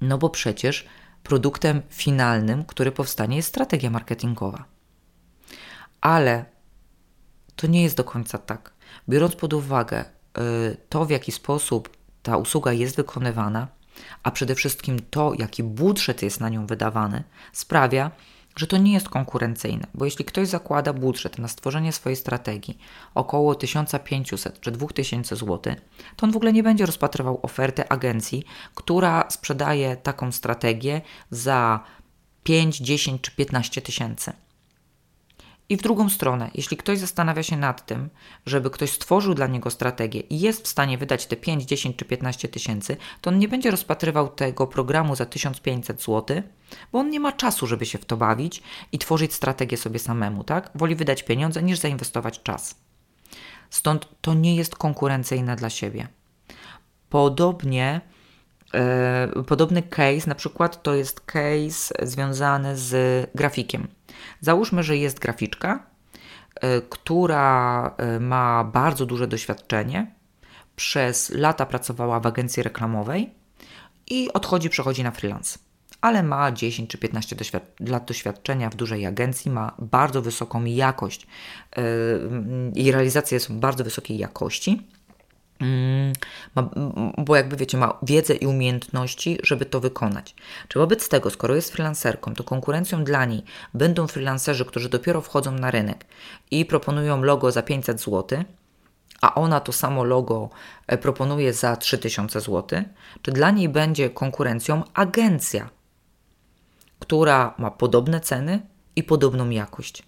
No 0.00 0.18
bo 0.18 0.30
przecież 0.30 0.86
produktem 1.22 1.82
finalnym, 1.90 2.64
który 2.64 2.92
powstanie, 2.92 3.36
jest 3.36 3.48
strategia 3.48 3.90
marketingowa. 3.90 4.64
Ale 6.00 6.44
to 7.56 7.66
nie 7.66 7.82
jest 7.82 7.96
do 7.96 8.04
końca 8.04 8.38
tak. 8.38 8.72
Biorąc 9.08 9.36
pod 9.36 9.52
uwagę 9.52 10.04
y, 10.04 10.76
to, 10.88 11.04
w 11.04 11.10
jaki 11.10 11.32
sposób 11.32 11.96
ta 12.22 12.36
usługa 12.36 12.72
jest 12.72 12.96
wykonywana, 12.96 13.68
a 14.22 14.30
przede 14.30 14.54
wszystkim 14.54 14.98
to, 15.10 15.32
jaki 15.38 15.62
budżet 15.62 16.22
jest 16.22 16.40
na 16.40 16.48
nią 16.48 16.66
wydawany, 16.66 17.24
sprawia, 17.52 18.10
że 18.56 18.66
to 18.66 18.76
nie 18.76 18.92
jest 18.92 19.08
konkurencyjne, 19.08 19.86
bo 19.94 20.04
jeśli 20.04 20.24
ktoś 20.24 20.48
zakłada 20.48 20.92
budżet 20.92 21.38
na 21.38 21.48
stworzenie 21.48 21.92
swojej 21.92 22.16
strategii 22.16 22.78
około 23.14 23.54
1500 23.54 24.60
czy 24.60 24.70
2000 24.70 25.36
zł, 25.36 25.74
to 26.16 26.26
on 26.26 26.32
w 26.32 26.36
ogóle 26.36 26.52
nie 26.52 26.62
będzie 26.62 26.86
rozpatrywał 26.86 27.40
oferty 27.42 27.88
agencji, 27.88 28.44
która 28.74 29.24
sprzedaje 29.30 29.96
taką 29.96 30.32
strategię 30.32 31.00
za 31.30 31.84
5, 32.42 32.78
10 32.78 33.22
czy 33.22 33.30
15 33.30 33.82
tysięcy. 33.82 34.32
I 35.70 35.76
w 35.76 35.82
drugą 35.82 36.08
stronę, 36.08 36.50
jeśli 36.54 36.76
ktoś 36.76 36.98
zastanawia 36.98 37.42
się 37.42 37.56
nad 37.56 37.86
tym, 37.86 38.10
żeby 38.46 38.70
ktoś 38.70 38.90
stworzył 38.90 39.34
dla 39.34 39.46
niego 39.46 39.70
strategię 39.70 40.20
i 40.20 40.40
jest 40.40 40.64
w 40.64 40.68
stanie 40.68 40.98
wydać 40.98 41.26
te 41.26 41.36
5, 41.36 41.64
10 41.64 41.96
czy 41.96 42.04
15 42.04 42.48
tysięcy, 42.48 42.96
to 43.20 43.30
on 43.30 43.38
nie 43.38 43.48
będzie 43.48 43.70
rozpatrywał 43.70 44.28
tego 44.28 44.66
programu 44.66 45.16
za 45.16 45.26
1500 45.26 46.02
zł, 46.02 46.42
bo 46.92 46.98
on 46.98 47.10
nie 47.10 47.20
ma 47.20 47.32
czasu, 47.32 47.66
żeby 47.66 47.86
się 47.86 47.98
w 47.98 48.04
to 48.04 48.16
bawić 48.16 48.62
i 48.92 48.98
tworzyć 48.98 49.34
strategię 49.34 49.76
sobie 49.76 49.98
samemu, 49.98 50.44
tak? 50.44 50.70
Woli 50.74 50.94
wydać 50.94 51.22
pieniądze 51.22 51.62
niż 51.62 51.78
zainwestować 51.78 52.42
czas. 52.42 52.74
Stąd 53.70 54.08
to 54.20 54.34
nie 54.34 54.56
jest 54.56 54.76
konkurencyjne 54.76 55.56
dla 55.56 55.70
siebie. 55.70 56.08
Podobnie, 57.08 58.00
podobny 59.46 59.82
case, 59.82 60.28
na 60.28 60.34
przykład 60.34 60.82
to 60.82 60.94
jest 60.94 61.20
case 61.20 61.94
związany 62.02 62.76
z 62.76 63.30
grafikiem. 63.34 63.88
Załóżmy, 64.40 64.82
że 64.82 64.96
jest 64.96 65.18
graficzka, 65.18 65.86
e, 66.60 66.80
która 66.80 67.94
e, 67.96 68.20
ma 68.20 68.64
bardzo 68.64 69.06
duże 69.06 69.26
doświadczenie, 69.26 70.14
przez 70.76 71.30
lata 71.30 71.66
pracowała 71.66 72.20
w 72.20 72.26
agencji 72.26 72.62
reklamowej 72.62 73.30
i 74.06 74.32
odchodzi, 74.32 74.70
przechodzi 74.70 75.04
na 75.04 75.10
freelance. 75.10 75.58
Ale 76.00 76.22
ma 76.22 76.52
10 76.52 76.90
czy 76.90 76.98
15 76.98 77.36
doświad 77.36 77.80
lat 77.80 78.04
doświadczenia 78.04 78.70
w 78.70 78.74
dużej 78.74 79.06
agencji, 79.06 79.50
ma 79.50 79.74
bardzo 79.78 80.22
wysoką 80.22 80.64
jakość 80.64 81.26
i 82.74 82.92
realizacje 82.92 83.40
są 83.40 83.60
bardzo 83.60 83.84
wysokiej 83.84 84.18
jakości 84.18 84.88
ma, 86.54 86.70
bo 87.18 87.36
jakby 87.36 87.56
wiecie, 87.56 87.78
ma 87.78 87.98
wiedzę 88.02 88.34
i 88.34 88.46
umiejętności, 88.46 89.38
żeby 89.42 89.66
to 89.66 89.80
wykonać. 89.80 90.34
Czy 90.68 90.78
wobec 90.78 91.08
tego, 91.08 91.30
skoro 91.30 91.54
jest 91.54 91.72
freelancerką, 91.72 92.34
to 92.34 92.44
konkurencją 92.44 93.04
dla 93.04 93.24
niej 93.24 93.42
będą 93.74 94.06
freelancerzy, 94.06 94.64
którzy 94.64 94.88
dopiero 94.88 95.20
wchodzą 95.20 95.52
na 95.52 95.70
rynek 95.70 96.06
i 96.50 96.64
proponują 96.64 97.22
logo 97.22 97.52
za 97.52 97.62
500 97.62 98.00
zł, 98.00 98.44
a 99.20 99.34
ona 99.34 99.60
to 99.60 99.72
samo 99.72 100.04
logo 100.04 100.50
e, 100.86 100.98
proponuje 100.98 101.52
za 101.52 101.76
3000 101.76 102.40
zł, 102.40 102.82
czy 103.22 103.32
dla 103.32 103.50
niej 103.50 103.68
będzie 103.68 104.10
konkurencją 104.10 104.82
agencja, 104.94 105.70
która 106.98 107.54
ma 107.58 107.70
podobne 107.70 108.20
ceny 108.20 108.60
i 108.96 109.02
podobną 109.02 109.50
jakość? 109.50 110.02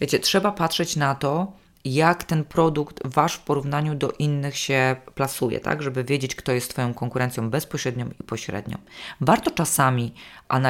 Wiecie, 0.00 0.18
trzeba 0.18 0.52
patrzeć 0.52 0.96
na 0.96 1.14
to, 1.14 1.52
jak 1.84 2.24
ten 2.24 2.44
produkt 2.44 3.00
wasz 3.04 3.34
w 3.34 3.40
porównaniu 3.40 3.94
do 3.94 4.10
innych 4.10 4.56
się 4.56 4.96
plasuje, 5.14 5.60
tak, 5.60 5.82
żeby 5.82 6.04
wiedzieć, 6.04 6.34
kto 6.34 6.52
jest 6.52 6.70
Twoją 6.70 6.94
konkurencją 6.94 7.50
bezpośrednią 7.50 8.06
i 8.20 8.24
pośrednią. 8.24 8.78
Warto 9.20 9.50
czasami, 9.50 10.14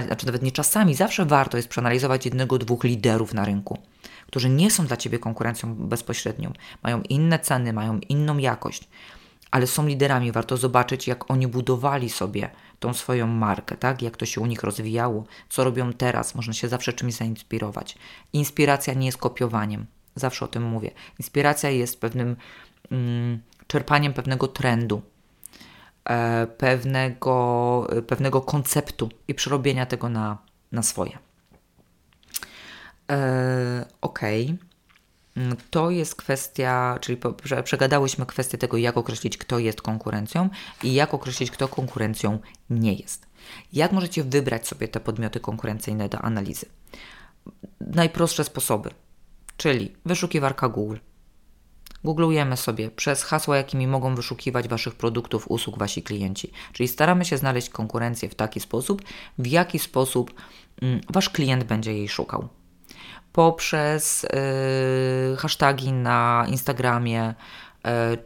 znaczy 0.06 0.26
nawet 0.26 0.42
nie 0.42 0.52
czasami, 0.52 0.94
zawsze 0.94 1.26
warto 1.26 1.56
jest 1.56 1.68
przeanalizować 1.68 2.24
jednego, 2.24 2.58
dwóch 2.58 2.84
liderów 2.84 3.34
na 3.34 3.44
rynku, 3.44 3.78
którzy 4.26 4.50
nie 4.50 4.70
są 4.70 4.86
dla 4.86 4.96
Ciebie 4.96 5.18
konkurencją 5.18 5.74
bezpośrednią, 5.74 6.52
mają 6.82 7.02
inne 7.02 7.38
ceny, 7.38 7.72
mają 7.72 7.98
inną 7.98 8.38
jakość, 8.38 8.88
ale 9.50 9.66
są 9.66 9.86
liderami. 9.86 10.32
Warto 10.32 10.56
zobaczyć, 10.56 11.08
jak 11.08 11.30
oni 11.30 11.46
budowali 11.46 12.10
sobie 12.10 12.50
tą 12.80 12.94
swoją 12.94 13.26
markę, 13.26 13.76
tak? 13.76 14.02
Jak 14.02 14.16
to 14.16 14.26
się 14.26 14.40
u 14.40 14.46
nich 14.46 14.62
rozwijało, 14.62 15.24
co 15.48 15.64
robią 15.64 15.92
teraz. 15.92 16.34
Można 16.34 16.52
się 16.52 16.68
zawsze 16.68 16.92
czymś 16.92 17.14
zainspirować. 17.14 17.98
Inspiracja 18.32 18.94
nie 18.94 19.06
jest 19.06 19.18
kopiowaniem. 19.18 19.86
Zawsze 20.14 20.44
o 20.44 20.48
tym 20.48 20.62
mówię. 20.62 20.90
Inspiracja 21.18 21.70
jest 21.70 22.00
pewnym 22.00 22.36
mm, 22.90 23.40
czerpaniem 23.66 24.12
pewnego 24.12 24.48
trendu, 24.48 25.02
e, 26.04 26.46
pewnego, 26.46 27.86
pewnego 28.06 28.40
konceptu 28.40 29.08
i 29.28 29.34
przerobienia 29.34 29.86
tego 29.86 30.08
na, 30.08 30.38
na 30.72 30.82
swoje. 30.82 31.18
E, 33.10 33.86
ok. 34.00 34.20
Mm, 35.36 35.56
to 35.70 35.90
jest 35.90 36.14
kwestia, 36.14 36.98
czyli 37.00 37.18
przegadałyśmy 37.64 38.26
kwestię 38.26 38.58
tego, 38.58 38.76
jak 38.76 38.96
określić, 38.96 39.38
kto 39.38 39.58
jest 39.58 39.82
konkurencją 39.82 40.48
i 40.82 40.94
jak 40.94 41.14
określić, 41.14 41.50
kto 41.50 41.68
konkurencją 41.68 42.38
nie 42.70 42.92
jest. 42.92 43.26
Jak 43.72 43.92
możecie 43.92 44.24
wybrać 44.24 44.68
sobie 44.68 44.88
te 44.88 45.00
podmioty 45.00 45.40
konkurencyjne 45.40 46.08
do 46.08 46.18
analizy? 46.18 46.66
Najprostsze 47.80 48.44
sposoby 48.44 48.90
czyli 49.56 49.92
wyszukiwarka 50.06 50.68
Google. 50.68 50.96
Googlujemy 52.04 52.56
sobie 52.56 52.90
przez 52.90 53.22
hasła, 53.22 53.56
jakimi 53.56 53.86
mogą 53.86 54.14
wyszukiwać 54.14 54.68
Waszych 54.68 54.94
produktów, 54.94 55.50
usług 55.50 55.78
Wasi 55.78 56.02
klienci. 56.02 56.52
Czyli 56.72 56.88
staramy 56.88 57.24
się 57.24 57.36
znaleźć 57.36 57.68
konkurencję 57.70 58.28
w 58.28 58.34
taki 58.34 58.60
sposób, 58.60 59.02
w 59.38 59.46
jaki 59.46 59.78
sposób 59.78 60.34
mm, 60.82 61.00
Wasz 61.10 61.30
klient 61.30 61.64
będzie 61.64 61.92
jej 61.92 62.08
szukał. 62.08 62.48
Poprzez 63.32 64.22
yy, 64.22 65.36
hasztagi 65.36 65.92
na 65.92 66.46
Instagramie, 66.48 67.34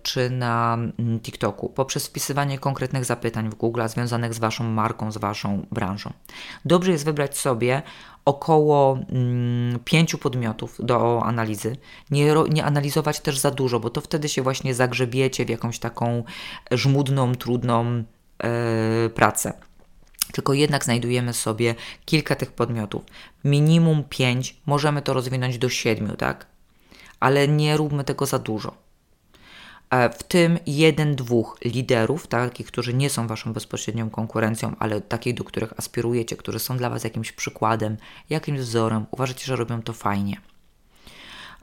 czy 0.03 0.31
na 0.31 0.75
mm, 0.75 1.21
TikToku, 1.21 1.69
poprzez 1.69 2.07
wpisywanie 2.07 2.59
konkretnych 2.59 3.05
zapytań 3.05 3.51
w 3.51 3.55
Google 3.55 3.83
związanych 3.87 4.35
z 4.35 4.39
Waszą 4.39 4.65
marką, 4.65 5.13
z 5.13 5.19
Waszą 5.19 5.67
branżą. 5.73 6.13
Dobrze 6.65 6.93
jest 6.93 7.05
wybrać 7.05 7.39
sobie 7.39 7.83
około 8.25 8.99
mm, 9.11 9.79
pięciu 9.85 10.19
podmiotów 10.19 10.77
do 10.79 11.23
analizy. 11.25 11.77
Nie, 12.11 12.35
nie 12.51 12.65
analizować 12.65 13.21
też 13.21 13.39
za 13.39 13.51
dużo, 13.51 13.81
bo 13.81 13.91
to 13.91 14.01
wtedy 14.01 14.29
się 14.29 14.43
właśnie 14.43 14.75
zagrzebiecie 14.75 15.45
w 15.45 15.49
jakąś 15.49 15.79
taką 15.79 16.25
żmudną, 16.71 17.35
trudną 17.35 18.05
yy, 19.05 19.11
pracę 19.11 19.53
tylko 20.33 20.55
jednak 20.55 20.85
znajdujemy 20.85 21.33
sobie 21.33 21.75
kilka 22.05 22.37
tych 22.37 22.53
podmiotów. 22.53 23.03
Minimum 23.45 24.05
pięć, 24.09 24.57
możemy 24.67 25.03
to 25.03 25.13
rozwinąć 25.13 25.59
do 25.59 25.69
siedmiu, 25.69 26.17
tak? 26.17 26.47
Ale 27.21 27.49
nie 27.49 27.77
róbmy 27.77 28.05
tego 28.05 28.27
za 28.27 28.39
dużo. 28.39 28.88
E, 29.91 30.11
w 30.11 30.23
tym 30.23 30.59
jeden, 30.67 31.17
dwóch 31.17 31.59
liderów, 31.65 32.27
takich, 32.27 32.67
którzy 32.67 32.95
nie 32.95 33.11
są 33.11 33.27
Waszą 33.27 33.53
bezpośrednią 33.53 34.11
konkurencją, 34.11 34.77
ale 34.79 35.01
takich, 35.01 35.35
do 35.35 35.45
których 35.45 35.73
aspirujecie, 35.77 36.37
którzy 36.37 36.59
są 36.59 36.77
dla 36.77 36.91
Was 36.91 37.05
jakimś 37.05 37.33
przykładem, 37.33 37.97
jakimś 38.31 38.61
wzorem, 38.61 39.07
uważacie, 39.11 39.45
że 39.45 39.57
robią 39.57 39.83
to 39.83 39.93
fajnie. 39.93 40.41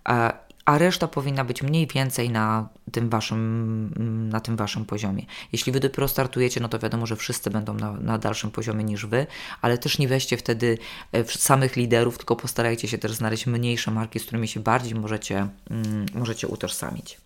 E, 0.09 0.45
a 0.65 0.77
reszta 0.77 1.07
powinna 1.07 1.43
być 1.43 1.63
mniej 1.63 1.87
więcej 1.87 2.29
na 2.29 2.69
tym 2.91 3.09
waszym, 3.09 3.93
na 4.29 4.39
tym 4.39 4.55
waszym 4.55 4.85
poziomie. 4.85 5.25
Jeśli 5.51 5.71
wy 5.71 5.79
dopiero 5.79 6.07
startujecie, 6.07 6.61
no 6.61 6.69
to 6.69 6.79
wiadomo, 6.79 7.05
że 7.05 7.15
wszyscy 7.15 7.49
będą 7.49 7.73
na, 7.73 7.91
na 7.91 8.17
dalszym 8.17 8.51
poziomie 8.51 8.83
niż 8.83 9.05
wy, 9.05 9.27
ale 9.61 9.77
też 9.77 9.99
nie 9.99 10.07
weźcie 10.07 10.37
wtedy 10.37 10.77
e, 11.11 11.23
samych 11.23 11.75
liderów, 11.75 12.17
tylko 12.17 12.35
postarajcie 12.35 12.87
się 12.87 12.97
też 12.97 13.11
znaleźć 13.11 13.47
mniejsze 13.47 13.91
marki, 13.91 14.19
z 14.19 14.23
którymi 14.23 14.47
się 14.47 14.59
bardziej 14.59 14.95
możecie, 14.95 15.47
mm, 15.69 16.05
możecie 16.13 16.47
utożsamić. 16.47 17.24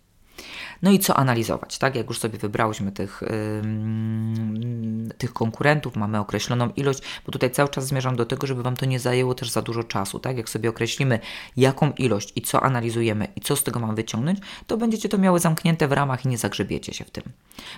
No 0.82 0.90
i 0.90 0.98
co 0.98 1.16
analizować, 1.16 1.78
tak? 1.78 1.94
Jak 1.94 2.08
już 2.08 2.18
sobie 2.18 2.38
wybrałyśmy 2.38 2.92
tych, 2.92 3.22
yy, 3.22 5.14
tych 5.18 5.32
konkurentów, 5.32 5.96
mamy 5.96 6.18
określoną 6.18 6.70
ilość, 6.76 7.02
bo 7.26 7.32
tutaj 7.32 7.50
cały 7.50 7.68
czas 7.68 7.86
zmierzam 7.86 8.16
do 8.16 8.26
tego, 8.26 8.46
żeby 8.46 8.62
Wam 8.62 8.76
to 8.76 8.86
nie 8.86 8.98
zajęło 8.98 9.34
też 9.34 9.50
za 9.50 9.62
dużo 9.62 9.84
czasu, 9.84 10.18
tak? 10.18 10.36
Jak 10.36 10.48
sobie 10.48 10.68
określimy, 10.68 11.18
jaką 11.56 11.92
ilość 11.92 12.32
i 12.36 12.42
co 12.42 12.62
analizujemy 12.62 13.28
i 13.36 13.40
co 13.40 13.56
z 13.56 13.64
tego 13.64 13.80
mam 13.80 13.94
wyciągnąć, 13.94 14.38
to 14.66 14.76
będziecie 14.76 15.08
to 15.08 15.18
miały 15.18 15.40
zamknięte 15.40 15.88
w 15.88 15.92
ramach 15.92 16.24
i 16.24 16.28
nie 16.28 16.38
zagrzebiecie 16.38 16.94
się 16.94 17.04
w 17.04 17.10
tym. 17.10 17.24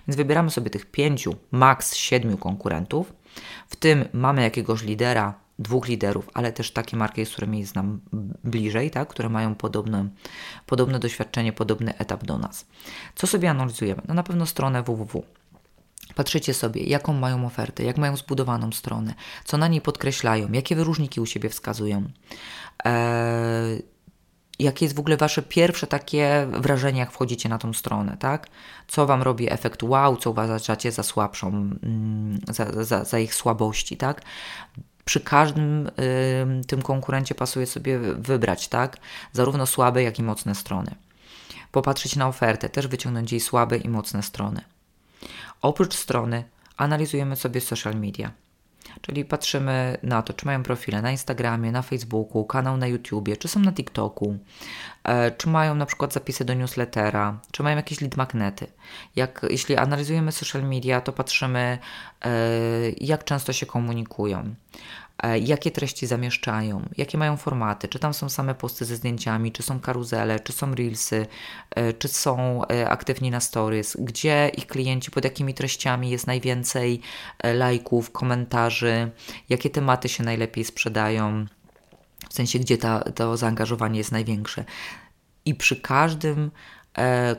Więc 0.08 0.16
wybieramy 0.16 0.50
sobie 0.50 0.70
tych 0.70 0.86
pięciu, 0.86 1.34
maks 1.50 1.94
siedmiu 1.94 2.36
konkurentów, 2.36 3.12
w 3.68 3.76
tym 3.76 4.04
mamy 4.12 4.42
jakiegoś 4.42 4.82
lidera, 4.82 5.41
dwóch 5.58 5.88
liderów, 5.88 6.30
ale 6.34 6.52
też 6.52 6.70
takie 6.70 6.96
marki, 6.96 7.26
z 7.26 7.30
którymi 7.30 7.64
znam 7.64 8.00
bliżej, 8.44 8.90
tak, 8.90 9.08
które 9.08 9.28
mają 9.28 9.54
podobne, 9.54 10.08
podobne 10.66 10.98
doświadczenie, 10.98 11.52
podobny 11.52 11.98
etap 11.98 12.24
do 12.24 12.38
nas. 12.38 12.66
Co 13.14 13.26
sobie 13.26 13.50
analizujemy? 13.50 14.02
No 14.08 14.14
na 14.14 14.22
pewno 14.22 14.46
stronę 14.46 14.82
www. 14.82 15.24
Patrzycie 16.14 16.54
sobie, 16.54 16.82
jaką 16.82 17.12
mają 17.12 17.46
ofertę, 17.46 17.84
jak 17.84 17.98
mają 17.98 18.16
zbudowaną 18.16 18.72
stronę, 18.72 19.14
co 19.44 19.58
na 19.58 19.68
niej 19.68 19.80
podkreślają, 19.80 20.52
jakie 20.52 20.76
wyróżniki 20.76 21.20
u 21.20 21.26
siebie 21.26 21.48
wskazują. 21.48 22.04
Eee, 22.84 23.82
jakie 24.58 24.84
jest 24.84 24.96
w 24.96 24.98
ogóle 24.98 25.16
Wasze 25.16 25.42
pierwsze 25.42 25.86
takie 25.86 26.46
wrażenie, 26.50 27.00
jak 27.00 27.12
wchodzicie 27.12 27.48
na 27.48 27.58
tą 27.58 27.72
stronę, 27.72 28.16
tak? 28.20 28.46
Co 28.88 29.06
Wam 29.06 29.22
robi 29.22 29.52
efekt 29.52 29.82
wow, 29.82 30.16
co 30.16 30.30
uważacie 30.30 30.92
za 30.92 31.02
słabszą, 31.02 31.48
mm, 31.48 32.40
za, 32.48 32.84
za, 32.84 33.04
za 33.04 33.18
ich 33.18 33.34
słabości, 33.34 33.96
tak? 33.96 34.22
Przy 35.04 35.20
każdym 35.20 35.86
y, 35.86 35.90
tym 36.66 36.82
konkurencie 36.82 37.34
pasuje 37.34 37.66
sobie 37.66 37.98
wybrać, 37.98 38.68
tak? 38.68 38.96
Zarówno 39.32 39.66
słabe, 39.66 40.02
jak 40.02 40.18
i 40.18 40.22
mocne 40.22 40.54
strony. 40.54 40.94
Popatrzeć 41.72 42.16
na 42.16 42.28
ofertę, 42.28 42.68
też 42.68 42.86
wyciągnąć 42.86 43.32
jej 43.32 43.40
słabe 43.40 43.76
i 43.76 43.88
mocne 43.88 44.22
strony. 44.22 44.60
Oprócz 45.62 45.94
strony 45.94 46.44
analizujemy 46.76 47.36
sobie 47.36 47.60
social 47.60 47.94
media. 47.94 48.30
Czyli 49.00 49.24
patrzymy 49.24 49.96
na 50.02 50.22
to, 50.22 50.32
czy 50.32 50.46
mają 50.46 50.62
profile 50.62 51.02
na 51.02 51.10
Instagramie, 51.10 51.72
na 51.72 51.82
Facebooku, 51.82 52.44
kanał 52.44 52.76
na 52.76 52.86
YouTubie, 52.86 53.36
czy 53.36 53.48
są 53.48 53.60
na 53.60 53.72
TikToku, 53.72 54.38
e, 55.04 55.30
czy 55.30 55.48
mają 55.48 55.74
na 55.74 55.86
przykład 55.86 56.12
zapisy 56.12 56.44
do 56.44 56.54
newslettera, 56.54 57.40
czy 57.52 57.62
mają 57.62 57.76
jakieś 57.76 58.00
lead 58.00 58.16
magnety. 58.16 58.66
Jak, 59.16 59.46
jeśli 59.50 59.76
analizujemy 59.76 60.32
social 60.32 60.62
media, 60.62 61.00
to 61.00 61.12
patrzymy, 61.12 61.78
e, 62.24 62.30
jak 63.00 63.24
często 63.24 63.52
się 63.52 63.66
komunikują. 63.66 64.54
E, 65.22 65.38
jakie 65.38 65.70
treści 65.70 66.06
zamieszczają, 66.06 66.88
jakie 66.96 67.18
mają 67.18 67.36
formaty, 67.36 67.88
czy 67.88 67.98
tam 67.98 68.14
są 68.14 68.28
same 68.28 68.54
posty 68.54 68.84
ze 68.84 68.96
zdjęciami, 68.96 69.52
czy 69.52 69.62
są 69.62 69.80
karuzele, 69.80 70.40
czy 70.40 70.52
są 70.52 70.74
reelsy, 70.74 71.26
e, 71.70 71.92
czy 71.92 72.08
są 72.08 72.62
e, 72.66 72.90
aktywni 72.90 73.30
na 73.30 73.40
stories, 73.40 73.96
gdzie 74.00 74.50
ich 74.56 74.66
klienci, 74.66 75.10
pod 75.10 75.24
jakimi 75.24 75.54
treściami 75.54 76.10
jest 76.10 76.26
najwięcej 76.26 77.00
lajków, 77.54 78.10
komentarzy, 78.10 79.10
jakie 79.48 79.70
tematy 79.70 80.08
się 80.08 80.24
najlepiej 80.24 80.64
sprzedają, 80.64 81.46
w 82.30 82.34
sensie 82.34 82.58
gdzie 82.58 82.78
ta, 82.78 83.00
to 83.00 83.36
zaangażowanie 83.36 83.98
jest 83.98 84.12
największe. 84.12 84.64
I 85.44 85.54
przy 85.54 85.76
każdym 85.76 86.50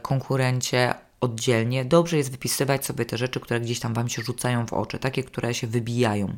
konkurencie 0.01 0.93
oddzielnie, 1.23 1.85
dobrze 1.85 2.17
jest 2.17 2.31
wypisywać 2.31 2.85
sobie 2.85 3.05
te 3.05 3.17
rzeczy, 3.17 3.39
które 3.39 3.59
gdzieś 3.59 3.79
tam 3.79 3.93
Wam 3.93 4.09
się 4.09 4.21
rzucają 4.21 4.67
w 4.67 4.73
oczy, 4.73 4.99
takie, 4.99 5.23
które 5.23 5.53
się 5.53 5.67
wybijają. 5.67 6.37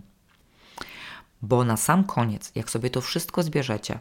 Bo 1.42 1.64
na 1.64 1.78
sam 1.78 2.04
koniec, 2.04 2.52
jak 2.56 2.70
sobie 2.70 2.90
to 2.90 3.02
wszystko 3.02 3.44
zbierzecie, 3.44 4.00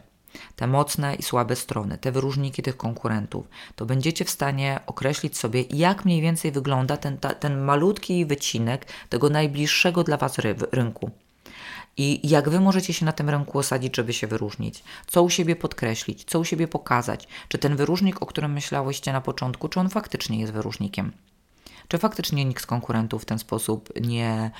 te 0.55 0.67
mocne 0.67 1.15
i 1.15 1.23
słabe 1.23 1.55
strony, 1.55 1.97
te 1.97 2.11
wyróżniki 2.11 2.63
tych 2.63 2.77
konkurentów, 2.77 3.47
to 3.75 3.85
będziecie 3.85 4.25
w 4.25 4.29
stanie 4.29 4.79
określić 4.87 5.37
sobie, 5.37 5.61
jak 5.61 6.05
mniej 6.05 6.21
więcej 6.21 6.51
wygląda 6.51 6.97
ten, 6.97 7.17
ta, 7.17 7.33
ten 7.33 7.61
malutki 7.61 8.25
wycinek 8.25 8.85
tego 9.09 9.29
najbliższego 9.29 10.03
dla 10.03 10.17
Was 10.17 10.37
ry 10.37 10.55
rynku. 10.71 11.11
I 11.97 12.29
jak 12.29 12.49
wy 12.49 12.59
możecie 12.59 12.93
się 12.93 13.05
na 13.05 13.11
tym 13.11 13.29
rynku 13.29 13.59
osadzić, 13.59 13.95
żeby 13.95 14.13
się 14.13 14.27
wyróżnić? 14.27 14.83
Co 15.07 15.23
u 15.23 15.29
siebie 15.29 15.55
podkreślić? 15.55 16.23
Co 16.23 16.39
u 16.39 16.45
siebie 16.45 16.67
pokazać? 16.67 17.27
Czy 17.47 17.57
ten 17.57 17.75
wyróżnik, 17.75 18.21
o 18.21 18.25
którym 18.25 18.53
myślałyście 18.53 19.13
na 19.13 19.21
początku, 19.21 19.69
czy 19.69 19.79
on 19.79 19.89
faktycznie 19.89 20.39
jest 20.39 20.53
wyróżnikiem? 20.53 21.11
Czy 21.87 21.97
faktycznie 21.97 22.45
nikt 22.45 22.63
z 22.63 22.65
konkurentów 22.65 23.21
w 23.21 23.25
ten 23.25 23.39
sposób 23.39 23.89
nie 24.01 24.51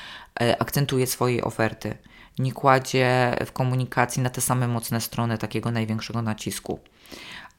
e, 0.42 0.62
akcentuje 0.62 1.08
swojej 1.08 1.42
oferty? 1.42 1.98
Nie 2.40 2.52
kładzie 2.52 3.36
w 3.46 3.52
komunikacji 3.52 4.22
na 4.22 4.30
te 4.30 4.42
same 4.42 4.68
mocne 4.68 5.02
strony 5.02 5.38
takiego 5.38 5.72
największego 5.72 6.22
nacisku? 6.22 6.80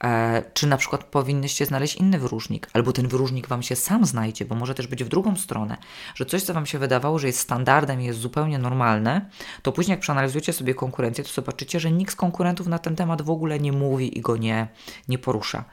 E, 0.04 0.42
czy 0.54 0.66
na 0.66 0.76
przykład 0.76 1.04
powinnyście 1.04 1.66
znaleźć 1.66 1.96
inny 1.96 2.18
wyróżnik, 2.18 2.68
albo 2.72 2.92
ten 2.92 3.08
wyróżnik 3.08 3.48
Wam 3.48 3.62
się 3.62 3.76
sam 3.76 4.06
znajdzie, 4.06 4.44
bo 4.44 4.54
może 4.54 4.74
też 4.74 4.86
być 4.86 5.04
w 5.04 5.08
drugą 5.08 5.36
stronę, 5.36 5.76
że 6.14 6.26
coś, 6.26 6.42
co 6.42 6.54
Wam 6.54 6.66
się 6.66 6.78
wydawało, 6.78 7.18
że 7.18 7.26
jest 7.26 7.38
standardem 7.38 8.00
jest 8.00 8.18
zupełnie 8.18 8.58
normalne, 8.58 9.30
to 9.62 9.72
później 9.72 9.92
jak 9.92 10.00
przeanalizujecie 10.00 10.52
sobie 10.52 10.74
konkurencję, 10.74 11.24
to 11.24 11.30
zobaczycie, 11.30 11.80
że 11.80 11.90
nikt 11.90 12.12
z 12.12 12.16
konkurentów 12.16 12.66
na 12.66 12.78
ten 12.78 12.96
temat 12.96 13.22
w 13.22 13.30
ogóle 13.30 13.60
nie 13.60 13.72
mówi 13.72 14.18
i 14.18 14.20
go 14.20 14.36
nie, 14.36 14.68
nie 15.08 15.18
porusza. 15.18 15.64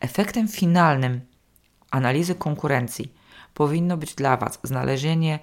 Efektem 0.00 0.48
finalnym 0.48 1.20
analizy 1.90 2.34
konkurencji 2.34 3.12
powinno 3.54 3.96
być 3.96 4.14
dla 4.14 4.36
Was 4.36 4.58
znalezienie 4.62 5.38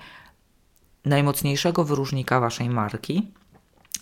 najmocniejszego 1.06 1.84
wyróżnika 1.84 2.39
Waszej 2.39 2.70
marki 2.70 3.32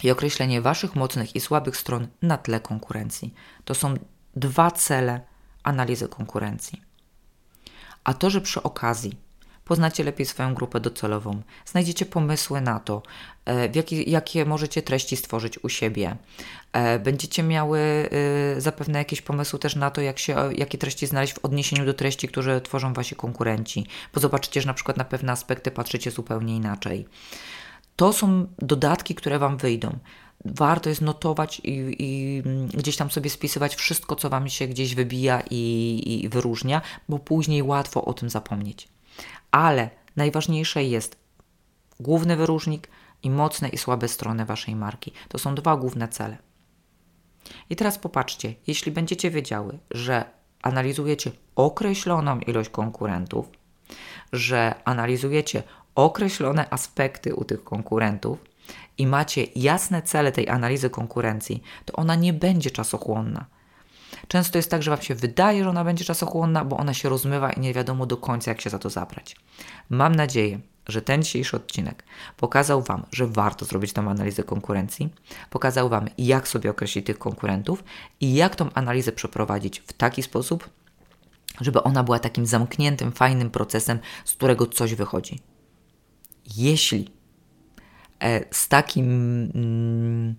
i 0.03 0.11
określenie 0.11 0.61
Waszych 0.61 0.95
mocnych 0.95 1.35
i 1.35 1.39
słabych 1.39 1.77
stron 1.77 2.07
na 2.21 2.37
tle 2.37 2.59
konkurencji. 2.59 3.33
To 3.65 3.75
są 3.75 3.93
dwa 4.35 4.71
cele 4.71 5.21
analizy 5.63 6.07
konkurencji. 6.07 6.81
A 8.03 8.13
to, 8.13 8.29
że 8.29 8.41
przy 8.41 8.63
okazji 8.63 9.17
poznacie 9.71 10.03
lepiej 10.03 10.25
swoją 10.25 10.53
grupę 10.53 10.79
docelową, 10.79 11.41
znajdziecie 11.65 12.05
pomysły 12.05 12.61
na 12.61 12.79
to, 12.79 13.03
e, 13.45 13.69
jakie, 13.75 14.03
jakie 14.03 14.45
możecie 14.45 14.81
treści 14.81 15.17
stworzyć 15.17 15.63
u 15.63 15.69
siebie. 15.69 16.15
E, 16.73 16.99
będziecie 16.99 17.43
miały 17.43 17.79
e, 17.79 18.61
zapewne 18.61 18.99
jakieś 18.99 19.21
pomysły 19.21 19.59
też 19.59 19.75
na 19.75 19.91
to, 19.91 20.01
jak 20.01 20.19
się, 20.19 20.35
jakie 20.55 20.77
treści 20.77 21.07
znaleźć 21.07 21.33
w 21.33 21.45
odniesieniu 21.45 21.85
do 21.85 21.93
treści, 21.93 22.27
które 22.27 22.61
tworzą 22.61 22.93
wasi 22.93 23.15
konkurenci, 23.15 23.85
bo 24.13 24.21
zobaczycie, 24.21 24.61
że 24.61 24.67
na 24.67 24.73
przykład 24.73 24.97
na 24.97 25.05
pewne 25.05 25.31
aspekty 25.31 25.71
patrzycie 25.71 26.11
zupełnie 26.11 26.55
inaczej. 26.55 27.07
To 27.95 28.13
są 28.13 28.47
dodatki, 28.59 29.15
które 29.15 29.39
Wam 29.39 29.57
wyjdą 29.57 29.99
warto 30.45 30.89
jest 30.89 31.01
notować 31.01 31.61
i, 31.63 31.95
i, 31.99 32.43
gdzieś 32.73 32.97
tam 32.97 33.11
sobie 33.11 33.29
spisywać 33.29 33.75
wszystko, 33.75 34.15
co 34.15 34.29
Wam 34.29 34.49
się 34.49 34.67
gdzieś 34.67 34.95
wybija 34.95 35.43
i, 35.49 36.23
i 36.23 36.29
wyróżnia, 36.29 36.81
bo 37.09 37.19
później 37.19 37.63
łatwo 37.63 38.05
o 38.05 38.13
tym 38.13 38.29
zapomnieć. 38.29 38.87
Ale 39.51 39.89
najważniejsze 40.15 40.83
jest 40.83 41.17
główny 41.99 42.35
wyróżnik 42.35 42.87
i 43.23 43.29
mocne 43.29 43.69
i 43.69 43.77
słabe 43.77 44.07
strony 44.07 44.45
Waszej 44.45 44.75
marki. 44.75 45.13
To 45.27 45.37
są 45.37 45.55
dwa 45.55 45.77
główne 45.77 46.07
cele. 46.07 46.37
I 47.69 47.75
teraz 47.75 47.97
popatrzcie, 47.97 48.53
jeśli 48.67 48.91
będziecie 48.91 49.31
wiedziały, 49.31 49.79
że 49.91 50.25
analizujecie 50.61 51.31
określoną 51.55 52.39
ilość 52.39 52.69
konkurentów, 52.69 53.49
że 54.33 54.75
analizujecie 54.85 55.63
określone 55.95 56.69
aspekty 56.69 57.35
u 57.35 57.43
tych 57.43 57.63
konkurentów, 57.63 58.51
i 58.97 59.07
macie 59.07 59.47
jasne 59.55 60.01
cele 60.01 60.31
tej 60.31 60.49
analizy 60.49 60.89
konkurencji, 60.89 61.63
to 61.85 61.93
ona 61.93 62.15
nie 62.15 62.33
będzie 62.33 62.71
czasochłonna. 62.71 63.45
Często 64.31 64.57
jest 64.57 64.71
tak, 64.71 64.83
że 64.83 64.91
Wam 64.91 65.01
się 65.01 65.15
wydaje, 65.15 65.63
że 65.63 65.69
ona 65.69 65.83
będzie 65.83 66.05
czasochłonna, 66.05 66.65
bo 66.65 66.77
ona 66.77 66.93
się 66.93 67.09
rozmywa 67.09 67.51
i 67.51 67.59
nie 67.59 67.73
wiadomo 67.73 68.05
do 68.05 68.17
końca, 68.17 68.51
jak 68.51 68.61
się 68.61 68.69
za 68.69 68.79
to 68.79 68.89
zabrać. 68.89 69.35
Mam 69.89 70.15
nadzieję, 70.15 70.59
że 70.87 71.01
ten 71.01 71.23
dzisiejszy 71.23 71.57
odcinek 71.57 72.03
pokazał 72.37 72.81
Wam, 72.81 73.05
że 73.11 73.27
warto 73.27 73.65
zrobić 73.65 73.93
tą 73.93 74.09
analizę 74.09 74.43
konkurencji, 74.43 75.09
pokazał 75.49 75.89
Wam, 75.89 76.07
jak 76.17 76.47
sobie 76.47 76.69
określić 76.69 77.05
tych 77.05 77.19
konkurentów 77.19 77.83
i 78.19 78.33
jak 78.33 78.55
tą 78.55 78.73
analizę 78.73 79.11
przeprowadzić 79.11 79.79
w 79.79 79.93
taki 79.93 80.23
sposób, 80.23 80.69
żeby 81.61 81.83
ona 81.83 82.03
była 82.03 82.19
takim 82.19 82.45
zamkniętym, 82.45 83.11
fajnym 83.11 83.49
procesem, 83.49 83.99
z 84.25 84.33
którego 84.33 84.67
coś 84.67 84.95
wychodzi. 84.95 85.39
Jeśli 86.57 87.21
E, 88.21 88.45
z 88.51 88.67
takim, 88.67 89.05
mm, 89.55 90.35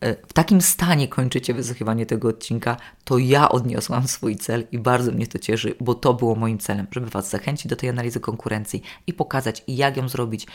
w 0.00 0.32
takim 0.32 0.60
stanie 0.60 1.08
kończycie 1.08 1.54
wysłuchiwanie 1.54 2.06
tego 2.06 2.28
odcinka, 2.28 2.76
to 3.04 3.18
ja 3.18 3.48
odniosłam 3.48 4.08
swój 4.08 4.36
cel 4.36 4.66
i 4.72 4.78
bardzo 4.78 5.12
mnie 5.12 5.26
to 5.26 5.38
cieszy, 5.38 5.74
bo 5.80 5.94
to 5.94 6.14
było 6.14 6.34
moim 6.34 6.58
celem, 6.58 6.86
żeby 6.90 7.06
Was 7.06 7.30
zachęcić 7.30 7.66
do 7.66 7.76
tej 7.76 7.88
analizy 7.88 8.20
konkurencji 8.20 8.82
i 9.06 9.12
pokazać, 9.12 9.64
jak 9.68 9.96
ją 9.96 10.08
zrobić 10.08 10.46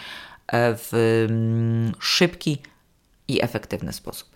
e, 0.47 0.75
w 0.75 0.93
mm, 1.29 1.91
szybki 1.99 2.57
i 3.27 3.43
efektywny 3.43 3.93
sposób. 3.93 4.29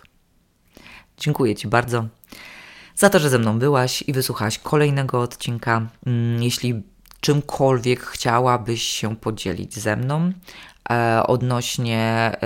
Dziękuję 1.18 1.56
Ci 1.56 1.68
bardzo 1.68 2.08
za 2.96 3.10
to, 3.10 3.20
że 3.20 3.30
ze 3.30 3.40
mną 3.40 3.60
byłaś 3.60 4.04
i 4.08 4.14
wysłuchałaś 4.14 4.60
kolejnego 4.60 5.22
odcinka. 5.22 5.88
Mm, 6.06 6.44
jeśli 6.44 6.84
czymkolwiek 7.20 8.04
chciałabyś 8.04 8.84
się 8.84 9.16
podzielić 9.16 9.74
ze 9.74 9.96
mną, 9.96 10.32
E, 10.32 10.75
odnośnie 11.28 12.02
e, 12.02 12.38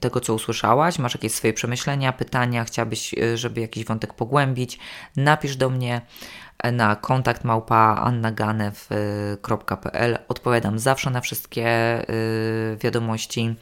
tego, 0.00 0.20
co 0.20 0.34
usłyszałaś, 0.34 0.98
masz 0.98 1.14
jakieś 1.14 1.32
swoje 1.32 1.52
przemyślenia, 1.52 2.12
pytania, 2.12 2.64
chciałabyś, 2.64 3.14
e, 3.14 3.36
żeby 3.36 3.60
jakiś 3.60 3.84
wątek 3.84 4.14
pogłębić, 4.14 4.78
napisz 5.16 5.56
do 5.56 5.70
mnie 5.70 6.00
na 6.72 6.96
kontakt 6.96 7.44
małpa 7.44 8.02
annaganew.pl. 8.04 10.18
Odpowiadam 10.28 10.78
zawsze 10.78 11.10
na 11.10 11.20
wszystkie 11.20 11.66
wiadomości. 12.80 13.54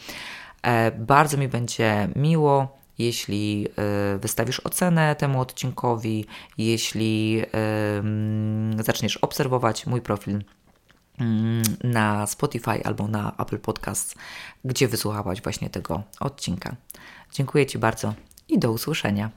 Bardzo 0.99 1.37
mi 1.37 1.49
będzie 1.49 2.09
miło, 2.17 2.79
jeśli 2.99 3.69
wystawisz 4.21 4.61
ocenę 4.61 5.17
temu 5.17 5.41
odcinkowi, 5.41 6.27
jeśli 6.59 7.43
zaczniesz 8.79 9.17
obserwować 9.17 9.87
mój 9.87 10.01
profil 10.01 10.43
na 11.85 12.27
Spotify 12.27 12.85
albo 12.85 13.09
na 13.09 13.33
Apple 13.39 13.59
Podcasts, 13.59 14.15
gdzie 14.65 14.89
wysłuchałaś 14.89 15.43
właśnie 15.43 15.71
tego 15.71 16.03
odcinka. 16.21 16.77
Dziękuję 17.33 17.67
Ci 17.67 17.79
bardzo 17.79 18.15
i 18.49 18.59
do 18.59 18.73
usłyszenia. 18.73 19.31